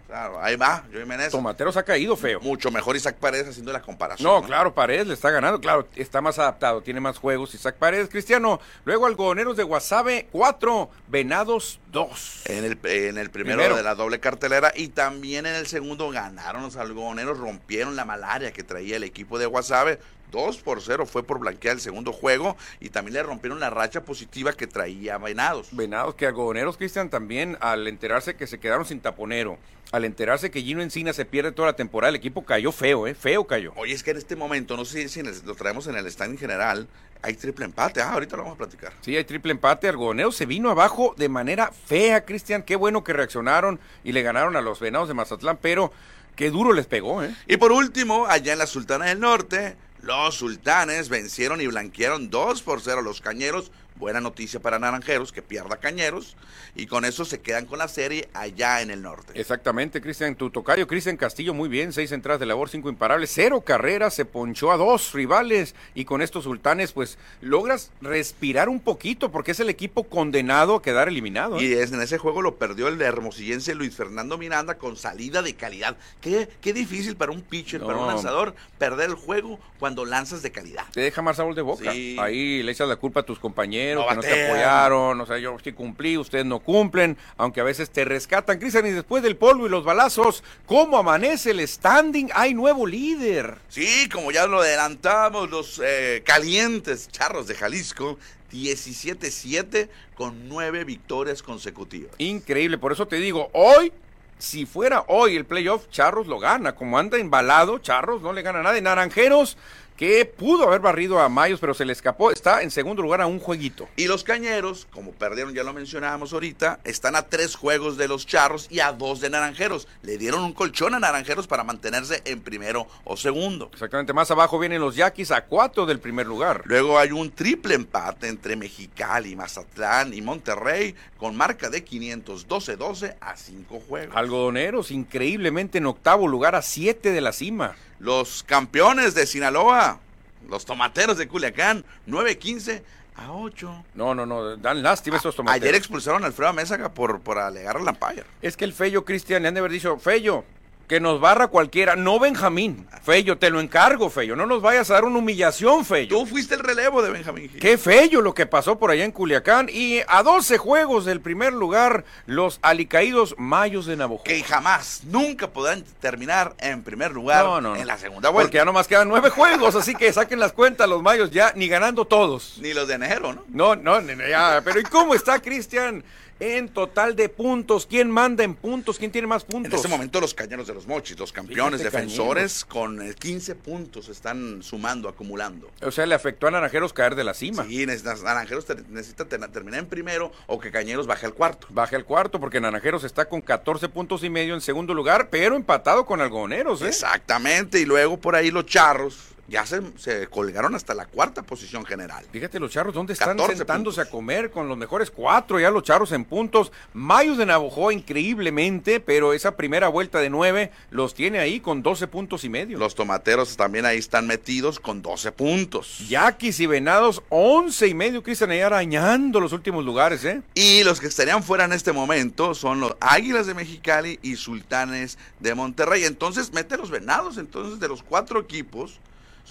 Claro, 0.07 0.39
ahí 0.43 0.55
va, 0.55 0.85
Joey 0.93 1.07
Menez. 1.07 1.31
Tomateros 1.33 1.77
ha 1.77 1.83
caído 1.83 2.15
feo. 2.15 2.39
Mucho 2.41 2.71
mejor 2.71 2.95
Isaac 2.95 3.17
Paredes 3.17 3.49
haciendo 3.49 3.73
la 3.73 3.81
comparación. 3.81 4.31
No, 4.31 4.43
claro, 4.47 4.75
Paredes 4.75 5.07
le 5.07 5.15
está 5.15 5.31
ganando, 5.31 5.59
claro, 5.61 5.89
está 5.97 6.21
más 6.21 6.39
adaptado, 6.39 6.83
tiene 6.83 7.01
más 7.01 7.19
juegos. 7.19 7.55
Isaac 7.55 7.77
Paredes, 7.79 8.09
Cristiano. 8.11 8.61
Luego 8.85 9.07
algodoneros 9.07 9.57
de 9.57 9.63
Guasave, 9.63 10.29
4, 10.31 10.91
Venados, 11.09 11.81
2. 11.91 12.43
En 12.47 12.65
el, 12.65 12.79
en 12.85 13.19
el 13.19 13.31
primero, 13.31 13.57
Primero. 13.57 13.77
de 13.77 13.83
la 13.83 13.95
doble 13.95 14.21
cartelera 14.21 14.73
y 14.77 14.89
también 14.89 15.47
en 15.47 15.55
el 15.55 15.67
segundo 15.67 16.11
ganaron 16.11 16.63
los 16.63 16.77
algodoneros, 16.77 17.39
rompieron 17.39 17.97
la 17.97 18.05
malaria 18.05 18.53
que 18.53 18.63
traía 18.63 18.97
el 18.97 19.05
equipo 19.05 19.39
de 19.39 19.47
Guasave. 19.47 19.99
2 20.31 20.57
por 20.59 20.83
0 20.83 21.07
fue 21.07 21.23
por 21.23 21.39
blanquear 21.39 21.77
el 21.77 21.81
segundo 21.81 22.13
juego 22.13 22.57
y 22.81 22.89
también 22.89 23.15
le 23.15 23.23
rompieron 23.23 23.61
la 23.61 23.71
racha 23.71 24.01
positiva 24.03 24.53
que 24.53 24.67
traía 24.67 25.17
Venados. 25.17 25.69
Venados, 25.71 26.17
que 26.17 26.27
algodoneros, 26.27 26.77
Cristian, 26.77 27.09
también 27.09 27.57
al 27.61 27.87
enterarse 27.87 28.35
que 28.35 28.49
se 28.49 28.59
quedaron 28.59 28.85
sin 28.85 28.99
taponero, 28.99 29.59
al 29.95 30.05
enterarse 30.05 30.51
que 30.51 30.63
Gino 30.63 30.83
Encina 30.83 31.13
se 31.13 31.25
pierde 31.25 31.53
toda 31.53 31.69
la 31.69 31.77
temporada, 31.77 32.09
el 32.11 32.17
equipo 32.17 32.45
cayó 32.45 32.73
feo, 32.73 33.07
¿eh? 33.07 33.15
Feo 33.15 33.47
cayó. 33.47 33.73
Oye, 33.77 33.95
es 33.95 34.03
que 34.03 34.11
en 34.11 34.17
este 34.17 34.35
momento, 34.37 34.77
no 34.77 34.85
sé 34.85 35.09
si 35.09 35.21
en 35.21 35.27
el- 35.27 35.41
lo 35.45 35.55
traemos 35.55 35.87
en 35.87 35.95
el 35.97 36.07
stand 36.07 36.39
general, 36.39 36.89
hay 37.23 37.35
triple 37.35 37.65
empate. 37.65 38.03
Ah, 38.03 38.13
ahorita 38.13 38.37
lo 38.37 38.43
vamos 38.43 38.57
a 38.57 38.59
platicar. 38.59 38.93
Sí, 39.01 39.17
hay 39.17 39.25
triple 39.25 39.53
empate, 39.53 39.89
algodoneros 39.89 40.37
se 40.37 40.47
vino 40.47 40.69
abajo 40.71 41.15
de 41.17 41.29
manera 41.29 41.71
fea, 41.87 42.25
Cristian. 42.25 42.63
Qué 42.63 42.77
bueno 42.77 43.05
que 43.05 43.13
reaccionaron 43.13 43.79
y 44.03 44.13
le 44.13 44.23
ganaron 44.23 44.57
a 44.57 44.61
los 44.61 44.81
Venados 44.81 45.09
de 45.09 45.15
Mazatlán, 45.15 45.59
pero 45.63 45.93
qué 46.37 46.51
duro 46.51 46.73
les 46.73 46.87
pegó, 46.87 47.23
¿eh? 47.23 47.35
Y 47.47 47.57
por 47.57 47.71
último, 47.73 48.27
allá 48.27 48.53
en 48.53 48.59
la 48.59 48.67
Sultana 48.67 49.07
del 49.07 49.21
Norte, 49.21 49.77
los 50.03 50.35
sultanes 50.35 51.09
vencieron 51.09 51.61
y 51.63 51.67
blanquearon 51.67 52.29
2 52.29 52.61
por 52.63 52.83
0 52.83 52.99
a 52.99 53.03
los 53.03 53.21
cañeros 53.23 53.71
Buena 53.97 54.21
noticia 54.21 54.59
para 54.59 54.81
Naranjeros, 54.81 55.31
que 55.31 55.41
pierda 55.41 55.77
Cañeros. 55.77 56.37
Y 56.75 56.87
con 56.87 57.05
eso 57.05 57.25
se 57.25 57.41
quedan 57.41 57.67
con 57.67 57.79
la 57.79 57.87
serie 57.87 58.29
allá 58.35 58.83
en 58.83 58.91
el 58.91 59.03
norte. 59.03 59.39
Exactamente, 59.39 60.01
Cristian, 60.01 60.35
tu 60.35 60.51
tocayo, 60.51 60.89
Cristian 60.89 61.17
Castillo, 61.17 61.55
muy 61.55 61.69
bien, 61.69 61.93
seis 61.93 62.11
entradas 62.11 62.41
de 62.41 62.47
labor, 62.47 62.69
cinco 62.69 62.89
imparables, 62.89 63.31
cero 63.33 63.61
carreras, 63.61 64.13
se 64.13 64.25
ponchó 64.25 64.73
a 64.73 64.77
dos 64.77 65.13
rivales 65.13 65.77
y 65.95 66.07
con 66.07 66.23
estos 66.23 66.43
sultanes 66.43 66.91
pues 66.91 67.19
logras 67.41 67.93
respirar 68.01 68.69
un 68.69 68.81
poquito 68.81 69.31
porque 69.31 69.53
es 69.53 69.61
el 69.61 69.71
equipo 69.71 70.03
condenado 70.05 70.75
a 70.75 70.83
quedar 70.83 71.07
eliminado. 71.07 71.61
¿eh? 71.61 71.65
Y 71.65 71.73
es, 71.75 71.93
en 71.93 72.01
ese 72.01 72.19
juego 72.19 72.43
lo 72.43 72.57
perdió 72.57 72.89
el 72.89 73.01
hermosillense 73.01 73.77
Luis 73.77 73.95
Fernando 73.95 74.39
Miranda 74.39 74.75
con 74.75 74.97
salida 74.97 75.41
de 75.41 75.55
calidad. 75.55 75.97
Qué, 76.21 76.49
qué 76.61 76.73
difícil 76.73 77.15
para 77.15 77.31
un 77.31 77.43
pitcher, 77.43 77.81
para 77.81 77.99
un 77.99 78.09
lanzador, 78.09 78.57
perder 78.79 79.11
el 79.11 79.15
juego 79.15 79.61
cuando 79.79 80.05
lanzas 80.05 80.43
de 80.43 80.51
calidad. 80.51 80.87
Te 80.93 81.01
deja 81.01 81.23
más 81.23 81.37
sabor 81.37 81.55
de 81.55 81.63
boca. 81.63 81.93
Sí. 81.93 82.17
Ahí 82.19 82.61
le 82.65 82.73
echas 82.73 82.89
la 82.89 82.97
culpa 82.97 83.21
a 83.21 83.23
tus 83.23 83.39
compañeros 83.39 83.84
No 83.95 84.07
que 84.07 84.15
no 84.15 84.21
te 84.21 84.47
apoyaron. 84.47 85.21
O 85.21 85.27
sea, 85.27 85.39
yo 85.39 85.57
sí 85.63 85.73
cumplí, 85.73 86.17
ustedes 86.17 86.45
no 86.45 86.61
cumplen, 86.61 87.17
aunque 87.37 87.61
a 87.61 87.65
veces 87.65 87.91
te 87.91 88.05
rescatan. 88.05 88.59
Cristian, 88.59 88.87
y 88.87 88.91
después 88.91 89.23
del 89.23 89.37
polvo 89.37 89.67
y 89.67 89.71
los 89.71 89.85
balazos, 89.85 90.45
¿cómo 90.67 90.99
amanece 90.99 91.51
el 91.51 91.67
standing? 91.67 92.29
Hay 92.35 92.55
nuevo 92.55 92.87
líder. 92.87 93.57
Sí, 93.69 94.09
como 94.09 94.31
ya 94.31 94.47
lo 94.47 94.61
adelantamos, 94.61 95.51
los 95.51 95.81
eh, 95.85 96.23
calientes 96.25 97.09
charros 97.09 97.47
de 97.47 97.55
Jalisco, 97.55 98.19
17-7 98.53 99.89
con 100.15 100.49
nueve 100.49 100.85
victorias 100.85 101.43
consecutivas. 101.43 102.13
Increíble, 102.19 102.79
por 102.79 102.93
eso 102.93 103.07
te 103.09 103.17
digo, 103.17 103.51
hoy, 103.53 103.93
si 104.39 104.67
fuera 104.67 105.05
hoy 105.09 105.37
el 105.37 105.45
playoff, 105.45 105.89
Charros 105.91 106.27
lo 106.27 106.39
gana. 106.39 106.75
Como 106.75 106.99
anda 106.99 107.19
embalado, 107.19 107.79
Charros 107.79 108.23
no 108.23 108.33
le 108.33 108.43
gana 108.43 108.63
nada. 108.63 108.75
De 108.75 108.83
Naranjeros, 108.83 109.57
que 109.97 110.25
pudo 110.25 110.65
haber 110.65 110.81
barrido 110.81 111.21
a 111.21 111.29
Mayos, 111.29 111.61
pero 111.61 111.75
se 111.75 111.85
le 111.85 111.93
escapó, 111.93 112.31
está 112.31 112.63
en 112.63 112.71
segundo 112.71 113.03
lugar 113.03 113.21
a 113.21 113.27
un 113.27 113.39
jueguito. 113.39 113.89
Y 113.97 114.07
los 114.07 114.25
cañeros, 114.25 114.87
como 114.91 115.13
perdieron, 115.13 115.55
ya 115.55 115.63
lo 115.63 115.73
mencionábamos 115.73 116.33
ahorita, 116.33 116.81
están 116.85 117.17
a 117.17 117.23
tres 117.29 117.55
juegos 117.55 117.97
de 117.97 118.09
los 118.09 118.27
charros 118.27 118.67
y 118.71 118.81
a 118.81 118.93
dos 118.93 119.21
de 119.21 119.31
naranjeros. 119.31 119.87
Le 120.03 120.19
dieron 120.19 120.43
un 120.43 120.53
colchón 120.53 120.95
a 120.95 121.01
naranjeros 121.01 121.47
para 121.47 121.65
mantenerse 121.65 122.23
en 122.25 122.41
primero 122.41 122.87
o 123.05 123.17
segundo. 123.17 123.71
Exactamente, 123.73 124.13
más 124.13 124.31
abajo 124.31 124.59
vienen 124.59 124.81
los 124.81 124.97
Yaquis 124.97 125.31
a 125.31 125.45
cuatro 125.45 125.87
del 125.87 126.01
primer 126.01 126.27
lugar. 126.27 126.63
Luego 126.65 126.99
hay 126.99 127.13
un 127.13 127.31
triple 127.31 127.75
empate 127.75 128.29
entre 128.29 128.57
Mexicali, 128.57 129.37
Mazatlán 129.37 130.15
y 130.15 130.23
Monterrey 130.23 130.95
con 131.17 131.37
marca 131.37 131.71
de 131.71 131.85
512-12 131.85 133.17
a 133.21 133.37
cinco 133.37 133.81
juegos. 133.81 134.17
Algodoneros, 134.17 134.91
increíblemente 134.91 135.79
en 135.79 135.87
octavo 135.87 136.27
lugar 136.29 136.55
a 136.55 136.63
siete 136.63 137.13
de 137.13 137.21
la 137.21 137.33
cima. 137.33 137.77
Los 138.05 138.43
campeones 138.43 139.15
de 139.15 139.27
Sinaloa, 139.27 139.99
los 140.47 140.67
tomateros 140.67 141.17
de 141.17 141.27
Culiacán, 141.27 141.87
9-15 142.07 142.83
a 143.17 143.33
8. 143.33 143.85
No, 143.95 144.15
no, 144.15 144.27
no, 144.27 144.59
dan 144.59 144.83
lástima 144.83 145.17
esos 145.17 145.35
tomateros. 145.35 145.63
Ayer 145.63 145.75
expulsaron 145.75 146.23
a 146.23 146.27
Alfredo 146.27 146.53
Mésaga 146.53 146.93
por, 146.93 147.23
por 147.23 147.39
alegar 147.39 147.79
al 147.79 147.85
Lampire. 147.87 148.25
Es 148.43 148.59
que 148.59 148.67
el 148.67 148.75
Fello, 148.75 149.07
Cristian, 149.07 149.41
le 149.41 149.49
han 149.49 149.55
de 149.55 149.61
haber 149.61 149.73
dicho, 149.73 149.97
Fello, 149.97 150.45
que 150.87 151.01
nos 151.01 151.21
barra 151.21 151.49
cualquiera, 151.49 151.97
no 151.97 152.19
Benjamín. 152.19 152.87
Fello, 153.03 153.39
te 153.39 153.51
lo 153.51 153.61
encargo, 153.61 154.11
Fello, 154.11 154.37
no 154.37 154.47
nos 154.47 154.63
vayas 154.63 154.91
a 154.91 154.95
dar 154.95 155.05
una 155.05 155.19
humillación, 155.19 155.85
Fello. 155.85 156.09
Tú 156.09 156.27
fuiste 156.27 156.55
el 156.55 156.61
relevo 156.61 157.03
de 157.03 157.11
Benjamín 157.11 157.49
Gil. 157.51 157.61
Qué 157.61 157.77
fello 157.79 158.21
lo 158.21 158.35
que 158.35 158.47
pasó 158.47 158.79
por 158.79 158.91
allá 158.91 159.05
en 159.05 159.13
Culiacán. 159.13 159.69
Y 159.71 160.01
a 160.09 160.23
12 160.23 160.59
juegos 160.59 161.05
del 161.05 161.21
primer 161.21 161.53
lugar, 161.53 162.05
los 162.27 162.59
alicaídos 162.63 163.35
Mayos 163.39 163.87
de 163.87 163.97
Navajo. 163.97 164.23
que 164.25 164.43
jamás, 164.43 165.03
nunca 165.05 165.49
podrán 165.49 165.85
terminar 166.01 166.55
en 166.59 166.83
primer 166.83 167.13
lugar 167.13 167.45
No, 167.45 167.61
no, 167.61 167.77
en 167.77 167.87
la 167.87 167.99
segunda 167.99 168.31
vuelta. 168.31 168.47
Porque 168.47 168.59
ya 168.59 168.65
nomás 168.65 168.87
quedan 168.87 169.09
nueve 169.09 169.31
juegos, 169.31 169.75
así 169.75 169.95
que 169.95 170.13
saquen 170.13 170.39
las 170.39 170.53
cuentas 170.53 170.89
los 170.89 171.03
Mayos 171.03 171.31
ya 171.31 171.53
ni 171.55 171.69
ganando 171.69 172.05
todos. 172.05 172.59
Ni 172.61 172.73
los 172.73 172.89
de 172.89 172.95
enero, 172.95 173.33
¿no? 173.33 173.45
No, 173.49 173.77
no, 173.77 174.01
no, 174.01 174.15
no, 174.15 174.29
ya. 174.29 174.63
Pero 174.65 174.81
¿y 174.81 174.85
cómo 174.85 175.15
está 175.15 175.41
Cristian 175.41 176.05
en 176.41 176.69
total 176.69 177.17
de 177.17 177.29
puntos? 177.29 177.87
¿Quién 177.87 178.11
manda 178.11 178.45
en 178.45 178.55
puntos? 178.55 178.99
¿Quién 178.99 179.11
tiene 179.11 179.27
más 179.27 179.45
puntos? 179.45 179.73
En 179.73 179.77
este 179.77 179.89
momento 179.89 180.21
los 180.21 180.35
cañeros 180.35 180.67
de 180.67 180.75
los 180.75 180.87
mochis, 180.87 181.19
los 181.19 181.33
campeones 181.33 181.81
Fíjate, 181.81 181.97
defensores, 181.97 182.65
con 182.65 183.01
eh, 183.03 183.15
15 183.15 183.55
puntos 183.55 184.09
están 184.09 184.63
sumando, 184.63 185.09
acumulando. 185.09 185.71
O 185.83 185.91
sea, 185.91 186.07
le 186.07 186.15
afectó 186.15 186.47
a 186.47 186.51
Naranjeros 186.51 186.93
caer 186.93 187.15
de 187.15 187.25
la 187.25 187.35
cima. 187.35 187.65
Sí, 187.65 187.87
Naranjeros 187.87 188.67
necesita 188.89 189.25
ter- 189.27 189.41
terminar 189.51 189.81
en 189.81 189.87
primero 189.87 190.33
o 190.47 190.59
que 190.59 190.71
Cañeros 190.71 191.07
baje 191.07 191.27
al 191.27 191.35
cuarto. 191.35 191.67
Baja 191.71 191.97
el 191.97 192.05
cuarto 192.05 192.41
porque 192.41 192.61
Naranjeros 192.61 193.05
está 193.05 193.27
con 193.29 193.41
14 193.41 193.89
puntos 193.89 194.25
y 194.25 194.31
medio 194.31 194.55
en 194.55 194.61
segundo 194.61 194.95
lugar, 194.95 195.29
pero 195.31 195.57
empatado 195.57 196.05
con 196.07 196.21
Algoneros, 196.21 196.83
¿eh? 196.83 196.89
Exactamente, 196.89 197.81
y 197.81 197.85
luego 197.85 198.17
por 198.19 198.35
ahí 198.37 198.51
los 198.51 198.67
charros 198.67 199.19
ya 199.49 199.67
se, 199.67 199.83
se 199.97 200.27
colgaron 200.29 200.75
hasta 200.75 200.95
la 200.95 201.07
cuarta 201.07 201.43
posición 201.43 201.85
general. 201.85 202.25
Fíjate 202.33 202.59
los 202.59 202.71
charros, 202.71 202.95
¿dónde 202.95 203.13
están 203.13 203.37
14 203.37 203.57
sentándose 203.57 204.01
puntos. 204.01 204.09
a 204.09 204.11
comer 204.11 204.51
con 204.51 204.69
los 204.69 204.77
mejores 204.77 205.11
cuatro? 205.11 205.61
Ya 205.61 205.71
los 205.71 205.83
charros 205.83 206.13
en 206.13 206.25
puntos. 206.25 206.73
Mayos 206.93 207.39
de 207.39 207.47
Navajo 207.47 207.93
increíblemente, 207.93 209.01
pero 209.01 209.33
esa 209.33 209.57
primera 209.57 209.89
vuelta 209.89 210.19
de 210.19 210.31
nueve 210.31 210.71
los 210.91 211.15
tiene 211.15 211.39
ahí 211.39 211.61
con 211.61 211.83
12 211.83 212.07
puntos 212.09 212.45
y 212.45 212.49
medio. 212.49 212.79
Los 212.79 212.95
tomateros 212.95 213.57
también 213.57 213.87
ahí 213.87 213.99
están 213.99 214.27
metidos 214.27 214.81
con 214.81 215.03
12 215.03 215.33
puntos. 215.33 215.99
Yaquis 216.09 216.61
y 216.61 216.67
Venados, 216.67 217.23
11 217.29 217.89
y 217.89 217.95
medio, 217.95 218.23
Cristian, 218.23 218.51
ahí 218.51 218.61
arañando 218.61 219.41
los 219.41 219.53
últimos 219.53 219.85
lugares, 219.85 220.25
¿eh? 220.25 220.43
Y 220.55 220.85
los 220.85 221.01
que 221.01 221.07
estarían 221.07 221.43
fuera 221.43 221.65
en 221.65 221.73
este 221.73 221.93
momento 221.93 222.55
son 222.55 222.81
los 222.81 222.97
Águilas 223.01 223.47
de 223.47 223.55
Mexicali 223.55 224.19
y 224.23 224.37
Sultanes 224.37 225.19
de 225.41 225.55
Monterrey. 225.55 226.05
Entonces, 226.05 226.53
mete 226.53 226.77
los 226.77 226.91
venados. 226.91 227.39
Entonces, 227.39 227.81
de 227.81 227.89
los 227.89 228.03
cuatro 228.03 228.41
equipos, 228.41 229.01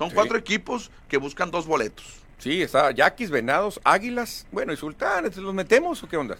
son 0.04 0.10
Sí. 0.12 0.16
cuatro 0.16 0.38
equipos 0.38 0.92
que 1.08 1.18
buscan 1.18 1.52
dos 1.52 1.66
boletos. 1.66 2.06
Sí, 2.40 2.62
está 2.62 2.92
Yaquis, 2.92 3.30
Venados, 3.30 3.80
Águilas, 3.84 4.46
bueno, 4.52 4.74
y 4.74 4.78
Sultanes, 4.78 5.36
¿los 5.38 5.54
metemos 5.54 6.04
o 6.04 6.08
qué 6.10 6.18
onda? 6.18 6.38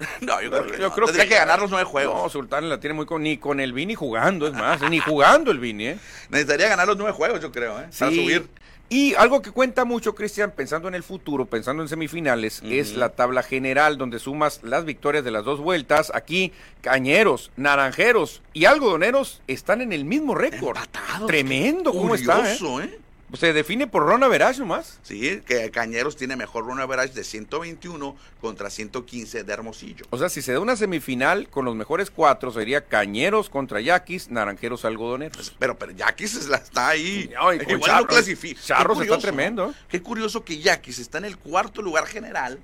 No, 0.20 0.42
yo 0.42 0.50
creo 0.50 0.66
que, 0.66 0.72
Yo 0.78 0.88
no. 0.88 0.94
creo 0.94 1.06
Tendría 1.06 1.24
que- 1.24 1.30
que, 1.30 1.36
ganar 1.36 1.60
los 1.60 1.70
nueve 1.70 1.84
juegos. 1.84 2.20
No, 2.22 2.28
Sultanes 2.28 2.68
la 2.68 2.80
tiene 2.80 2.94
muy 2.94 3.06
con, 3.06 3.22
ni 3.22 3.38
con 3.38 3.60
el 3.60 3.72
Vini 3.72 3.94
jugando, 3.94 4.46
es 4.48 4.52
más, 4.52 4.80
ni 4.90 4.98
jugando 4.98 5.50
el 5.52 5.58
Vini, 5.60 5.86
¿eh? 5.88 5.98
Necesitaría 6.30 6.68
ganar 6.68 6.88
los 6.88 6.96
nueve 6.96 7.12
juegos, 7.12 7.40
yo 7.40 7.52
creo, 7.52 7.78
¿eh? 7.80 7.86
Para 7.98 8.10
Sí. 8.10 8.16
subir. 8.24 8.48
Y 8.94 9.12
algo 9.16 9.42
que 9.42 9.50
cuenta 9.50 9.84
mucho, 9.84 10.14
Cristian, 10.14 10.52
pensando 10.52 10.86
en 10.86 10.94
el 10.94 11.02
futuro, 11.02 11.46
pensando 11.46 11.82
en 11.82 11.88
semifinales, 11.88 12.62
es 12.64 12.94
la 12.94 13.08
tabla 13.08 13.42
general 13.42 13.98
donde 13.98 14.20
sumas 14.20 14.60
las 14.62 14.84
victorias 14.84 15.24
de 15.24 15.32
las 15.32 15.44
dos 15.44 15.58
vueltas. 15.58 16.12
Aquí, 16.14 16.52
Cañeros, 16.80 17.50
Naranjeros 17.56 18.40
y 18.52 18.66
Algodoneros 18.66 19.42
están 19.48 19.80
en 19.80 19.92
el 19.92 20.04
mismo 20.04 20.36
récord. 20.36 20.76
Empatados. 20.76 21.26
Tremendo, 21.26 21.90
¿cómo 21.90 22.14
está? 22.14 22.52
eh? 22.52 22.56
¿eh? 22.84 23.00
Se 23.34 23.52
define 23.52 23.86
por 23.86 24.04
Rona 24.04 24.28
Verage 24.28 24.60
nomás. 24.60 24.98
Sí, 25.02 25.40
que 25.46 25.70
Cañeros 25.70 26.16
tiene 26.16 26.36
mejor 26.36 26.66
run 26.66 26.80
average 26.80 27.14
de 27.14 27.24
121 27.24 28.16
contra 28.40 28.70
115 28.70 29.44
de 29.44 29.52
Hermosillo. 29.52 30.06
O 30.10 30.18
sea, 30.18 30.28
si 30.28 30.42
se 30.42 30.52
da 30.52 30.60
una 30.60 30.76
semifinal 30.76 31.48
con 31.48 31.64
los 31.64 31.74
mejores 31.74 32.10
cuatro, 32.10 32.52
sería 32.52 32.86
Cañeros 32.86 33.50
contra 33.50 33.80
Yaquis, 33.80 34.30
Naranjeros, 34.30 34.84
Algodoneros. 34.84 35.54
Pero, 35.58 35.78
pero 35.78 35.92
Yaquis 35.92 36.34
es 36.34 36.48
la- 36.48 36.58
está 36.58 36.88
ahí. 36.88 37.30
No, 37.34 37.52
Igual 37.54 37.68
no 37.80 37.86
Charros. 37.86 38.06
clasifica. 38.08 38.60
Charros 38.62 39.00
está 39.00 39.18
tremendo. 39.18 39.74
Qué 39.88 40.00
curioso 40.02 40.44
que 40.44 40.58
Yaquis 40.58 40.98
está 40.98 41.18
en 41.18 41.24
el 41.24 41.36
cuarto 41.38 41.82
lugar 41.82 42.06
general 42.06 42.58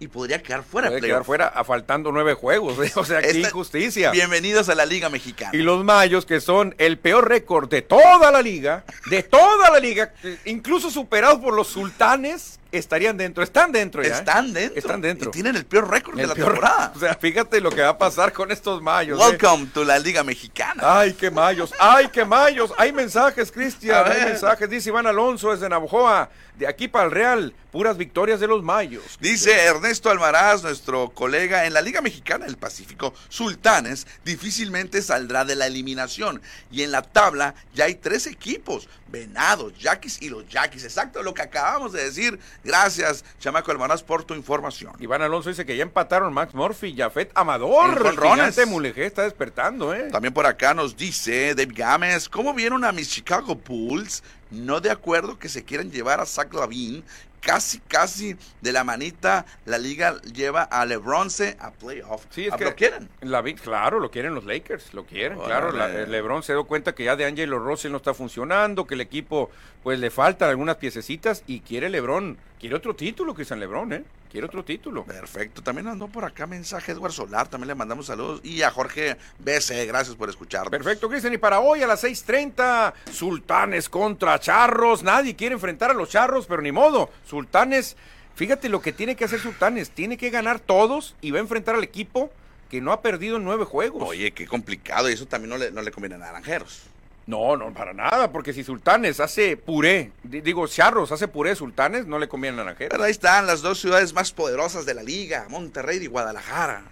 y 0.00 0.08
podría 0.08 0.42
quedar 0.42 0.64
fuera 0.64 0.86
de 0.88 0.92
Puede 0.92 1.00
playoff. 1.00 1.16
quedar 1.18 1.24
fuera 1.26 1.48
a 1.48 1.62
faltando 1.62 2.10
nueve 2.10 2.32
juegos. 2.34 2.78
¿eh? 2.84 2.90
O 2.96 3.04
sea, 3.04 3.20
qué 3.20 3.28
Esta- 3.28 3.48
injusticia. 3.48 4.10
Bienvenidos 4.10 4.68
a 4.70 4.74
la 4.74 4.86
Liga 4.86 5.10
Mexicana. 5.10 5.50
Y 5.52 5.58
los 5.58 5.84
Mayos, 5.84 6.24
que 6.24 6.40
son 6.40 6.74
el 6.78 6.98
peor 6.98 7.28
récord 7.28 7.68
de 7.68 7.82
toda 7.82 8.30
la 8.30 8.40
liga, 8.40 8.84
de 9.10 9.22
toda 9.22 9.70
la 9.70 9.78
liga, 9.78 10.14
incluso 10.46 10.90
superados 10.90 11.40
por 11.40 11.52
los 11.54 11.68
sultanes, 11.68 12.59
estarían 12.72 13.16
dentro. 13.16 13.42
Están 13.42 13.72
dentro 13.72 14.02
ya. 14.02 14.08
¿eh? 14.08 14.12
Están 14.12 14.52
dentro. 14.52 14.78
Están 14.78 15.00
dentro. 15.00 15.28
Y 15.28 15.32
tienen 15.32 15.56
el 15.56 15.64
peor 15.66 15.90
récord 15.90 16.16
de 16.16 16.26
la 16.26 16.34
peor- 16.34 16.52
temporada. 16.52 16.92
O 16.96 16.98
sea, 16.98 17.14
fíjate 17.14 17.60
lo 17.60 17.70
que 17.70 17.82
va 17.82 17.90
a 17.90 17.98
pasar 17.98 18.32
con 18.32 18.50
estos 18.50 18.82
Mayos. 18.82 19.18
¿eh? 19.18 19.22
Welcome 19.22 19.66
to 19.72 19.84
la 19.84 19.98
Liga 19.98 20.22
Mexicana. 20.24 20.82
Ay, 21.00 21.14
qué 21.14 21.30
mayos, 21.30 21.72
ay, 21.78 22.08
qué 22.12 22.24
mayos. 22.24 22.72
Hay 22.78 22.92
mensajes, 22.92 23.50
Cristian, 23.52 24.04
hay 24.10 24.24
mensajes. 24.24 24.68
Dice 24.68 24.88
Iván 24.90 25.06
Alonso 25.06 25.50
desde 25.52 25.68
Navojoa, 25.68 26.30
de 26.56 26.66
aquí 26.66 26.88
para 26.88 27.04
el 27.06 27.10
Real, 27.10 27.54
puras 27.72 27.96
victorias 27.96 28.40
de 28.40 28.46
los 28.46 28.62
mayos. 28.62 29.02
Dice 29.20 29.52
Ernesto 29.64 30.10
Almaraz, 30.10 30.62
nuestro 30.62 31.10
colega 31.10 31.64
en 31.66 31.72
la 31.72 31.80
Liga 31.80 32.00
Mexicana 32.02 32.44
del 32.44 32.56
Pacífico, 32.58 33.14
Sultanes 33.28 34.06
difícilmente 34.24 35.00
saldrá 35.02 35.44
de 35.44 35.56
la 35.56 35.66
eliminación. 35.66 36.42
Y 36.70 36.82
en 36.82 36.92
la 36.92 37.02
tabla 37.02 37.54
ya 37.74 37.84
hay 37.86 37.94
tres 37.94 38.26
equipos, 38.26 38.88
Venados, 39.10 39.76
Yaquis 39.78 40.20
y 40.22 40.28
los 40.28 40.48
Yaquis. 40.48 40.84
Exacto 40.84 41.22
lo 41.22 41.34
que 41.34 41.42
acabamos 41.42 41.92
de 41.92 42.04
decir. 42.04 42.38
Gracias, 42.64 43.24
Chamaco 43.38 43.70
Almaraz, 43.70 44.02
por 44.02 44.24
tu 44.24 44.34
información. 44.34 44.94
Iván 44.98 45.22
Alonso 45.22 45.48
dice 45.48 45.66
que 45.66 45.76
ya 45.76 45.82
empataron 45.82 46.32
Max 46.32 46.54
Murphy, 46.54 46.94
Jafet 46.96 47.30
Amador. 47.34 48.06
El 48.06 48.18
gigante 48.18 48.66
Mulegé 48.66 49.06
está 49.06 49.22
despertando, 49.22 49.94
¿eh? 49.94 50.08
También 50.10 50.34
por 50.34 50.46
acá 50.46 50.74
nos 50.74 50.96
dice 50.96 51.54
Dave 51.54 51.72
Gámez, 51.74 52.28
¿cómo 52.28 52.54
vieron 52.54 52.84
a 52.84 52.92
mis 52.92 53.10
Chicago 53.10 53.54
Bulls? 53.54 54.22
No 54.50 54.80
de 54.80 54.90
acuerdo 54.90 55.38
que 55.38 55.48
se 55.48 55.64
quieran 55.64 55.90
llevar 55.90 56.20
a 56.20 56.26
Zach 56.26 56.52
Lavin. 56.52 57.04
Casi, 57.40 57.78
casi 57.80 58.36
de 58.60 58.72
la 58.72 58.84
manita 58.84 59.46
la 59.64 59.78
liga 59.78 60.20
lleva 60.22 60.62
a 60.62 60.84
LeBronce 60.84 61.56
a 61.58 61.70
playoff. 61.70 62.26
Sí, 62.30 62.46
es 62.46 62.52
¿A 62.52 62.56
que 62.58 62.64
lo 62.64 62.74
quieren? 62.74 63.08
La, 63.22 63.42
claro, 63.54 63.98
lo 63.98 64.10
quieren 64.10 64.34
los 64.34 64.44
Lakers, 64.44 64.92
lo 64.92 65.04
quieren, 65.04 65.38
claro. 65.38 65.72
la- 65.72 65.90
el 65.90 66.10
LeBron 66.10 66.42
se 66.42 66.52
dio 66.52 66.64
cuenta 66.64 66.94
que 66.94 67.04
ya 67.04 67.16
de 67.16 67.24
Angelo 67.24 67.58
Russell 67.58 67.92
no 67.92 67.96
está 67.96 68.12
funcionando, 68.12 68.86
que 68.86 68.94
el 68.94 69.00
equipo 69.00 69.50
pues 69.82 69.98
le 69.98 70.10
faltan 70.10 70.50
algunas 70.50 70.76
piececitas 70.76 71.42
y 71.46 71.60
quiere 71.60 71.88
LeBron 71.88 72.36
Quiere 72.60 72.76
otro 72.76 72.94
título, 72.94 73.32
Cristian 73.34 73.58
Lebrón, 73.58 73.90
¿eh? 73.94 74.04
Quiere 74.30 74.46
otro 74.46 74.62
título. 74.62 75.02
Perfecto. 75.02 75.62
También 75.62 75.88
andó 75.88 76.08
por 76.08 76.26
acá 76.26 76.46
mensaje 76.46 76.92
Edward 76.92 77.12
Solar. 77.12 77.48
También 77.48 77.68
le 77.68 77.74
mandamos 77.74 78.04
saludos. 78.04 78.42
Y 78.44 78.60
a 78.60 78.70
Jorge 78.70 79.16
BC. 79.38 79.86
Gracias 79.86 80.14
por 80.14 80.28
escucharnos. 80.28 80.70
Perfecto, 80.70 81.08
Cristian. 81.08 81.32
Y 81.32 81.38
para 81.38 81.60
hoy 81.60 81.82
a 81.82 81.86
las 81.86 82.04
6:30, 82.04 82.92
Sultanes 83.10 83.88
contra 83.88 84.38
Charros. 84.38 85.02
Nadie 85.02 85.34
quiere 85.34 85.54
enfrentar 85.54 85.90
a 85.90 85.94
los 85.94 86.10
Charros, 86.10 86.46
pero 86.46 86.60
ni 86.60 86.70
modo. 86.70 87.08
Sultanes, 87.26 87.96
fíjate 88.34 88.68
lo 88.68 88.82
que 88.82 88.92
tiene 88.92 89.16
que 89.16 89.24
hacer 89.24 89.40
Sultanes. 89.40 89.90
Tiene 89.90 90.18
que 90.18 90.28
ganar 90.28 90.60
todos 90.60 91.16
y 91.22 91.30
va 91.30 91.38
a 91.38 91.40
enfrentar 91.40 91.76
al 91.76 91.82
equipo 91.82 92.30
que 92.68 92.82
no 92.82 92.92
ha 92.92 93.00
perdido 93.00 93.38
en 93.38 93.44
nueve 93.44 93.64
juegos. 93.64 94.06
Oye, 94.06 94.32
qué 94.32 94.46
complicado. 94.46 95.08
Y 95.08 95.14
eso 95.14 95.24
también 95.24 95.48
no 95.48 95.56
le, 95.56 95.70
no 95.70 95.80
le 95.80 95.90
conviene 95.90 96.16
a 96.16 96.18
Naranjeros. 96.18 96.82
No, 97.26 97.56
no, 97.56 97.72
para 97.72 97.92
nada, 97.92 98.32
porque 98.32 98.52
si 98.52 98.64
Sultanes 98.64 99.20
hace 99.20 99.56
puré, 99.56 100.10
di- 100.22 100.40
digo, 100.40 100.66
Charros 100.66 101.12
hace 101.12 101.28
puré 101.28 101.54
Sultanes, 101.54 102.06
no 102.06 102.18
le 102.18 102.28
conviene 102.28 102.60
a. 102.62 102.74
Pero 102.74 103.04
ahí 103.04 103.10
están 103.12 103.46
las 103.46 103.62
dos 103.62 103.78
ciudades 103.80 104.12
más 104.12 104.32
poderosas 104.32 104.84
de 104.86 104.94
la 104.94 105.02
liga, 105.02 105.46
Monterrey 105.48 105.98
y 106.02 106.06
Guadalajara. 106.06 106.82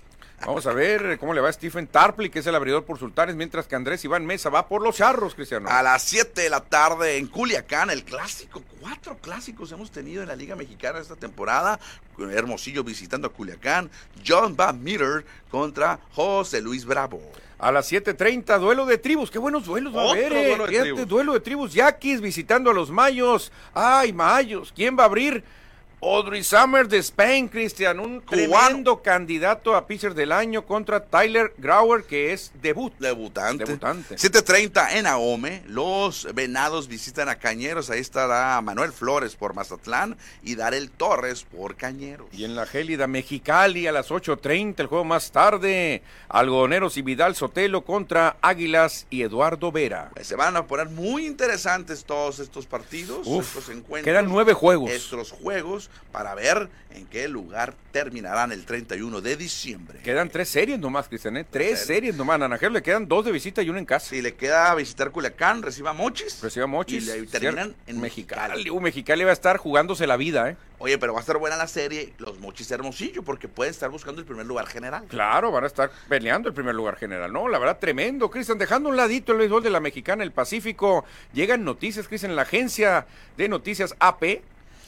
Vamos 0.47 0.64
a 0.68 0.72
ver 0.72 1.18
cómo 1.18 1.35
le 1.35 1.41
va 1.41 1.53
Stephen 1.53 1.89
Tarpley, 1.89 2.31
que 2.31 2.39
es 2.39 2.47
el 2.47 2.55
abridor 2.55 2.85
por 2.85 2.97
Sultanes, 2.97 3.35
mientras 3.35 3.66
que 3.66 3.74
Andrés 3.74 4.05
Iván 4.05 4.24
Mesa 4.24 4.51
va 4.51 4.68
por 4.68 4.83
los 4.83 4.95
Charros, 4.97 5.35
Cristiano. 5.35 5.68
A 5.68 5.83
las 5.83 6.03
7 6.05 6.43
de 6.43 6.49
la 6.49 6.61
tarde 6.61 7.16
en 7.16 7.26
Culiacán, 7.26 7.91
el 7.91 8.05
clásico. 8.05 8.62
Cuatro 8.81 9.16
clásicos 9.18 9.72
hemos 9.72 9.91
tenido 9.91 10.22
en 10.22 10.29
la 10.29 10.37
Liga 10.37 10.55
Mexicana 10.55 11.01
esta 11.01 11.16
temporada. 11.16 11.81
Hermosillo 12.31 12.85
visitando 12.85 13.26
a 13.26 13.33
Culiacán. 13.33 13.91
John 14.24 14.55
Van 14.55 14.81
Meter 14.81 15.24
contra 15.51 15.99
José 16.12 16.61
Luis 16.61 16.85
Bravo. 16.85 17.20
A 17.59 17.72
las 17.72 17.90
7.30, 17.90 18.59
duelo 18.61 18.86
de 18.86 18.98
tribus. 18.98 19.30
Qué 19.30 19.38
buenos 19.38 19.64
duelos 19.64 19.94
va 19.96 20.02
a 20.02 20.11
haber. 20.12 20.32
eh. 20.32 20.48
duelo 20.48 20.64
de 20.64 20.68
Fíjate, 20.70 20.88
tribus. 20.90 21.09
duelo 21.09 21.32
de 21.32 21.40
tribus. 21.40 21.72
Yaquis 21.74 22.20
visitando 22.20 22.70
a 22.70 22.74
los 22.74 22.90
Mayos. 22.90 23.50
Ay, 23.74 24.12
Mayos. 24.12 24.72
¿Quién 24.74 24.96
va 24.96 25.02
a 25.02 25.06
abrir? 25.06 25.42
Audrey 26.01 26.44
Summers 26.44 26.88
de 26.88 26.99
Spain, 26.99 27.49
Cristian. 27.49 27.99
Un 27.99 28.20
tremendo 28.22 29.03
candidato 29.03 29.74
a 29.74 29.86
pitcher 29.86 30.14
del 30.14 30.30
año 30.30 30.64
contra 30.64 31.05
Tyler 31.05 31.53
Grauer, 31.59 32.05
que 32.05 32.32
es 32.32 32.53
debut. 32.62 32.92
Debutante. 33.01 33.64
Debutante. 33.64 34.14
7.30 34.14 34.92
en 34.92 35.07
Ahome. 35.09 35.62
Los 35.66 36.28
Venados 36.34 36.86
visitan 36.86 37.28
a 37.28 37.34
Cañeros. 37.34 37.90
Ahí 37.90 37.99
estará 37.99 38.61
Manuel 38.61 38.92
Flores 38.92 39.34
por 39.34 39.55
Mazatlán 39.55 40.16
y 40.44 40.55
Darel 40.55 40.90
Torres 40.90 41.42
por 41.42 41.74
Cañeros. 41.74 42.28
Y 42.32 42.44
en 42.44 42.55
la 42.55 42.64
gélida 42.66 43.09
Mexicali 43.09 43.88
a 43.88 43.92
las 43.92 44.11
8.30, 44.11 44.74
el 44.78 44.86
juego 44.86 45.05
más 45.05 45.32
tarde. 45.32 46.03
Algodoneros 46.28 46.96
y 46.96 47.03
Vidal 47.03 47.34
Sotelo 47.34 47.82
contra 47.84 48.36
Águilas 48.40 49.07
y 49.11 49.22
Eduardo 49.22 49.72
Vera. 49.72 50.11
Pues 50.14 50.28
se 50.28 50.36
van 50.36 50.57
a 50.57 50.64
poner 50.66 50.88
muy 50.90 51.26
interesantes 51.26 52.05
todos 52.05 52.38
estos 52.38 52.66
partidos, 52.66 53.26
Uf, 53.26 53.57
estos 53.57 53.68
encuentros. 53.74 54.05
quedan 54.05 54.28
nueve 54.28 54.53
juegos. 54.53 54.90
Estos 54.90 55.32
juegos 55.32 55.88
para 56.12 56.34
ver 56.34 56.68
en 56.91 57.07
qué 57.07 57.28
lugar 57.28 57.74
terminarán 57.93 58.51
el 58.53 58.64
31 58.64 59.20
de 59.20 59.36
diciembre. 59.36 60.01
Quedan 60.03 60.28
tres 60.30 60.49
series 60.49 60.78
nomás, 60.78 61.09
Cristian, 61.09 61.36
¿eh? 61.36 61.47
Tres 61.49 61.80
series. 61.80 62.16
nomás. 62.16 62.36
A 62.36 62.39
Naranjero 62.39 62.72
le 62.72 62.82
quedan 62.82 63.07
dos 63.09 63.24
de 63.24 63.32
visita 63.32 63.62
y 63.62 63.70
una 63.70 63.78
en 63.78 63.84
casa. 63.84 64.11
Si 64.11 64.22
le 64.22 64.34
queda 64.34 64.74
visitar 64.74 65.11
Culiacán, 65.11 65.62
reciba 65.62 65.93
Mochis. 65.93 66.41
Reciba 66.43 66.66
Mochis. 66.66 67.05
Y 67.05 67.07
le 67.07 67.26
terminan 67.26 67.74
Cierto. 67.74 67.82
en 67.86 68.01
Mexicali. 68.01 68.53
Mexicali. 68.55 68.70
Uh, 68.70 68.80
Mexicali 68.80 69.24
va 69.24 69.30
a 69.30 69.34
estar 69.34 69.57
jugándose 69.59 70.07
la 70.07 70.16
vida, 70.16 70.51
¿eh? 70.51 70.57
Oye, 70.80 70.97
pero 70.97 71.12
va 71.12 71.18
a 71.18 71.22
estar 71.22 71.36
buena 71.39 71.57
la 71.57 71.66
serie, 71.66 72.12
los 72.18 72.39
Mochis 72.39 72.70
Hermosillo, 72.70 73.24
porque 73.24 73.49
pueden 73.49 73.72
estar 73.72 73.91
buscando 73.91 74.20
el 74.20 74.26
primer 74.26 74.47
lugar 74.47 74.66
general. 74.68 75.05
Claro, 75.09 75.51
van 75.51 75.64
a 75.64 75.66
estar 75.66 75.91
peleando 76.09 76.49
el 76.49 76.55
primer 76.55 76.74
lugar 76.74 76.97
general, 76.97 77.32
¿no? 77.32 77.49
La 77.49 77.59
verdad, 77.59 77.78
tremendo, 77.80 78.30
Cristian. 78.30 78.59
Dejando 78.59 78.89
un 78.89 78.97
ladito 78.97 79.32
el 79.32 79.39
béisbol 79.39 79.62
de 79.62 79.70
la 79.70 79.80
Mexicana, 79.80 80.22
el 80.22 80.30
Pacífico, 80.30 81.05
llegan 81.32 81.64
noticias, 81.64 82.07
Cristian, 82.07 82.36
la 82.36 82.43
agencia 82.43 83.07
de 83.36 83.49
noticias 83.49 83.97
AP 83.99 84.41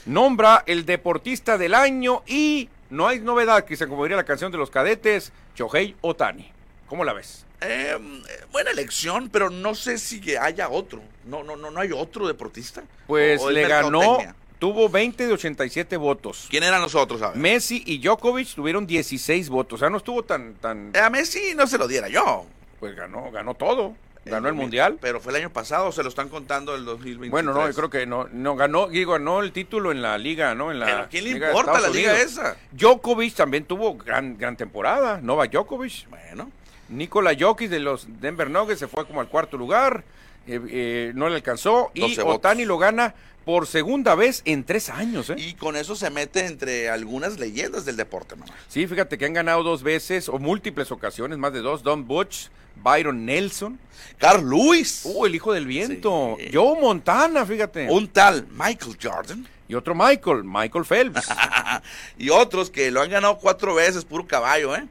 nombra 0.06 0.64
el 0.66 0.84
deportista 0.86 1.58
del 1.58 1.74
año 1.74 2.22
y 2.26 2.68
no 2.90 3.06
hay 3.06 3.20
novedad, 3.20 3.64
Cristian, 3.64 3.88
como 3.88 4.02
diría 4.04 4.16
la 4.16 4.24
canción 4.24 4.50
de 4.50 4.58
los 4.58 4.70
cadetes, 4.70 5.32
Shohei 5.56 5.96
Otani. 6.00 6.50
¿Cómo 6.88 7.04
la 7.04 7.12
ves? 7.12 7.46
Eh, 7.60 7.96
eh, 7.96 8.44
buena 8.50 8.70
elección, 8.70 9.28
pero 9.28 9.50
no 9.50 9.74
sé 9.74 9.98
si 9.98 10.34
haya 10.36 10.68
otro. 10.68 11.02
No, 11.24 11.44
no, 11.44 11.56
no, 11.56 11.70
no 11.70 11.80
hay 11.80 11.92
otro 11.92 12.26
deportista. 12.26 12.82
Pues 13.06 13.42
le 13.44 13.68
ganó, 13.68 14.18
tuvo 14.58 14.88
20 14.88 15.26
de 15.26 15.32
87 15.32 15.96
votos. 15.96 16.46
¿Quién 16.50 16.64
eran 16.64 16.80
nosotros? 16.80 17.20
A 17.22 17.30
ver? 17.30 17.38
Messi 17.38 17.82
y 17.86 17.98
Djokovic 17.98 18.54
tuvieron 18.54 18.86
16 18.86 19.48
votos. 19.50 19.78
O 19.78 19.80
sea, 19.80 19.90
no 19.90 19.98
estuvo 19.98 20.22
tan, 20.22 20.54
tan, 20.54 20.92
A 20.96 21.10
Messi 21.10 21.54
no 21.54 21.66
se 21.66 21.78
lo 21.78 21.86
diera 21.86 22.08
yo. 22.08 22.46
pues 22.78 22.96
ganó, 22.96 23.30
ganó 23.30 23.54
todo. 23.54 23.94
Ganó 24.24 24.48
el 24.48 24.54
mil- 24.54 24.62
mundial. 24.62 24.98
Pero 25.00 25.20
fue 25.20 25.32
el 25.32 25.36
año 25.38 25.50
pasado, 25.50 25.90
se 25.92 26.02
lo 26.02 26.08
están 26.08 26.28
contando 26.28 26.74
el 26.74 26.84
2023. 26.84 27.30
Bueno, 27.30 27.52
no, 27.54 27.66
yo 27.68 27.74
creo 27.74 27.90
que 27.90 28.06
no, 28.06 28.28
no 28.32 28.54
ganó, 28.56 28.88
digo, 28.88 29.12
ganó 29.12 29.40
el 29.42 29.52
título 29.52 29.92
en 29.92 30.02
la 30.02 30.18
liga, 30.18 30.54
¿no? 30.54 30.70
En 30.70 30.78
la 30.80 30.86
Pero 30.86 31.06
¿quién 31.10 31.24
le 31.24 31.32
Liga 31.34 31.48
importa 31.48 31.80
la 31.80 31.88
liga 31.88 32.12
Unidos. 32.12 32.30
esa? 32.32 32.56
Djokovic 32.72 33.34
también 33.34 33.64
tuvo 33.64 33.96
gran, 33.96 34.36
gran 34.36 34.56
temporada. 34.56 35.20
Nova 35.22 35.46
Djokovic. 35.46 36.08
Bueno, 36.10 36.50
Nikola 36.90 37.32
Jokic 37.38 37.70
de 37.70 37.78
los 37.80 38.06
Denver 38.20 38.50
Nuggets 38.50 38.80
se 38.80 38.88
fue 38.88 39.06
como 39.06 39.20
al 39.20 39.28
cuarto 39.28 39.56
lugar. 39.56 40.04
eh, 40.46 40.60
eh, 40.68 41.12
no 41.14 41.28
le 41.28 41.36
alcanzó. 41.36 41.90
Y 41.94 42.00
12 42.00 42.22
votos. 42.22 42.36
Otani 42.38 42.64
lo 42.64 42.78
gana 42.78 43.14
por 43.44 43.66
segunda 43.66 44.14
vez 44.14 44.42
en 44.44 44.64
tres 44.64 44.90
años, 44.90 45.30
¿eh? 45.30 45.36
y 45.38 45.54
con 45.54 45.76
eso 45.76 45.96
se 45.96 46.10
mete 46.10 46.46
entre 46.46 46.90
algunas 46.90 47.38
leyendas 47.38 47.84
del 47.84 47.96
deporte, 47.96 48.36
mamá. 48.36 48.52
Sí, 48.68 48.86
fíjate 48.86 49.18
que 49.18 49.24
han 49.24 49.32
ganado 49.32 49.62
dos 49.62 49.82
veces 49.82 50.28
o 50.28 50.38
múltiples 50.38 50.90
ocasiones, 50.92 51.38
más 51.38 51.52
de 51.52 51.60
dos. 51.60 51.82
Don 51.82 52.06
Butch, 52.06 52.48
Byron 52.82 53.24
Nelson. 53.24 53.78
Carl 54.18 54.48
Lewis, 54.48 55.02
Uh, 55.04 55.26
el 55.26 55.34
hijo 55.34 55.52
del 55.52 55.66
viento. 55.66 56.36
Sí. 56.38 56.50
Joe 56.52 56.80
Montana, 56.80 57.44
fíjate. 57.46 57.88
un 57.90 58.08
tal 58.08 58.46
Michael 58.50 58.96
Jordan 59.02 59.46
Y 59.68 59.74
otro 59.74 59.94
Michael, 59.94 60.44
Michael 60.44 60.84
Phelps. 60.84 61.28
y 62.18 62.28
otros 62.30 62.70
que 62.70 62.90
lo 62.90 63.00
han 63.00 63.10
ganado 63.10 63.38
cuatro 63.38 63.74
veces, 63.74 64.04
puro 64.04 64.26
caballo, 64.26 64.76
¿eh? 64.76 64.86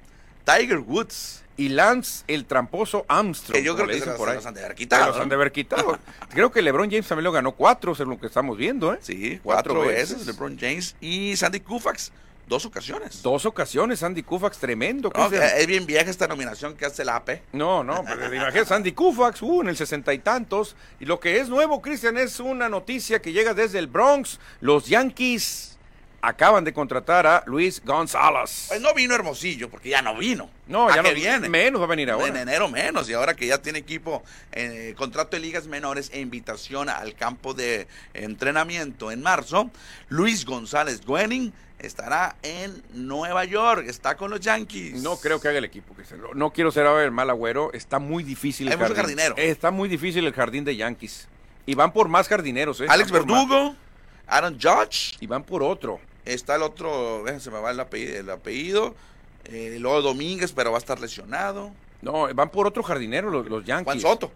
Tiger 0.45 0.79
Woods, 0.79 1.43
y 1.59 1.69
Lance, 1.69 2.23
el 2.27 2.45
tramposo 2.45 3.05
Armstrong. 3.07 3.57
que 3.59 3.63
yo 3.63 3.75
creo 3.75 3.87
que 3.87 3.99
se 3.99 4.05
los, 4.05 4.15
por 4.15 4.27
se 4.27 4.31
ahí. 4.31 4.35
los 4.37 4.45
han 4.45 4.53
de 4.53 4.59
haber 4.61 4.71
Se 4.71 4.77
quitado. 4.77 5.07
los 5.07 5.15
han 5.17 5.23
¿no? 5.23 5.29
de 5.29 5.35
haber 5.35 5.51
quitado. 5.51 5.99
Creo 6.29 6.51
que 6.51 6.61
LeBron 6.61 6.89
James 6.89 7.07
también 7.07 7.25
lo 7.25 7.31
ganó 7.31 7.51
cuatro, 7.51 7.93
según 7.95 8.13
lo 8.13 8.19
que 8.19 8.27
estamos 8.27 8.57
viendo, 8.57 8.93
¿eh? 8.93 8.99
Sí, 9.01 9.39
cuatro, 9.43 9.81
veces. 9.81 10.25
LeBron 10.25 10.57
James 10.57 10.95
y 11.01 11.35
Sandy 11.35 11.59
Koufax, 11.59 12.11
dos 12.47 12.65
ocasiones. 12.65 13.21
Dos 13.21 13.45
ocasiones, 13.45 14.01
Andy 14.03 14.23
Koufax, 14.23 14.57
tremendo. 14.57 15.11
No, 15.15 15.27
es 15.31 15.67
bien 15.67 15.85
vieja 15.85 16.09
esta 16.09 16.27
nominación 16.27 16.75
que 16.75 16.85
hace 16.85 17.03
la 17.03 17.17
AP. 17.17 17.41
No, 17.51 17.83
no, 17.83 18.03
pero 18.05 18.33
imagínate, 18.33 18.73
Andy 18.73 18.93
Koufax, 18.93 19.41
uh, 19.41 19.61
en 19.61 19.67
el 19.69 19.75
sesenta 19.75 20.13
y 20.13 20.19
tantos. 20.19 20.75
Y 20.99 21.05
lo 21.05 21.19
que 21.19 21.39
es 21.39 21.49
nuevo, 21.49 21.81
Cristian, 21.81 22.17
es 22.17 22.39
una 22.39 22.69
noticia 22.69 23.21
que 23.21 23.33
llega 23.33 23.53
desde 23.53 23.79
el 23.79 23.87
Bronx. 23.87 24.39
Los 24.61 24.87
Yankees 24.87 25.77
acaban 26.21 26.63
de 26.63 26.73
contratar 26.73 27.25
a 27.27 27.43
Luis 27.45 27.81
González. 27.85 28.65
Pues 28.67 28.81
no 28.81 28.93
vino 28.93 29.15
Hermosillo, 29.15 29.69
porque 29.69 29.89
ya 29.89 30.01
no 30.01 30.15
vino. 30.17 30.49
No, 30.67 30.89
¿A 30.89 30.95
ya 30.95 31.01
no 31.03 31.13
viene? 31.13 31.49
Menos 31.49 31.79
va 31.81 31.85
a 31.85 31.87
venir 31.87 32.09
En 32.09 32.15
ahora. 32.15 32.41
enero 32.41 32.67
menos, 32.69 33.09
y 33.09 33.13
ahora 33.13 33.35
que 33.35 33.47
ya 33.47 33.61
tiene 33.61 33.79
equipo, 33.79 34.23
eh, 34.51 34.93
contrato 34.97 35.35
de 35.37 35.41
ligas 35.41 35.67
menores 35.67 36.09
e 36.13 36.19
invitación 36.19 36.89
al 36.89 37.15
campo 37.15 37.53
de 37.53 37.87
entrenamiento 38.13 39.11
en 39.11 39.21
marzo, 39.21 39.71
Luis 40.09 40.45
González 40.45 41.01
Guenin 41.05 41.53
estará 41.79 42.35
en 42.43 42.83
Nueva 42.93 43.45
York, 43.45 43.85
está 43.87 44.15
con 44.17 44.29
los 44.31 44.41
Yankees. 44.41 45.01
No 45.01 45.17
creo 45.17 45.39
que 45.39 45.47
haga 45.47 45.57
el 45.59 45.65
equipo. 45.65 45.95
No- 46.35 46.51
quiero 46.51 46.71
ser 46.71 46.85
ahora 46.85 47.03
el 47.05 47.11
mal 47.11 47.29
agüero. 47.29 47.71
Está 47.73 47.99
muy 47.99 48.23
difícil 48.23 48.67
el 48.67 48.73
Hay 48.73 48.79
jardín. 48.79 48.95
jardinero. 48.97 49.35
Está 49.37 49.71
muy 49.71 49.87
difícil 49.89 50.25
el 50.27 50.33
jardín 50.33 50.65
de 50.65 50.75
Yankees. 50.75 51.27
Y 51.65 51.75
van 51.75 51.93
por 51.93 52.07
más 52.09 52.27
jardineros, 52.27 52.81
¿eh? 52.81 52.85
Alex. 52.89 53.11
Verdugo, 53.11 53.75
Aaron 54.27 54.59
Judge, 54.61 55.15
Y 55.21 55.27
van 55.27 55.43
por 55.43 55.63
otro. 55.63 55.99
Está 56.33 56.55
el 56.55 56.63
otro, 56.63 57.27
eh, 57.27 57.39
se 57.39 57.51
me 57.51 57.59
va 57.59 57.71
el 57.71 57.79
apellido, 57.79 58.19
el 58.19 58.29
apellido 58.29 58.95
eh, 59.45 59.77
luego 59.79 60.01
Domínguez, 60.01 60.51
pero 60.51 60.71
va 60.71 60.77
a 60.77 60.79
estar 60.79 60.99
lesionado. 60.99 61.71
No, 62.01 62.33
van 62.33 62.49
por 62.49 62.67
otro 62.67 62.83
jardinero 62.83 63.29
los, 63.29 63.47
los 63.47 63.65
Yankees. 63.65 63.85
Juan 63.85 63.99
Soto. 63.99 64.31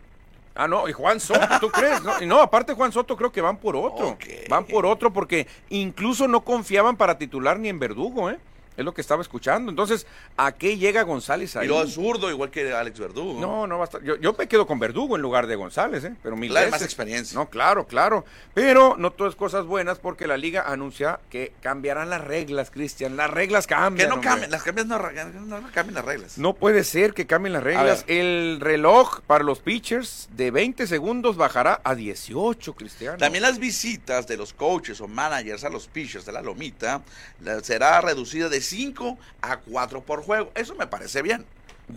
Ah, 0.56 0.68
no, 0.68 0.88
y 0.88 0.94
Juan 0.94 1.20
Soto, 1.20 1.48
¿tú 1.60 1.70
crees? 1.70 2.04
No, 2.04 2.20
no, 2.22 2.40
aparte 2.40 2.74
Juan 2.74 2.92
Soto 2.92 3.18
creo 3.18 3.32
que 3.32 3.42
van 3.42 3.58
por 3.58 3.76
otro. 3.76 4.18
Van 4.50 4.66
por 4.66 4.86
otro 4.86 5.12
porque 5.12 5.48
incluso 5.70 6.28
no 6.28 6.42
confiaban 6.44 6.96
para 6.96 7.18
titular 7.18 7.60
ni 7.60 7.70
en 7.70 7.80
Verdugo, 7.80 8.30
¿eh? 8.30 8.38
Es 8.78 8.84
lo 8.86 8.94
que 8.94 9.02
estaba 9.02 9.22
escuchando. 9.22 9.70
Entonces, 9.70 10.06
¿a 10.38 10.52
qué 10.52 10.78
llega 10.78 11.04
González 11.04 11.56
ahí? 11.56 11.66
Y 11.66 11.68
luego 11.68 11.84
es 11.84 11.94
zurdo, 11.94 12.30
igual 12.30 12.50
que 12.52 12.74
Alex 12.74 13.00
Verdugo. 13.00 13.40
No, 13.40 13.68
no 13.68 13.78
va 13.78 13.84
a 13.84 13.86
estar. 13.86 14.04
Yo, 14.04 14.16
yo 14.18 14.34
me 14.38 14.48
quedo 14.48 14.66
con 14.68 14.80
Verdugo 14.80 15.16
en 15.16 15.22
lugar 15.22 15.48
de 15.48 15.56
González, 15.56 16.04
¿eh? 16.04 16.16
Pero 16.24 16.36
mil 16.36 16.50
Claro, 16.50 16.66
veces. 16.68 16.82
más 16.82 16.82
experiencia. 16.84 17.38
No, 17.38 17.50
claro, 17.50 17.86
claro. 17.88 18.26
Pero 18.54 18.96
no 18.98 19.12
todo 19.12 19.28
es 19.28 19.36
cosas 19.36 19.66
buenas 19.66 20.00
porque 20.00 20.28
la 20.28 20.38
liga 20.38 20.64
anuncia 20.66 21.20
que 21.30 21.54
cambiarán 21.62 22.10
las 22.10 22.22
reglas, 22.22 22.70
Cristian. 22.72 23.16
Las 23.18 23.30
reglas 23.30 23.68
cambian. 23.68 24.10
Que 24.10 24.16
no 24.16 24.22
cambien, 24.22 24.52
las 24.52 24.64
cambias 24.64 24.88
no, 24.88 24.98
no 24.98 25.72
cambien 25.74 25.96
las 25.96 26.06
reglas. 26.06 26.38
No 26.38 26.54
puede 26.54 26.84
ser 26.84 27.14
que 27.14 27.26
cambien 27.28 27.54
las 27.54 27.64
reglas. 27.64 28.04
El 28.08 28.58
reloj 28.62 29.22
para 29.28 29.44
los 29.44 29.60
pitchers 29.60 30.30
de 30.32 30.52
20 30.52 30.88
segundos 30.88 31.36
bajará 31.38 31.82
a 31.84 31.96
18, 31.96 32.74
Cristiano. 32.74 33.18
También 33.18 33.42
las 33.44 33.60
visitas 33.60 34.28
de 34.28 34.38
los 34.38 34.54
coaches 34.54 35.00
o 35.02 35.08
managers 35.08 35.64
a 35.64 35.70
los 35.70 35.88
pitchers 35.88 36.26
de 36.26 36.32
la 36.32 36.42
lomita 36.42 37.02
la- 37.42 37.60
será 37.62 38.02
reducida 38.02 38.50
de 38.50 38.62
5 38.64 39.18
a 39.42 39.58
4 39.58 40.02
por 40.02 40.24
juego. 40.24 40.52
Eso 40.56 40.76
me 40.76 40.88
parece 40.88 41.22
bien. 41.22 41.46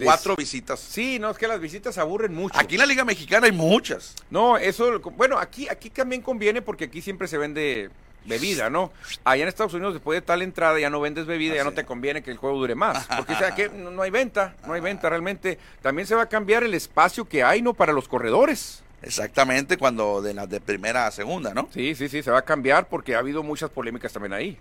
Cuatro 0.03 0.37
visitas. 0.37 0.81
Sí, 0.81 1.19
no, 1.19 1.31
es 1.31 1.39
que 1.39 1.47
las 1.47 1.61
visitas 1.61 1.97
aburren 1.99 2.35
mucho. 2.35 2.59
Aquí 2.59 2.75
en 2.75 2.81
la 2.81 2.87
Liga 2.87 3.05
Mexicana 3.05 3.47
hay 3.47 3.53
muchas. 3.53 4.14
No, 4.31 4.59
eso, 4.59 5.01
bueno, 5.17 5.39
aquí, 5.39 5.69
aquí 5.69 5.91
también 5.91 6.23
conviene 6.23 6.61
porque 6.61 6.85
aquí 6.85 7.01
siempre 7.01 7.29
se 7.29 7.39
vende 7.39 7.91
bebida, 8.27 8.69
¿no? 8.69 8.93
Allá 9.25 9.43
en 9.43 9.49
Estados 9.49 9.75
Unidos 9.75 9.95
después 9.95 10.17
de 10.17 10.23
tal 10.23 10.43
entrada 10.43 10.79
ya 10.79 10.91
no 10.91 11.01
vendes 11.01 11.27
bebida, 11.27 11.55
ya 11.55 11.64
no 11.64 11.73
te 11.73 11.85
conviene 11.85 12.23
que 12.23 12.31
el 12.31 12.37
juego 12.37 12.59
dure 12.59 12.75
más, 12.75 13.07
porque 13.17 13.35
o 13.35 13.39
sea 13.39 13.55
que 13.55 13.69
no 13.69 14.03
hay 14.03 14.11
venta, 14.11 14.57
no 14.67 14.73
hay 14.73 14.81
venta 14.81 15.09
realmente. 15.09 15.59
También 15.83 16.07
se 16.07 16.14
va 16.14 16.23
a 16.23 16.29
cambiar 16.29 16.64
el 16.64 16.75
espacio 16.75 17.29
que 17.29 17.43
hay, 17.45 17.62
¿no? 17.62 17.73
Para 17.73 17.93
los 17.93 18.09
corredores. 18.09 18.83
Exactamente, 19.03 19.77
cuando 19.77 20.21
de 20.21 20.35
la 20.35 20.47
de 20.47 20.61
primera 20.61 21.07
a 21.07 21.11
segunda, 21.12 21.55
¿no? 21.55 21.69
Sí, 21.73 21.95
sí, 21.95 22.09
sí, 22.09 22.23
se 22.23 22.31
va 22.31 22.39
a 22.39 22.43
cambiar 22.43 22.89
porque 22.89 23.14
ha 23.14 23.19
habido 23.19 23.43
muchas 23.43 23.71
polémicas 23.71 24.12
también 24.12 24.33
ahí. 24.33 24.59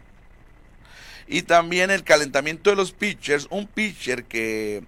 Y 1.27 1.41
también 1.41 1.89
el 1.91 2.03
calentamiento 2.03 2.69
de 2.69 2.75
los 2.75 2.91
pitchers. 2.91 3.47
Un 3.49 3.65
pitcher 3.67 4.25
que, 4.25 4.83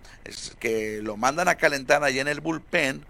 que 0.59 0.99
lo 1.01 1.17
mandan 1.17 1.47
a 1.47 1.55
calentar 1.55 2.03
allá 2.03 2.21
en 2.21 2.27
el 2.27 2.41
bullpen 2.41 3.03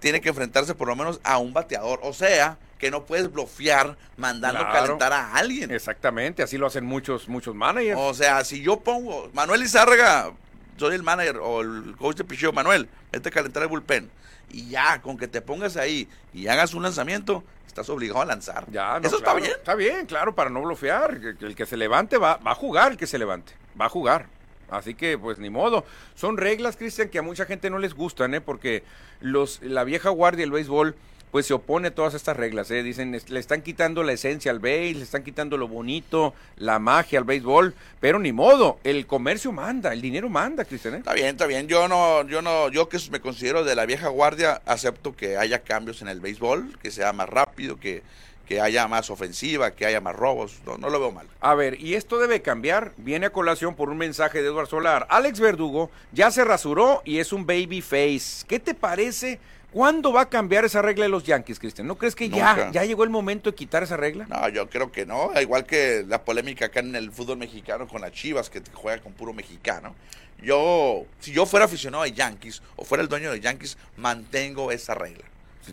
tiene 0.00 0.20
que 0.20 0.28
enfrentarse 0.28 0.74
por 0.74 0.88
lo 0.88 0.96
menos 0.96 1.20
a 1.24 1.38
un 1.38 1.52
bateador. 1.52 2.00
O 2.02 2.12
sea, 2.12 2.58
que 2.78 2.90
no 2.90 3.04
puedes 3.04 3.32
bloquear 3.32 3.96
mandando 4.16 4.60
Claro. 4.60 4.72
calentar 4.74 5.12
a 5.12 5.34
alguien. 5.34 5.70
Exactamente, 5.72 6.42
así 6.42 6.56
lo 6.58 6.66
hacen 6.66 6.84
muchos, 6.84 7.28
muchos 7.28 7.54
managers. 7.54 7.98
O 8.00 8.14
sea, 8.14 8.44
si 8.44 8.62
yo 8.62 8.78
pongo 8.80 9.30
Manuel 9.32 9.62
Izárraga, 9.62 10.32
soy 10.76 10.94
el 10.94 11.02
manager 11.02 11.38
o 11.42 11.62
el 11.62 11.96
coach 11.96 12.18
de 12.18 12.24
picheo, 12.24 12.52
Manuel, 12.52 12.88
vete 13.10 13.30
a 13.30 13.32
calentar 13.32 13.62
el 13.64 13.68
bullpen. 13.68 14.10
Y 14.50 14.68
ya, 14.68 15.02
con 15.02 15.18
que 15.18 15.26
te 15.26 15.40
pongas 15.42 15.76
ahí 15.76 16.08
y 16.32 16.46
hagas 16.46 16.72
un 16.74 16.82
lanzamiento, 16.84 17.42
estás 17.68 17.88
obligado 17.88 18.20
a 18.22 18.24
lanzar. 18.24 18.64
Ya, 18.70 18.98
no, 18.98 19.06
Eso 19.06 19.18
claro, 19.18 19.38
está 19.38 19.46
bien. 19.46 19.56
Está 19.58 19.74
bien, 19.76 20.06
claro, 20.06 20.34
para 20.34 20.50
no 20.50 20.60
bloquear. 20.62 21.20
que- 21.20 21.36
que 21.36 21.46
El 21.46 21.54
que 21.54 21.66
se 21.66 21.76
levante 21.76 22.18
va, 22.18 22.36
va 22.38 22.50
a 22.50 22.54
jugar, 22.56 22.92
el 22.92 22.98
que 22.98 23.06
se 23.06 23.18
levante. 23.18 23.52
Va 23.80 23.86
a 23.86 23.88
jugar. 23.88 24.26
Así 24.70 24.94
que, 24.94 25.16
pues, 25.16 25.38
ni 25.38 25.48
modo. 25.48 25.84
Son 26.14 26.36
reglas, 26.36 26.76
Cristian, 26.76 27.08
que 27.08 27.18
a 27.18 27.22
mucha 27.22 27.46
gente 27.46 27.70
no 27.70 27.78
les 27.78 27.94
gustan, 27.94 28.34
¿eh? 28.34 28.40
Porque 28.40 28.82
los, 29.20 29.62
la 29.62 29.84
vieja 29.84 30.10
guardia 30.10 30.42
del 30.42 30.50
béisbol, 30.50 30.94
pues, 31.30 31.46
se 31.46 31.54
opone 31.54 31.88
a 31.88 31.94
todas 31.94 32.14
estas 32.14 32.36
reglas, 32.36 32.70
¿eh? 32.70 32.82
Dicen, 32.82 33.12
le 33.26 33.40
están 33.40 33.62
quitando 33.62 34.02
la 34.02 34.12
esencia 34.12 34.50
al 34.50 34.58
béis, 34.58 34.96
le 34.96 35.02
están 35.02 35.22
quitando 35.22 35.56
lo 35.56 35.68
bonito, 35.68 36.34
la 36.56 36.78
magia 36.78 37.18
al 37.18 37.24
béisbol. 37.24 37.74
Pero 38.00 38.18
ni 38.18 38.32
modo, 38.32 38.78
el 38.84 39.06
comercio 39.06 39.52
manda, 39.52 39.92
el 39.92 40.00
dinero 40.00 40.28
manda, 40.28 40.64
Cristian, 40.64 40.94
¿eh? 40.94 40.98
Está 40.98 41.14
bien, 41.14 41.28
está 41.28 41.46
bien. 41.46 41.68
Yo 41.68 41.88
no, 41.88 42.26
yo 42.26 42.42
no, 42.42 42.68
yo 42.70 42.88
que 42.88 42.98
me 43.10 43.20
considero 43.20 43.64
de 43.64 43.74
la 43.74 43.86
vieja 43.86 44.08
guardia, 44.08 44.62
acepto 44.66 45.16
que 45.16 45.36
haya 45.36 45.60
cambios 45.60 46.02
en 46.02 46.08
el 46.08 46.20
béisbol, 46.20 46.78
que 46.82 46.90
sea 46.90 47.12
más 47.12 47.28
rápido, 47.28 47.78
que, 47.78 48.02
que 48.48 48.60
haya 48.60 48.88
más 48.88 49.10
ofensiva, 49.10 49.72
que 49.72 49.84
haya 49.84 50.00
más 50.00 50.16
robos. 50.16 50.60
No, 50.64 50.78
no 50.78 50.88
lo 50.88 50.98
veo 50.98 51.12
mal. 51.12 51.26
A 51.40 51.54
ver, 51.54 51.80
y 51.80 51.94
esto 51.94 52.18
debe 52.18 52.40
cambiar. 52.40 52.92
Viene 52.96 53.26
a 53.26 53.30
colación 53.30 53.74
por 53.74 53.90
un 53.90 53.98
mensaje 53.98 54.40
de 54.40 54.48
Edward 54.48 54.68
Solar. 54.68 55.06
Alex 55.10 55.38
Verdugo 55.38 55.90
ya 56.12 56.30
se 56.30 56.44
rasuró 56.44 57.02
y 57.04 57.18
es 57.18 57.32
un 57.32 57.46
baby 57.46 57.82
face. 57.82 58.46
¿Qué 58.48 58.58
te 58.58 58.74
parece? 58.74 59.38
¿Cuándo 59.72 60.12
va 60.12 60.22
a 60.22 60.28
cambiar 60.30 60.64
esa 60.64 60.80
regla 60.80 61.04
de 61.04 61.10
los 61.10 61.24
Yankees, 61.24 61.58
Cristian? 61.58 61.86
¿No 61.86 61.96
crees 61.96 62.14
que 62.14 62.30
ya, 62.30 62.70
ya 62.72 62.84
llegó 62.84 63.04
el 63.04 63.10
momento 63.10 63.50
de 63.50 63.56
quitar 63.56 63.82
esa 63.82 63.98
regla? 63.98 64.26
No, 64.26 64.48
yo 64.48 64.68
creo 64.70 64.90
que 64.90 65.04
no. 65.04 65.30
Igual 65.38 65.66
que 65.66 66.04
la 66.08 66.24
polémica 66.24 66.66
acá 66.66 66.80
en 66.80 66.96
el 66.96 67.12
fútbol 67.12 67.36
mexicano 67.36 67.86
con 67.86 68.00
las 68.00 68.12
Chivas, 68.12 68.48
que 68.48 68.62
juega 68.72 69.02
con 69.02 69.12
puro 69.12 69.34
mexicano. 69.34 69.94
Yo, 70.40 71.04
si 71.20 71.32
yo 71.32 71.44
fuera 71.44 71.66
aficionado 71.66 72.02
a 72.02 72.08
Yankees 72.08 72.62
o 72.76 72.84
fuera 72.84 73.02
el 73.02 73.08
dueño 73.08 73.30
de 73.30 73.40
Yankees, 73.40 73.76
mantengo 73.96 74.72
esa 74.72 74.94
regla. 74.94 75.24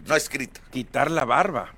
No 0.06 0.16
escrita. 0.16 0.60
Quitar 0.72 1.10
la 1.10 1.24
barba. 1.24 1.74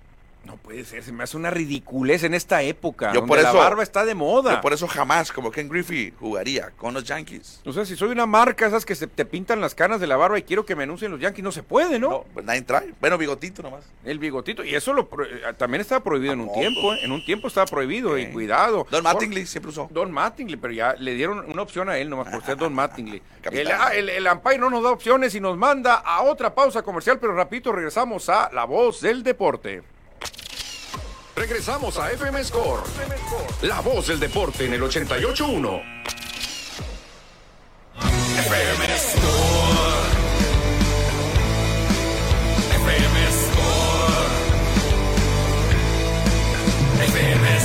No 0.48 0.56
puede 0.58 0.86
ser, 0.86 1.04
se 1.04 1.12
me 1.12 1.24
hace 1.24 1.36
una 1.38 1.50
ridiculez 1.52 2.24
en 2.24 2.34
esta 2.34 2.62
época. 2.62 3.10
Yo 3.14 3.20
donde 3.20 3.28
por 3.28 3.42
la 3.44 3.50
eso- 3.50 3.58
barba 3.58 3.84
está 3.84 4.06
de 4.06 4.16
moda. 4.16 4.56
Yo 4.56 4.62
por 4.62 4.72
eso 4.74 4.88
jamás, 4.88 5.32
como 5.32 5.52
Ken 5.52 5.68
Griffey, 5.70 6.14
jugaría 6.20 6.72
con 6.78 6.94
los 6.94 7.04
Yankees. 7.04 7.62
O 7.66 7.74
sea, 7.74 7.86
si 7.86 7.96
soy 7.96 8.10
una 8.10 8.26
marca, 8.26 8.66
esas 8.66 8.86
que 8.86 8.96
se 8.96 9.08
te 9.08 9.26
pintan 9.26 9.60
las 9.62 9.76
canas 9.76 10.00
de 10.00 10.08
la 10.08 10.16
barba 10.16 10.40
y 10.40 10.44
quiero 10.44 10.66
que 10.66 10.76
me 10.76 10.84
anuncien 10.84 11.12
los 11.12 11.20
Yankees, 11.20 11.44
no 11.44 11.52
se 11.52 11.64
puede, 11.64 12.00
¿no? 12.00 12.10
No, 12.10 12.26
pues 12.34 12.46
nadie 12.46 12.62
trae. 12.62 12.94
Bueno, 13.00 13.18
bigotito 13.18 13.62
nomás. 13.62 13.84
El 14.06 14.20
bigotito. 14.20 14.64
Y 14.64 14.74
eso 14.74 14.94
lo 14.94 15.08
pro- 15.10 15.26
eh, 15.26 15.42
también 15.58 15.82
estaba 15.82 16.04
prohibido 16.04 16.32
en 16.34 16.40
un 16.42 16.54
tiempo, 16.54 16.94
¿eh? 16.94 17.00
En 17.04 17.12
un 17.12 17.24
tiempo 17.26 17.48
estaba 17.50 17.66
prohibido, 17.68 18.18
y 18.18 18.28
cuidado. 18.28 18.88
Don 18.90 19.04
Por- 19.04 19.14
Mattingly 19.14 19.46
siempre 19.46 19.72
usó. 19.72 19.90
Don 19.92 20.12
Mattingly, 20.12 20.56
pero 20.56 20.74
ya 20.74 20.94
le 20.98 21.14
dieron 21.14 21.40
una 21.52 21.62
opción 21.62 21.90
a 21.90 21.98
él 21.98 22.10
nomás 22.10 22.30
por 22.30 22.44
ser 22.44 22.56
Don 22.58 22.74
Mattingly. 22.74 23.22
El, 23.52 23.72
ah, 23.72 23.90
el, 23.94 24.10
el 24.10 24.28
umpire 24.28 24.58
no 24.58 24.70
nos 24.70 24.84
da 24.84 24.92
opciones 24.92 25.36
y 25.36 25.40
nos 25.42 25.58
manda 25.58 25.96
a 25.96 26.22
otra 26.24 26.54
pausa 26.56 26.82
comercial, 26.84 27.20
pero 27.20 27.34
rapidito 27.34 27.72
regresamos 27.72 28.30
a 28.30 28.50
La 28.54 28.66
Voz 28.66 29.02
del 29.02 29.24
Deporte. 29.24 29.84
Regresamos 31.38 31.98
a 32.00 32.12
FM 32.12 32.44
Score. 32.44 32.82
La 33.62 33.80
voz 33.82 34.08
del 34.08 34.20
deporte 34.20 34.66
en 34.66 34.74
el 34.74 34.82
88.1. 34.82 35.84
FM 38.40 38.98
Score. 38.98 40.08
FM 42.76 43.32
Score. 43.32 44.28
FM 47.04 47.60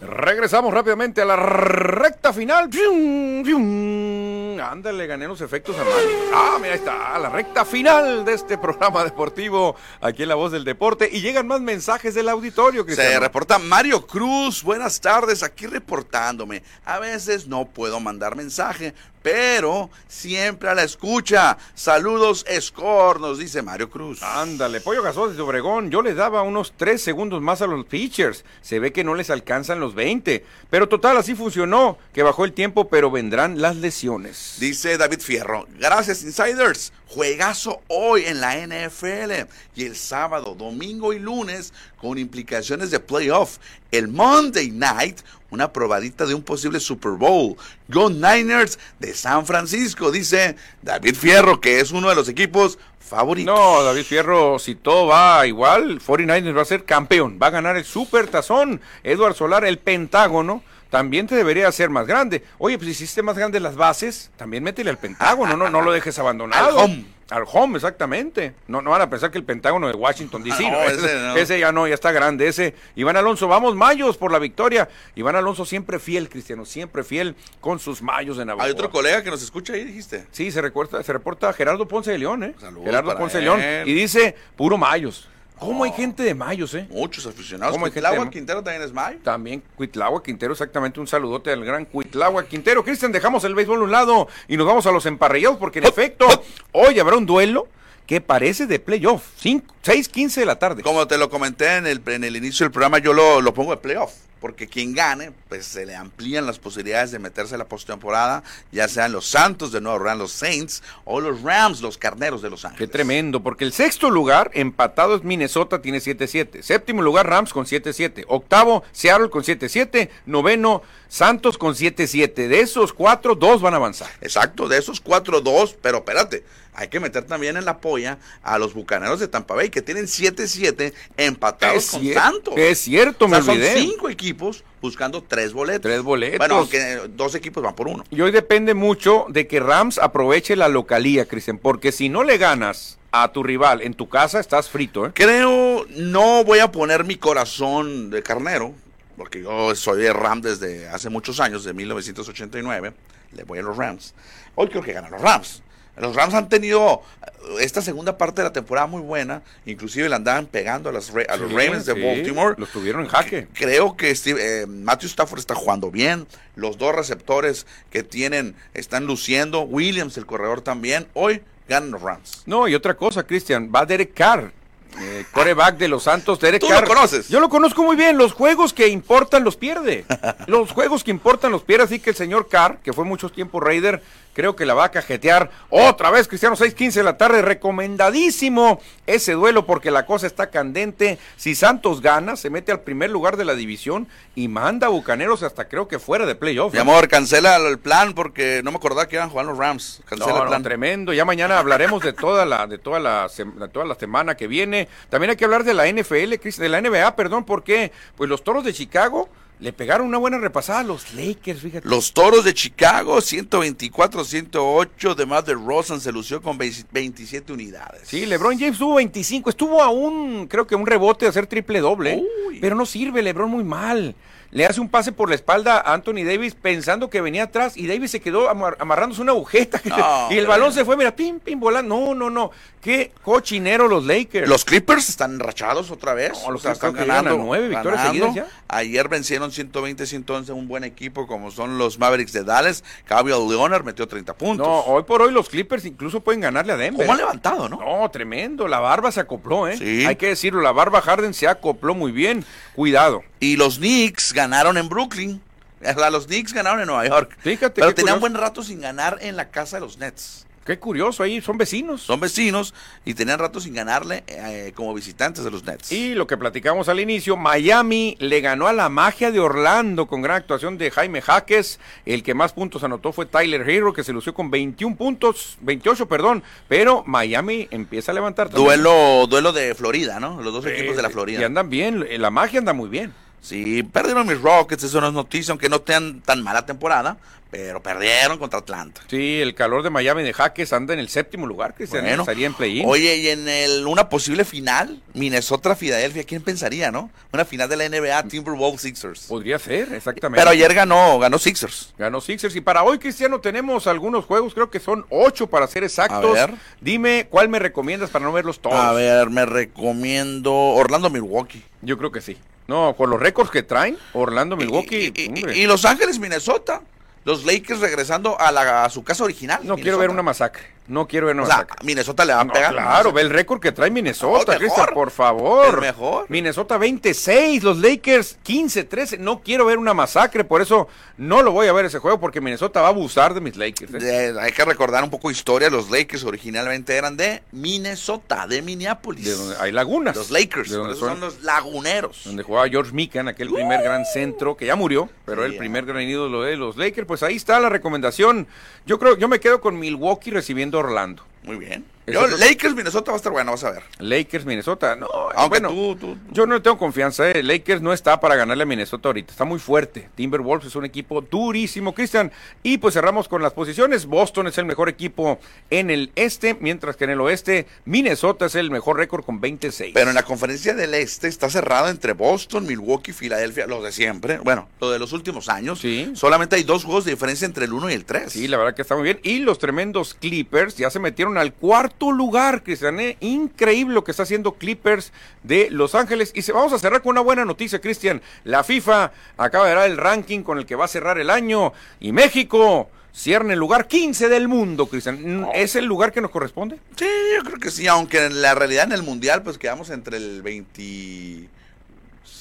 Score. 0.00 0.16
Regresamos 0.24 0.72
rápidamente 0.72 1.20
a 1.20 1.26
la 1.26 1.36
recta 1.36 2.32
final. 2.32 2.70
¡Fium! 2.72 4.25
Ándale, 4.60 5.06
gané 5.06 5.26
los 5.26 5.40
efectos 5.40 5.76
a 5.76 5.84
Mario. 5.84 6.10
Ah, 6.34 6.56
mira, 6.60 6.72
ahí 6.74 6.78
está, 6.78 7.18
la 7.18 7.28
recta 7.28 7.64
final 7.64 8.24
de 8.24 8.34
este 8.34 8.58
programa 8.58 9.04
deportivo 9.04 9.76
aquí 10.00 10.22
en 10.22 10.28
La 10.28 10.34
Voz 10.34 10.52
del 10.52 10.64
Deporte. 10.64 11.08
Y 11.12 11.20
llegan 11.20 11.46
más 11.46 11.60
mensajes 11.60 12.14
del 12.14 12.28
auditorio, 12.28 12.82
Se 12.82 12.86
Cristiano. 12.86 13.20
reporta 13.20 13.58
Mario 13.58 14.06
Cruz. 14.06 14.62
Buenas 14.62 15.00
tardes, 15.00 15.42
aquí 15.42 15.66
reportándome. 15.66 16.62
A 16.84 16.98
veces 16.98 17.46
no 17.46 17.64
puedo 17.66 18.00
mandar 18.00 18.36
mensaje, 18.36 18.94
pero 19.26 19.90
siempre 20.06 20.68
a 20.68 20.74
la 20.76 20.84
escucha. 20.84 21.58
Saludos, 21.74 22.46
Score, 22.60 23.20
nos 23.20 23.40
dice 23.40 23.60
Mario 23.60 23.90
Cruz. 23.90 24.22
Ándale, 24.22 24.80
Pollo 24.80 25.02
Gasol 25.02 25.34
de 25.34 25.42
Obregón, 25.42 25.90
yo 25.90 26.00
le 26.00 26.14
daba 26.14 26.42
unos 26.42 26.74
tres 26.76 27.02
segundos 27.02 27.42
más 27.42 27.60
a 27.60 27.66
los 27.66 27.84
pitchers. 27.86 28.44
Se 28.62 28.78
ve 28.78 28.92
que 28.92 29.02
no 29.02 29.16
les 29.16 29.30
alcanzan 29.30 29.80
los 29.80 29.96
20. 29.96 30.44
Pero 30.70 30.88
total, 30.88 31.16
así 31.16 31.34
funcionó, 31.34 31.98
que 32.14 32.22
bajó 32.22 32.44
el 32.44 32.52
tiempo, 32.52 32.88
pero 32.88 33.10
vendrán 33.10 33.60
las 33.60 33.74
lesiones. 33.74 34.58
Dice 34.60 34.96
David 34.96 35.18
Fierro, 35.18 35.66
gracias 35.76 36.22
Insiders, 36.22 36.92
juegazo 37.08 37.82
hoy 37.88 38.26
en 38.26 38.40
la 38.40 38.64
NFL 38.64 39.50
y 39.74 39.86
el 39.86 39.96
sábado, 39.96 40.54
domingo 40.54 41.12
y 41.12 41.18
lunes 41.18 41.72
con 42.00 42.16
implicaciones 42.16 42.92
de 42.92 43.00
playoff. 43.00 43.58
El 43.90 44.08
Monday 44.08 44.70
Night, 44.70 45.20
una 45.50 45.72
probadita 45.72 46.26
de 46.26 46.34
un 46.34 46.42
posible 46.42 46.80
Super 46.80 47.12
Bowl. 47.12 47.56
Go 47.88 48.10
Niners 48.10 48.78
de 48.98 49.14
San 49.14 49.46
Francisco, 49.46 50.10
dice 50.10 50.56
David 50.82 51.14
Fierro, 51.14 51.60
que 51.60 51.80
es 51.80 51.92
uno 51.92 52.08
de 52.08 52.14
los 52.14 52.28
equipos 52.28 52.78
favoritos. 52.98 53.54
No, 53.54 53.82
David 53.82 54.04
Fierro, 54.04 54.58
si 54.58 54.74
todo 54.74 55.06
va 55.06 55.46
igual, 55.46 56.00
49ers 56.00 56.56
va 56.56 56.62
a 56.62 56.66
ser 56.66 56.84
campeón, 56.84 57.38
va 57.40 57.48
a 57.48 57.50
ganar 57.50 57.76
el 57.76 57.84
super 57.84 58.26
tazón. 58.26 58.80
Edward 59.02 59.34
Solar, 59.34 59.64
el 59.64 59.78
pentágono, 59.78 60.62
también 60.90 61.26
te 61.26 61.34
debería 61.34 61.68
hacer 61.68 61.90
más 61.90 62.06
grande. 62.06 62.44
Oye, 62.58 62.78
pues 62.78 62.86
si 62.88 63.04
hiciste 63.04 63.22
más 63.22 63.36
grandes 63.36 63.62
las 63.62 63.76
bases, 63.76 64.30
también 64.36 64.62
métele 64.62 64.90
al 64.90 64.98
pentágono, 64.98 65.56
no, 65.56 65.70
no 65.70 65.82
lo 65.82 65.92
dejes 65.92 66.18
abandonado. 66.20 66.80
Al 66.80 66.84
home. 66.84 67.15
Al 67.30 67.44
home, 67.50 67.76
exactamente. 67.76 68.54
No, 68.68 68.80
no 68.82 68.90
van 68.90 69.02
a 69.02 69.10
pensar 69.10 69.32
que 69.32 69.38
el 69.38 69.44
pentágono 69.44 69.88
de 69.88 69.94
Washington 69.94 70.44
DC, 70.44 70.62
No, 70.62 70.70
no, 70.70 70.82
ese, 70.84 70.94
ese 71.06 71.14
no. 71.14 71.36
ese 71.36 71.58
ya 71.58 71.72
no, 71.72 71.88
ya 71.88 71.94
está 71.94 72.12
grande. 72.12 72.46
Ese, 72.46 72.74
Iván 72.94 73.16
Alonso, 73.16 73.48
vamos 73.48 73.74
mayos 73.74 74.16
por 74.16 74.30
la 74.30 74.38
victoria. 74.38 74.88
Iván 75.16 75.34
Alonso 75.34 75.64
siempre 75.64 75.98
fiel, 75.98 76.28
Cristiano, 76.28 76.64
siempre 76.64 77.02
fiel 77.02 77.34
con 77.60 77.80
sus 77.80 78.00
mayos 78.00 78.38
en 78.38 78.50
Hay 78.50 78.70
otro 78.70 78.90
colega 78.90 79.24
que 79.24 79.30
nos 79.30 79.42
escucha 79.42 79.72
ahí, 79.72 79.84
dijiste. 79.84 80.26
Sí, 80.30 80.52
se 80.52 80.60
recuerda, 80.62 81.02
se 81.02 81.12
reporta 81.12 81.52
Gerardo 81.52 81.88
Ponce 81.88 82.12
de 82.12 82.18
León, 82.18 82.44
¿eh? 82.44 82.54
Saludos 82.60 82.84
Gerardo 82.84 83.16
Ponce 83.16 83.38
de 83.38 83.44
León. 83.44 83.60
Y 83.86 83.92
dice, 83.92 84.36
puro 84.54 84.78
Mayos. 84.78 85.28
¿Cómo 85.58 85.84
hay 85.84 85.92
gente 85.92 86.22
de 86.22 86.34
Mayos, 86.34 86.74
eh? 86.74 86.86
Muchos 86.90 87.26
aficionados. 87.26 87.72
¿Cómo 87.74 87.86
hay 87.86 87.92
gente 87.92 88.08
de- 88.10 88.30
Quintero 88.30 88.62
también 88.62 88.82
es 88.82 88.92
Mayo. 88.92 89.18
También 89.22 89.62
Cuitlagua 89.74 90.22
Quintero, 90.22 90.52
exactamente. 90.52 91.00
Un 91.00 91.06
saludote 91.06 91.50
al 91.50 91.64
gran 91.64 91.84
Cuitlagua 91.86 92.44
Quintero. 92.44 92.84
Cristian, 92.84 93.10
dejamos 93.12 93.42
el 93.44 93.54
béisbol 93.54 93.80
a 93.80 93.84
un 93.84 93.90
lado 93.90 94.28
y 94.48 94.56
nos 94.56 94.66
vamos 94.66 94.86
a 94.86 94.92
los 94.92 95.06
emparrillados 95.06 95.56
porque, 95.58 95.78
en 95.78 95.86
efecto, 95.86 96.26
hoy 96.72 96.98
habrá 97.00 97.16
un 97.16 97.24
duelo 97.26 97.68
que 98.06 98.20
parece 98.20 98.66
de 98.66 98.78
playoff. 98.78 99.22
6:15 99.42 100.34
de 100.40 100.46
la 100.46 100.58
tarde. 100.58 100.82
Como 100.82 101.06
te 101.08 101.16
lo 101.18 101.30
comenté 101.30 101.76
en 101.76 101.86
el, 101.86 102.02
en 102.06 102.24
el 102.24 102.36
inicio 102.36 102.64
del 102.64 102.70
programa, 102.72 102.98
yo 102.98 103.12
lo, 103.12 103.40
lo 103.40 103.54
pongo 103.54 103.70
de 103.72 103.78
playoff. 103.78 104.12
Porque 104.46 104.68
quien 104.68 104.94
gane, 104.94 105.32
pues 105.48 105.66
se 105.66 105.84
le 105.84 105.96
amplían 105.96 106.46
las 106.46 106.60
posibilidades 106.60 107.10
de 107.10 107.18
meterse 107.18 107.56
a 107.56 107.58
la 107.58 107.64
postemporada, 107.64 108.44
ya 108.70 108.86
sean 108.86 109.10
los 109.10 109.26
Santos 109.26 109.72
de 109.72 109.80
Nueva 109.80 109.96
Orleans, 109.96 110.20
los 110.20 110.30
Saints, 110.30 110.84
o 111.04 111.20
los 111.20 111.42
Rams, 111.42 111.80
los 111.80 111.98
Carneros 111.98 112.42
de 112.42 112.50
Los 112.50 112.60
Qué 112.60 112.68
Ángeles. 112.68 112.92
tremendo, 112.92 113.42
porque 113.42 113.64
el 113.64 113.72
sexto 113.72 114.08
lugar 114.08 114.52
empatado 114.54 115.16
es 115.16 115.24
Minnesota, 115.24 115.82
tiene 115.82 115.98
7-7. 115.98 116.62
Séptimo 116.62 117.02
lugar 117.02 117.28
Rams 117.28 117.52
con 117.52 117.66
7-7. 117.66 118.24
Octavo 118.28 118.84
Seattle 118.92 119.30
con 119.30 119.42
7-7. 119.42 120.10
Noveno 120.26 120.84
Santos 121.08 121.58
con 121.58 121.74
7-7. 121.74 122.46
De 122.46 122.60
esos 122.60 122.92
cuatro, 122.92 123.34
dos 123.34 123.60
van 123.60 123.74
a 123.74 123.78
avanzar. 123.78 124.10
Exacto, 124.20 124.68
de 124.68 124.78
esos 124.78 125.02
4-2, 125.02 125.74
pero 125.82 125.98
espérate, 125.98 126.44
hay 126.76 126.88
que 126.88 127.00
meter 127.00 127.24
también 127.24 127.56
en 127.56 127.64
la 127.64 127.78
polla 127.78 128.18
a 128.42 128.58
los 128.58 128.74
bucaneros 128.74 129.18
de 129.18 129.28
Tampa 129.28 129.54
Bay, 129.54 129.70
que 129.70 129.82
tienen 129.82 130.04
7-7 130.06 130.92
empatados 131.16 131.84
Es 131.84 131.90
con 131.90 132.02
cier- 132.02 132.14
Santos. 132.14 132.54
es 132.56 132.78
cierto, 132.78 133.24
O 133.24 133.28
sea, 133.28 133.38
me 133.38 133.44
son 133.44 133.54
olvidé. 133.56 133.74
cinco 133.80 134.08
equipos 134.10 134.62
buscando 134.82 135.22
tres 135.22 135.52
boletos. 135.52 135.82
Tres 135.82 136.02
boletos. 136.02 136.38
Bueno, 136.38 136.56
aunque 136.58 137.00
dos 137.16 137.34
equipos 137.34 137.62
van 137.62 137.74
por 137.74 137.88
uno. 137.88 138.04
Y 138.10 138.20
hoy 138.20 138.30
depende 138.30 138.74
mucho 138.74 139.26
de 139.30 139.46
que 139.46 139.58
Rams 139.58 139.98
aproveche 139.98 140.54
la 140.54 140.68
localía, 140.68 141.26
Cristian, 141.26 141.58
porque 141.58 141.90
si 141.92 142.08
no 142.08 142.22
le 142.22 142.38
ganas 142.38 142.98
a 143.10 143.32
tu 143.32 143.42
rival 143.42 143.80
en 143.82 143.94
tu 143.94 144.08
casa, 144.08 144.38
estás 144.38 144.68
frito, 144.68 145.06
¿eh? 145.06 145.10
Creo, 145.14 145.86
no 145.90 146.44
voy 146.44 146.58
a 146.58 146.70
poner 146.70 147.04
mi 147.04 147.16
corazón 147.16 148.10
de 148.10 148.22
carnero, 148.22 148.74
porque 149.16 149.40
yo 149.42 149.74
soy 149.74 150.02
de 150.02 150.12
Ram 150.12 150.42
desde 150.42 150.88
hace 150.88 151.08
muchos 151.08 151.40
años, 151.40 151.64
de 151.64 151.72
1989. 151.72 152.92
Le 153.32 153.44
voy 153.44 153.58
a 153.58 153.62
los 153.62 153.76
Rams. 153.76 154.14
Hoy 154.54 154.68
creo 154.68 154.82
que 154.82 154.92
ganan 154.92 155.10
los 155.10 155.20
Rams. 155.22 155.62
Los 155.96 156.14
Rams 156.14 156.34
han 156.34 156.48
tenido 156.48 157.02
eh, 157.22 157.30
esta 157.60 157.80
segunda 157.82 158.18
parte 158.18 158.42
de 158.42 158.48
la 158.48 158.52
temporada 158.52 158.86
muy 158.86 159.00
buena. 159.02 159.42
Inclusive 159.64 160.08
le 160.08 160.14
andaban 160.14 160.46
pegando 160.46 160.90
a, 160.90 160.92
las 160.92 161.10
a 161.10 161.36
los 161.36 161.50
Sí, 161.50 161.56
Ravens 161.56 161.86
de 161.86 161.94
sí, 161.94 162.02
Baltimore. 162.02 162.54
Los 162.58 162.70
tuvieron 162.70 163.02
en 163.02 163.08
jaque. 163.08 163.48
Creo 163.54 163.96
que 163.96 164.14
Steve- 164.14 164.62
eh, 164.62 164.66
Matthew 164.66 165.08
Stafford 165.08 165.38
está 165.38 165.54
jugando 165.54 165.90
bien. 165.90 166.26
Los 166.54 166.78
dos 166.78 166.94
receptores 166.94 167.66
que 167.90 168.02
tienen 168.02 168.54
están 168.74 169.06
luciendo. 169.06 169.62
Williams, 169.62 170.16
el 170.16 170.26
corredor 170.26 170.60
también. 170.60 171.06
Hoy 171.14 171.42
ganan 171.68 171.90
los 171.90 172.02
Rams. 172.02 172.42
No, 172.46 172.68
y 172.68 172.74
otra 172.74 172.94
cosa, 172.94 173.24
Cristian, 173.26 173.72
va 173.74 173.84
Derek 173.86 174.12
Carr, 174.14 174.52
eh, 175.00 175.24
coreback 175.32 175.76
de 175.76 175.88
los 175.88 176.04
Santos, 176.04 176.40
Derek 176.40 176.60
¿Tú 176.60 176.68
lo 176.68 176.74
Carr. 176.76 176.88
conoces? 176.88 177.28
Yo 177.28 177.40
lo 177.40 177.48
conozco 177.48 177.82
muy 177.82 177.96
bien, 177.96 178.16
los 178.18 178.32
juegos 178.32 178.72
que 178.72 178.88
importan 178.88 179.44
los 179.44 179.56
pierde. 179.56 180.04
los 180.46 180.72
juegos 180.72 181.04
que 181.04 181.10
importan 181.10 181.52
los 181.52 181.62
pierde, 181.62 181.84
así 181.84 181.98
que 182.00 182.10
el 182.10 182.16
señor 182.16 182.48
Carr, 182.48 182.78
que 182.82 182.92
fue 182.92 183.04
mucho 183.04 183.28
tiempo 183.30 183.60
Raider, 183.60 184.02
creo 184.34 184.54
que 184.54 184.66
la 184.66 184.74
va 184.74 184.84
a 184.84 184.90
cajetear 184.90 185.50
otra 185.70 186.10
vez, 186.10 186.28
Cristiano, 186.28 186.56
6:15 186.56 186.92
de 186.92 187.02
la 187.02 187.16
tarde, 187.16 187.40
recomendadísimo 187.40 188.80
ese 189.06 189.32
duelo 189.32 189.64
porque 189.66 189.90
la 189.90 190.04
cosa 190.04 190.26
está 190.26 190.50
candente. 190.50 191.18
Si 191.36 191.54
Santos 191.54 192.02
gana, 192.02 192.36
se 192.36 192.50
mete 192.50 192.70
al 192.72 192.80
primer 192.80 193.10
lugar 193.10 193.36
de 193.36 193.44
la 193.44 193.54
división 193.54 194.08
y 194.34 194.48
manda 194.48 194.88
a 194.88 194.90
Bucaneros 194.90 195.42
hasta 195.42 195.68
creo 195.68 195.88
que 195.88 195.98
fuera 195.98 196.26
de 196.26 196.34
playoff. 196.34 196.72
Mi 196.74 196.78
amor, 196.80 197.08
cancela 197.08 197.56
el 197.56 197.78
plan 197.78 198.12
porque 198.12 198.60
no 198.62 198.72
me 198.72 198.76
acordaba 198.76 199.08
que 199.08 199.16
iban 199.16 199.28
a 199.28 199.30
jugar 199.30 199.46
los 199.46 199.56
Rams. 199.58 200.00
Cancela 200.04 200.30
No, 200.32 200.36
el 200.38 200.42
no, 200.44 200.48
plan. 200.50 200.62
tremendo. 200.62 201.12
Ya 201.14 201.24
mañana 201.24 201.58
hablaremos 201.58 202.02
de 202.02 202.12
toda 202.12 202.44
la, 202.44 202.66
de 202.66 202.76
toda 202.78 203.00
la, 203.00 203.28
de 203.36 203.68
toda 203.68 203.86
la 203.86 203.94
semana 203.94 204.36
que 204.36 204.46
viene. 204.46 204.85
También 205.08 205.30
hay 205.30 205.36
que 205.36 205.44
hablar 205.44 205.64
de 205.64 205.74
la 205.74 205.86
NFL, 205.90 206.34
de 206.60 206.68
la 206.68 206.80
NBA, 206.80 207.16
perdón, 207.16 207.44
porque 207.44 207.92
pues 208.16 208.28
los 208.30 208.42
toros 208.44 208.64
de 208.64 208.72
Chicago 208.72 209.28
le 209.58 209.72
pegaron 209.72 210.06
una 210.06 210.18
buena 210.18 210.36
repasada 210.38 210.80
a 210.80 210.84
los 210.84 211.14
Lakers, 211.14 211.60
fíjate. 211.62 211.88
Los 211.88 212.12
toros 212.12 212.44
de 212.44 212.52
Chicago, 212.52 213.16
124-108. 213.18 215.14
De 215.14 215.24
de 215.42 215.54
Rosen 215.54 216.00
se 216.00 216.12
lució 216.12 216.42
con 216.42 216.58
20 216.58 216.84
27 216.92 217.52
unidades. 217.52 218.02
Sí, 218.06 218.26
LeBron 218.26 218.58
James 218.58 218.78
tuvo 218.78 218.96
25, 218.96 219.48
estuvo 219.50 219.82
a 219.82 219.88
un, 219.88 220.46
creo 220.46 220.66
que 220.66 220.74
un 220.74 220.86
rebote 220.86 221.24
de 221.24 221.30
hacer 221.30 221.46
triple 221.46 221.80
doble, 221.80 222.22
Uy. 222.48 222.58
pero 222.60 222.76
no 222.76 222.84
sirve, 222.84 223.22
LeBron 223.22 223.50
muy 223.50 223.64
mal. 223.64 224.14
Le 224.56 224.64
hace 224.64 224.80
un 224.80 224.88
pase 224.88 225.12
por 225.12 225.28
la 225.28 225.34
espalda 225.34 225.82
a 225.84 225.92
Anthony 225.92 226.24
Davis 226.24 226.54
pensando 226.54 227.10
que 227.10 227.20
venía 227.20 227.42
atrás 227.42 227.76
y 227.76 227.86
Davis 227.86 228.10
se 228.10 228.20
quedó 228.22 228.48
amar- 228.48 228.78
amarrándose 228.80 229.20
una 229.20 229.32
agujeta 229.32 229.82
No, 229.84 230.28
y 230.30 230.38
el 230.38 230.46
balón 230.46 230.72
se 230.72 230.82
fue, 230.86 230.96
mira, 230.96 231.14
pim, 231.14 231.40
pim, 231.40 231.60
volando. 231.60 231.94
No, 231.94 232.14
no, 232.14 232.30
no. 232.30 232.50
Qué 232.80 233.12
cochinero 233.22 233.86
los 233.86 234.06
Lakers. 234.06 234.48
Los 234.48 234.64
Clippers 234.64 235.10
están 235.10 235.34
enrachados 235.34 235.90
otra 235.90 236.14
vez. 236.14 236.32
No, 236.42 236.52
los 236.52 236.60
o 236.60 236.62
sea, 236.62 236.72
están 236.72 236.94
ganando. 236.94 237.36
nueve 237.36 237.68
victorias 237.68 238.02
ganando. 238.02 238.26
seguidas 238.28 238.48
Ayer 238.68 239.08
vencieron 239.08 239.50
120-111 239.50 240.50
un 240.54 240.68
buen 240.68 240.84
equipo 240.84 241.26
como 241.26 241.50
son 241.50 241.76
los 241.76 241.98
Mavericks 241.98 242.32
de 242.32 242.42
Dallas. 242.44 242.82
Kawhi 243.04 243.32
Leonard 243.32 243.84
metió 243.84 244.08
30 244.08 244.32
puntos. 244.34 244.66
No, 244.66 244.80
hoy 244.84 245.02
por 245.02 245.20
hoy 245.20 245.32
los 245.32 245.50
Clippers 245.50 245.84
incluso 245.84 246.20
pueden 246.20 246.40
ganarle 246.40 246.72
a 246.72 246.76
Denver. 246.78 247.04
¿Cómo 247.04 247.12
han 247.12 247.18
levantado, 247.18 247.68
no? 247.68 247.78
No, 247.78 248.10
tremendo. 248.10 248.68
La 248.68 248.80
barba 248.80 249.12
se 249.12 249.20
acopló, 249.20 249.68
¿eh? 249.68 249.76
Sí. 249.76 250.06
Hay 250.06 250.16
que 250.16 250.28
decirlo, 250.28 250.62
la 250.62 250.72
barba 250.72 251.02
Harden 251.02 251.34
se 251.34 251.46
acopló 251.46 251.94
muy 251.94 252.10
bien. 252.10 252.42
Cuidado. 252.74 253.22
Y 253.38 253.56
los 253.56 253.76
Knicks 253.78 254.32
ganaron 254.32 254.45
en 254.52 254.88
Brooklyn. 254.88 255.40
Sea, 255.82 256.10
los 256.10 256.26
Knicks 256.26 256.52
ganaron 256.52 256.80
en 256.80 256.86
Nueva 256.86 257.06
York. 257.06 257.36
Fíjate 257.40 257.80
Pero 257.80 257.94
tenían 257.94 258.18
curioso. 258.18 258.20
buen 258.20 258.34
rato 258.34 258.62
sin 258.62 258.80
ganar 258.80 259.18
en 259.20 259.36
la 259.36 259.50
casa 259.50 259.76
de 259.76 259.80
los 259.82 259.98
Nets. 259.98 260.46
Qué 260.64 260.80
curioso 260.80 261.22
ahí, 261.22 261.40
son 261.40 261.56
vecinos. 261.58 262.02
Son 262.02 262.18
vecinos 262.18 262.74
y 263.04 263.14
tenían 263.14 263.38
rato 263.38 263.60
sin 263.60 263.72
ganarle 263.72 264.24
eh, 264.26 264.72
como 264.74 264.92
visitantes 264.94 265.44
de 265.44 265.50
los 265.52 265.62
Nets. 265.62 265.92
Y 265.92 266.14
lo 266.16 266.26
que 266.26 266.36
platicamos 266.36 266.88
al 266.88 266.98
inicio, 266.98 267.36
Miami 267.36 268.16
le 268.18 268.40
ganó 268.40 268.66
a 268.66 268.72
la 268.72 268.88
magia 268.88 269.30
de 269.30 269.38
Orlando 269.38 270.08
con 270.08 270.22
gran 270.22 270.38
actuación 270.38 270.76
de 270.76 270.90
Jaime 270.90 271.22
Jaques. 271.22 271.78
El 272.04 272.24
que 272.24 272.34
más 272.34 272.52
puntos 272.52 272.82
anotó 272.82 273.12
fue 273.12 273.26
Tyler 273.26 273.68
Hero, 273.70 273.92
que 273.92 274.02
se 274.02 274.12
lució 274.12 274.34
con 274.34 274.50
21 274.50 274.96
puntos, 274.96 275.56
28, 275.60 276.08
perdón. 276.08 276.42
Pero 276.66 277.04
Miami 277.06 277.68
empieza 277.70 278.10
a 278.10 278.14
levantar. 278.16 278.48
también. 278.48 278.66
Duelo, 278.66 279.26
duelo 279.28 279.52
de 279.52 279.72
Florida, 279.76 280.18
¿no? 280.18 280.42
Los 280.42 280.52
dos 280.52 280.66
equipos 280.66 280.96
de 280.96 281.02
la 281.02 281.10
Y 281.10 281.12
Florida. 281.12 281.46
andan 281.46 281.70
bien, 281.70 282.04
la 282.20 282.30
magia 282.30 282.58
anda 282.58 282.72
muy 282.72 282.88
bien. 282.88 283.14
Sí, 283.46 283.84
perdieron 283.84 284.26
mis 284.26 284.40
Rockets, 284.40 284.82
eso 284.82 285.00
no 285.00 285.06
es 285.06 285.12
noticia, 285.12 285.52
aunque 285.52 285.68
no 285.68 285.80
tengan 285.80 286.20
tan 286.20 286.42
mala 286.42 286.66
temporada, 286.66 287.16
pero 287.48 287.80
perdieron 287.80 288.38
contra 288.38 288.58
Atlanta. 288.58 289.02
Sí, 289.06 289.40
el 289.40 289.54
calor 289.54 289.84
de 289.84 289.90
Miami 289.90 290.24
de 290.24 290.32
Jaques 290.32 290.72
anda 290.72 290.94
en 290.94 290.98
el 290.98 291.08
séptimo 291.08 291.46
lugar, 291.46 291.72
Cristian. 291.74 292.02
Bueno, 292.02 292.22
estaría 292.22 292.48
en 292.48 292.54
play-in. 292.54 292.84
Oye, 292.88 293.18
y 293.18 293.28
en 293.28 293.48
el, 293.48 293.86
una 293.86 294.08
posible 294.08 294.44
final, 294.44 295.00
Minnesota-Filadelfia, 295.14 296.24
¿quién 296.24 296.42
pensaría, 296.42 296.90
no? 296.90 297.08
Una 297.32 297.44
final 297.44 297.68
de 297.68 297.76
la 297.76 297.88
NBA, 297.88 298.24
Timberwolves 298.24 298.80
Sixers. 298.80 299.26
Podría 299.26 299.60
ser, 299.60 299.94
exactamente. 299.94 300.40
Pero 300.40 300.50
ayer 300.50 300.74
ganó, 300.74 301.16
ganó 301.20 301.38
Sixers. 301.38 301.94
Ganó 301.96 302.20
Sixers. 302.20 302.56
Y 302.56 302.62
para 302.62 302.82
hoy, 302.82 302.98
Cristiano, 302.98 303.40
tenemos 303.40 303.86
algunos 303.86 304.24
juegos, 304.24 304.54
creo 304.54 304.70
que 304.70 304.80
son 304.80 305.06
ocho 305.08 305.46
para 305.46 305.68
ser 305.68 305.84
exactos. 305.84 306.36
A 306.36 306.46
ver. 306.46 306.54
Dime, 306.80 307.28
¿cuál 307.30 307.48
me 307.48 307.60
recomiendas 307.60 308.10
para 308.10 308.24
no 308.24 308.32
verlos 308.32 308.58
todos? 308.58 308.74
A 308.74 308.92
ver, 308.92 309.30
me 309.30 309.46
recomiendo 309.46 310.52
Orlando-Milwaukee. 310.52 311.62
Yo 311.82 311.96
creo 311.96 312.10
que 312.10 312.20
sí. 312.20 312.36
No, 312.68 312.94
con 312.96 313.10
los 313.10 313.20
récords 313.20 313.50
que 313.50 313.62
traen, 313.62 313.96
Orlando, 314.12 314.56
Milwaukee. 314.56 315.12
Y, 315.14 315.22
y- 315.22 315.28
hombre. 315.28 315.56
y 315.56 315.66
Los 315.66 315.84
Ángeles, 315.84 316.18
Minnesota. 316.18 316.82
Los 317.24 317.44
Lakers 317.44 317.80
regresando 317.80 318.40
a, 318.40 318.52
la, 318.52 318.84
a 318.84 318.90
su 318.90 319.02
casa 319.02 319.24
original. 319.24 319.60
no 319.64 319.76
quiero 319.76 319.98
ver 319.98 320.10
una 320.10 320.22
masacre. 320.22 320.75
No 320.88 321.06
quiero 321.08 321.26
ver 321.26 321.34
una 321.36 321.44
O 321.44 321.46
sea. 321.46 321.66
Minnesota 321.82 322.24
le 322.24 322.32
va 322.34 322.40
a 322.40 322.44
No, 322.44 322.52
pegar. 322.52 322.72
claro, 322.72 323.12
ve 323.12 323.22
el 323.22 323.30
récord 323.30 323.60
que 323.60 323.72
trae 323.72 323.90
Minnesota, 323.90 324.56
No, 324.58 324.86
por 324.94 325.10
favor. 325.10 325.74
El 325.74 325.80
mejor. 325.80 326.26
Minnesota 326.28 326.78
26, 326.78 327.62
los 327.62 327.78
Lakers 327.78 328.38
15-13. 328.44 329.18
No 329.18 329.40
quiero 329.40 329.64
ver 329.66 329.78
una 329.78 329.94
masacre, 329.94 330.44
por 330.44 330.62
eso 330.62 330.88
no 331.18 331.42
lo 331.42 331.52
voy 331.52 331.66
a 331.68 331.72
ver 331.72 331.86
ese 331.86 331.98
juego, 331.98 332.20
porque 332.20 332.40
Minnesota 332.40 332.80
va 332.80 332.88
a 332.88 332.90
abusar 332.90 333.34
de 333.34 333.40
mis 333.40 333.56
Lakers. 333.56 333.94
¿eh? 333.94 333.98
De- 333.98 334.40
hay 334.40 334.52
que 334.52 334.64
recordar 334.64 335.02
un 335.02 335.10
poco 335.10 335.28
de 335.28 335.32
historia. 335.34 335.70
Los 335.70 335.90
Lakers 335.90 336.24
originalmente 336.24 336.94
eran 336.96 337.16
de 337.16 337.42
Minnesota, 337.52 338.46
de 338.46 338.62
Minneapolis. 338.62 339.24
De 339.24 339.32
donde 339.32 339.56
hay 339.60 339.72
lagunas. 339.72 340.16
Los 340.16 340.30
Lakers, 340.30 340.70
De 340.70 340.76
donde 340.76 340.94
son 340.94 341.10
son, 341.10 341.20
los 341.20 341.42
laguneros. 341.42 342.22
donde 342.24 342.42
jugaba 342.42 342.68
George 342.68 342.92
Mikan, 342.92 343.28
aquel 343.28 343.48
primer 343.52 343.82
gran 343.82 344.04
centro, 344.04 344.56
que 344.56 344.66
ya 344.66 344.76
murió, 344.76 345.08
pero 345.24 345.44
el 345.44 345.56
primer 345.56 345.84
gran 345.84 346.02
ídolo 346.02 346.42
de 346.42 346.56
los 346.56 346.76
Lakers. 346.76 347.06
Pues 347.06 347.22
ahí 347.22 347.36
está 347.36 347.58
la 347.60 347.68
recomendación. 347.68 348.46
Yo 348.86 348.98
creo, 348.98 349.16
yo 349.16 349.28
me 349.28 349.40
quedo 349.40 349.60
con 349.60 349.78
Milwaukee 349.78 350.30
recibiendo 350.30 350.75
Orlando. 350.78 351.24
Muy 351.42 351.56
bien. 351.56 351.84
Yo, 352.06 352.26
Lakers, 352.28 352.74
Minnesota 352.74 353.10
va 353.10 353.16
a 353.16 353.18
estar 353.18 353.32
bueno, 353.32 353.50
vas 353.50 353.64
a 353.64 353.72
ver. 353.72 353.82
Lakers, 353.98 354.44
Minnesota. 354.44 354.94
No, 354.94 355.08
Aunque 355.34 355.60
bueno, 355.60 355.70
tú, 355.70 355.96
tú- 355.96 356.16
yo 356.30 356.46
no 356.46 356.62
tengo 356.62 356.78
confianza. 356.78 357.28
eh. 357.30 357.42
Lakers 357.42 357.82
no 357.82 357.92
está 357.92 358.20
para 358.20 358.36
ganarle 358.36 358.62
a 358.62 358.66
Minnesota 358.66 359.08
ahorita. 359.08 359.32
Está 359.32 359.44
muy 359.44 359.58
fuerte. 359.58 360.08
Timberwolves 360.14 360.68
es 360.68 360.76
un 360.76 360.84
equipo 360.84 361.20
durísimo, 361.20 361.94
Cristian. 361.94 362.30
Y 362.62 362.78
pues 362.78 362.94
cerramos 362.94 363.26
con 363.28 363.42
las 363.42 363.52
posiciones. 363.54 364.06
Boston 364.06 364.46
es 364.46 364.56
el 364.58 364.66
mejor 364.66 364.88
equipo 364.88 365.40
en 365.70 365.90
el 365.90 366.12
este, 366.14 366.56
mientras 366.60 366.96
que 366.96 367.04
en 367.04 367.10
el 367.10 367.20
oeste 367.20 367.66
Minnesota 367.86 368.46
es 368.46 368.54
el 368.54 368.70
mejor 368.70 368.98
récord 368.98 369.24
con 369.24 369.40
26. 369.40 369.92
Pero 369.94 370.10
en 370.10 370.14
la 370.14 370.22
conferencia 370.22 370.74
del 370.74 370.94
este 370.94 371.26
está 371.26 371.50
cerrado 371.50 371.88
entre 371.88 372.12
Boston, 372.12 372.66
Milwaukee, 372.66 373.12
Filadelfia, 373.12 373.66
los 373.66 373.82
de 373.82 373.90
siempre. 373.90 374.38
Bueno, 374.38 374.68
lo 374.80 374.92
de 374.92 375.00
los 375.00 375.12
últimos 375.12 375.48
años. 375.48 375.80
Sí. 375.80 376.12
Solamente 376.14 376.54
hay 376.54 376.62
dos 376.62 376.84
juegos 376.84 377.04
de 377.04 377.10
diferencia 377.12 377.46
entre 377.46 377.64
el 377.64 377.72
1 377.72 377.90
y 377.90 377.94
el 377.94 378.04
3. 378.04 378.32
Sí, 378.32 378.46
la 378.46 378.58
verdad 378.58 378.74
que 378.76 378.82
está 378.82 378.94
muy 378.94 379.02
bien. 379.02 379.18
Y 379.24 379.40
los 379.40 379.58
tremendos 379.58 380.14
Clippers 380.14 380.76
ya 380.76 380.88
se 380.90 381.00
metieron 381.00 381.36
al 381.36 381.52
cuarto 381.52 381.95
lugar, 382.00 382.62
Cristian. 382.62 383.00
¿eh? 383.00 383.16
Increíble 383.20 383.94
lo 383.94 384.04
que 384.04 384.10
está 384.10 384.22
haciendo 384.22 384.52
Clippers 384.52 385.12
de 385.42 385.68
Los 385.70 385.94
Ángeles. 385.94 386.32
Y 386.34 386.42
se, 386.42 386.52
vamos 386.52 386.72
a 386.72 386.78
cerrar 386.78 387.02
con 387.02 387.10
una 387.12 387.20
buena 387.20 387.44
noticia, 387.44 387.80
Cristian. 387.80 388.22
La 388.44 388.64
FIFA 388.64 389.12
acaba 389.36 389.68
de 389.68 389.74
dar 389.74 389.90
el 389.90 389.96
ranking 389.96 390.42
con 390.42 390.58
el 390.58 390.66
que 390.66 390.76
va 390.76 390.84
a 390.84 390.88
cerrar 390.88 391.18
el 391.18 391.30
año. 391.30 391.72
Y 392.00 392.12
México 392.12 392.88
cierra 393.12 393.46
en 393.46 393.52
el 393.52 393.58
lugar 393.58 393.88
15 393.88 394.28
del 394.28 394.46
mundo, 394.46 394.86
Cristian. 394.86 395.48
¿Es 395.54 395.74
el 395.76 395.86
lugar 395.86 396.12
que 396.12 396.20
nos 396.20 396.30
corresponde? 396.30 396.78
Sí, 396.96 397.08
yo 397.36 397.44
creo 397.44 397.58
que 397.58 397.70
sí, 397.70 397.86
aunque 397.86 398.26
en 398.26 398.42
la 398.42 398.54
realidad 398.54 398.84
en 398.84 398.92
el 398.92 399.02
Mundial 399.02 399.42
pues 399.42 399.58
quedamos 399.58 399.90
entre 399.90 400.18
el 400.18 400.42
20... 400.42 401.48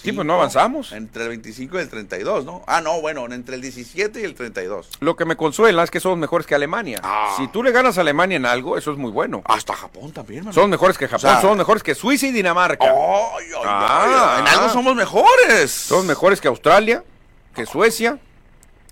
Sí, 0.05 0.11
pues 0.13 0.25
no 0.25 0.35
avanzamos. 0.35 0.91
Entre 0.91 1.23
el 1.23 1.29
25 1.29 1.77
y 1.77 1.81
el 1.81 1.89
32, 1.89 2.45
¿no? 2.45 2.63
Ah, 2.67 2.81
no, 2.81 3.01
bueno, 3.01 3.25
entre 3.33 3.55
el 3.55 3.61
17 3.61 4.21
y 4.21 4.23
el 4.23 4.35
32. 4.35 4.87
Lo 4.99 5.15
que 5.15 5.25
me 5.25 5.35
consuela 5.35 5.83
es 5.83 5.91
que 5.91 5.99
somos 5.99 6.17
mejores 6.17 6.45
que 6.47 6.55
Alemania. 6.55 6.99
Ah. 7.03 7.33
Si 7.37 7.47
tú 7.49 7.63
le 7.63 7.71
ganas 7.71 7.97
a 7.97 8.01
Alemania 8.01 8.37
en 8.37 8.45
algo, 8.45 8.77
eso 8.77 8.91
es 8.91 8.97
muy 8.97 9.11
bueno. 9.11 9.41
Hasta 9.45 9.73
Japón 9.75 10.11
también, 10.11 10.41
mano. 10.43 10.53
Somos 10.53 10.69
mejores 10.69 10.97
que 10.97 11.07
Japón, 11.07 11.29
O 11.29 11.31
sea- 11.33 11.41
somos 11.41 11.57
mejores 11.57 11.83
que 11.83 11.95
Suiza 11.95 12.27
y 12.27 12.31
Dinamarca. 12.31 12.85
¡Ay, 12.85 13.45
ay, 13.57 13.63
Ah. 13.65 14.37
En 14.39 14.47
algo 14.47 14.69
somos 14.69 14.95
mejores. 14.95 15.71
Somos 15.71 16.05
mejores 16.05 16.39
que 16.39 16.47
Australia, 16.47 17.03
que 17.55 17.65
Suecia, 17.65 18.19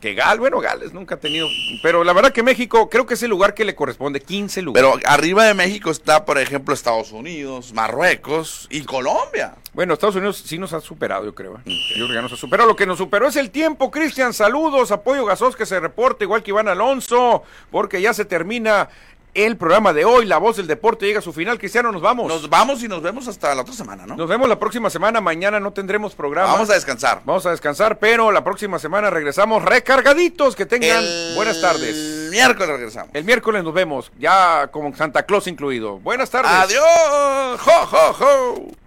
que 0.04 0.16
Gal, 0.16 0.38
bueno, 0.38 0.60
Gales 0.60 0.92
nunca 0.92 1.16
ha 1.16 1.18
tenido, 1.18 1.48
pero 1.82 2.04
la 2.04 2.12
verdad 2.12 2.34
que 2.34 2.44
México 2.44 2.90
creo 2.90 3.06
que 3.06 3.14
es 3.14 3.24
el 3.24 3.30
lugar 3.30 3.54
que 3.54 3.64
le 3.64 3.74
corresponde, 3.74 4.20
15 4.20 4.62
lugares. 4.62 4.92
Pero 4.92 5.10
arriba 5.10 5.46
de 5.46 5.54
México 5.54 5.92
está, 5.92 6.26
por 6.26 6.38
ejemplo, 6.38 6.74
Estados 6.74 7.14
Unidos, 7.14 7.72
Marruecos 7.72 8.68
y 8.70 8.82
Colombia. 8.82 9.56
Bueno, 9.72 9.94
Estados 9.94 10.18
Unidos 10.18 10.44
sí 10.46 10.58
nos 10.58 10.74
ha 10.74 10.82
superado, 10.82 11.24
yo 11.24 11.34
creo. 11.34 11.56
¿eh? 11.56 11.62
Yo 11.66 11.96
creo 11.96 12.08
que 12.10 12.14
ya 12.16 12.22
nos 12.22 12.34
ha 12.34 12.36
superado. 12.36 12.68
Lo 12.68 12.76
que 12.76 12.86
nos 12.86 12.98
superó 12.98 13.28
es 13.28 13.38
el 13.38 13.50
tiempo, 13.50 13.92
Cristian. 13.92 14.34
Saludos, 14.34 14.92
apoyo 14.92 15.24
Gasos 15.26 15.56
que 15.56 15.66
se 15.66 15.80
reporta, 15.80 16.26
igual 16.26 16.44
que 16.44 16.52
Iván 16.52 16.68
Alonso, 16.68 17.44
porque 17.72 18.02
ya 18.02 18.14
se 18.14 18.26
termina 18.26 18.90
el 19.34 19.58
programa 19.58 19.94
de 19.94 20.06
hoy. 20.06 20.26
La 20.26 20.38
voz 20.38 20.58
del 20.58 20.68
deporte 20.68 21.06
llega 21.06 21.20
a 21.20 21.22
su 21.22 21.34
final. 21.34 21.58
Cristiano, 21.60 21.92
nos 21.92 22.02
vamos. 22.02 22.28
Nos 22.28 22.50
vamos 22.50 22.84
y 22.84 22.88
nos 22.88 23.02
vemos 23.02 23.28
hasta 23.28 23.54
la 23.56 23.62
otra 23.62 23.74
semana, 23.74 24.06
¿no? 24.06 24.16
Nos 24.16 24.28
vemos 24.30 24.48
la 24.48 24.60
próxima 24.60 24.90
semana. 24.90 25.22
Mañana 25.22 25.60
no 25.60 25.72
tendremos 25.74 26.16
programa. 26.16 26.52
Vamos 26.54 26.70
a 26.70 26.74
descansar. 26.74 27.22
Vamos 27.26 27.46
a 27.46 27.52
descansar, 27.52 28.00
pero 28.00 28.32
la 28.32 28.44
próxima 28.44 28.80
semana 28.80 29.10
regresamos 29.10 29.64
recargaditos. 29.64 30.56
Que 30.56 30.66
tengan 30.66 31.04
El 31.04 31.34
buenas 31.36 31.60
tardes. 31.62 32.30
miércoles 32.32 32.70
regresamos. 32.70 33.10
El 33.14 33.24
miércoles 33.24 33.64
nos 33.64 33.74
vemos, 33.74 34.12
ya 34.20 34.68
con 34.72 34.96
Santa 34.96 35.24
Claus 35.24 35.48
incluido. 35.48 36.00
Buenas 36.00 36.30
tardes. 36.30 36.52
Adiós. 36.52 37.60
Jo, 37.62 37.86
jo, 37.88 38.14
jo. 38.14 38.83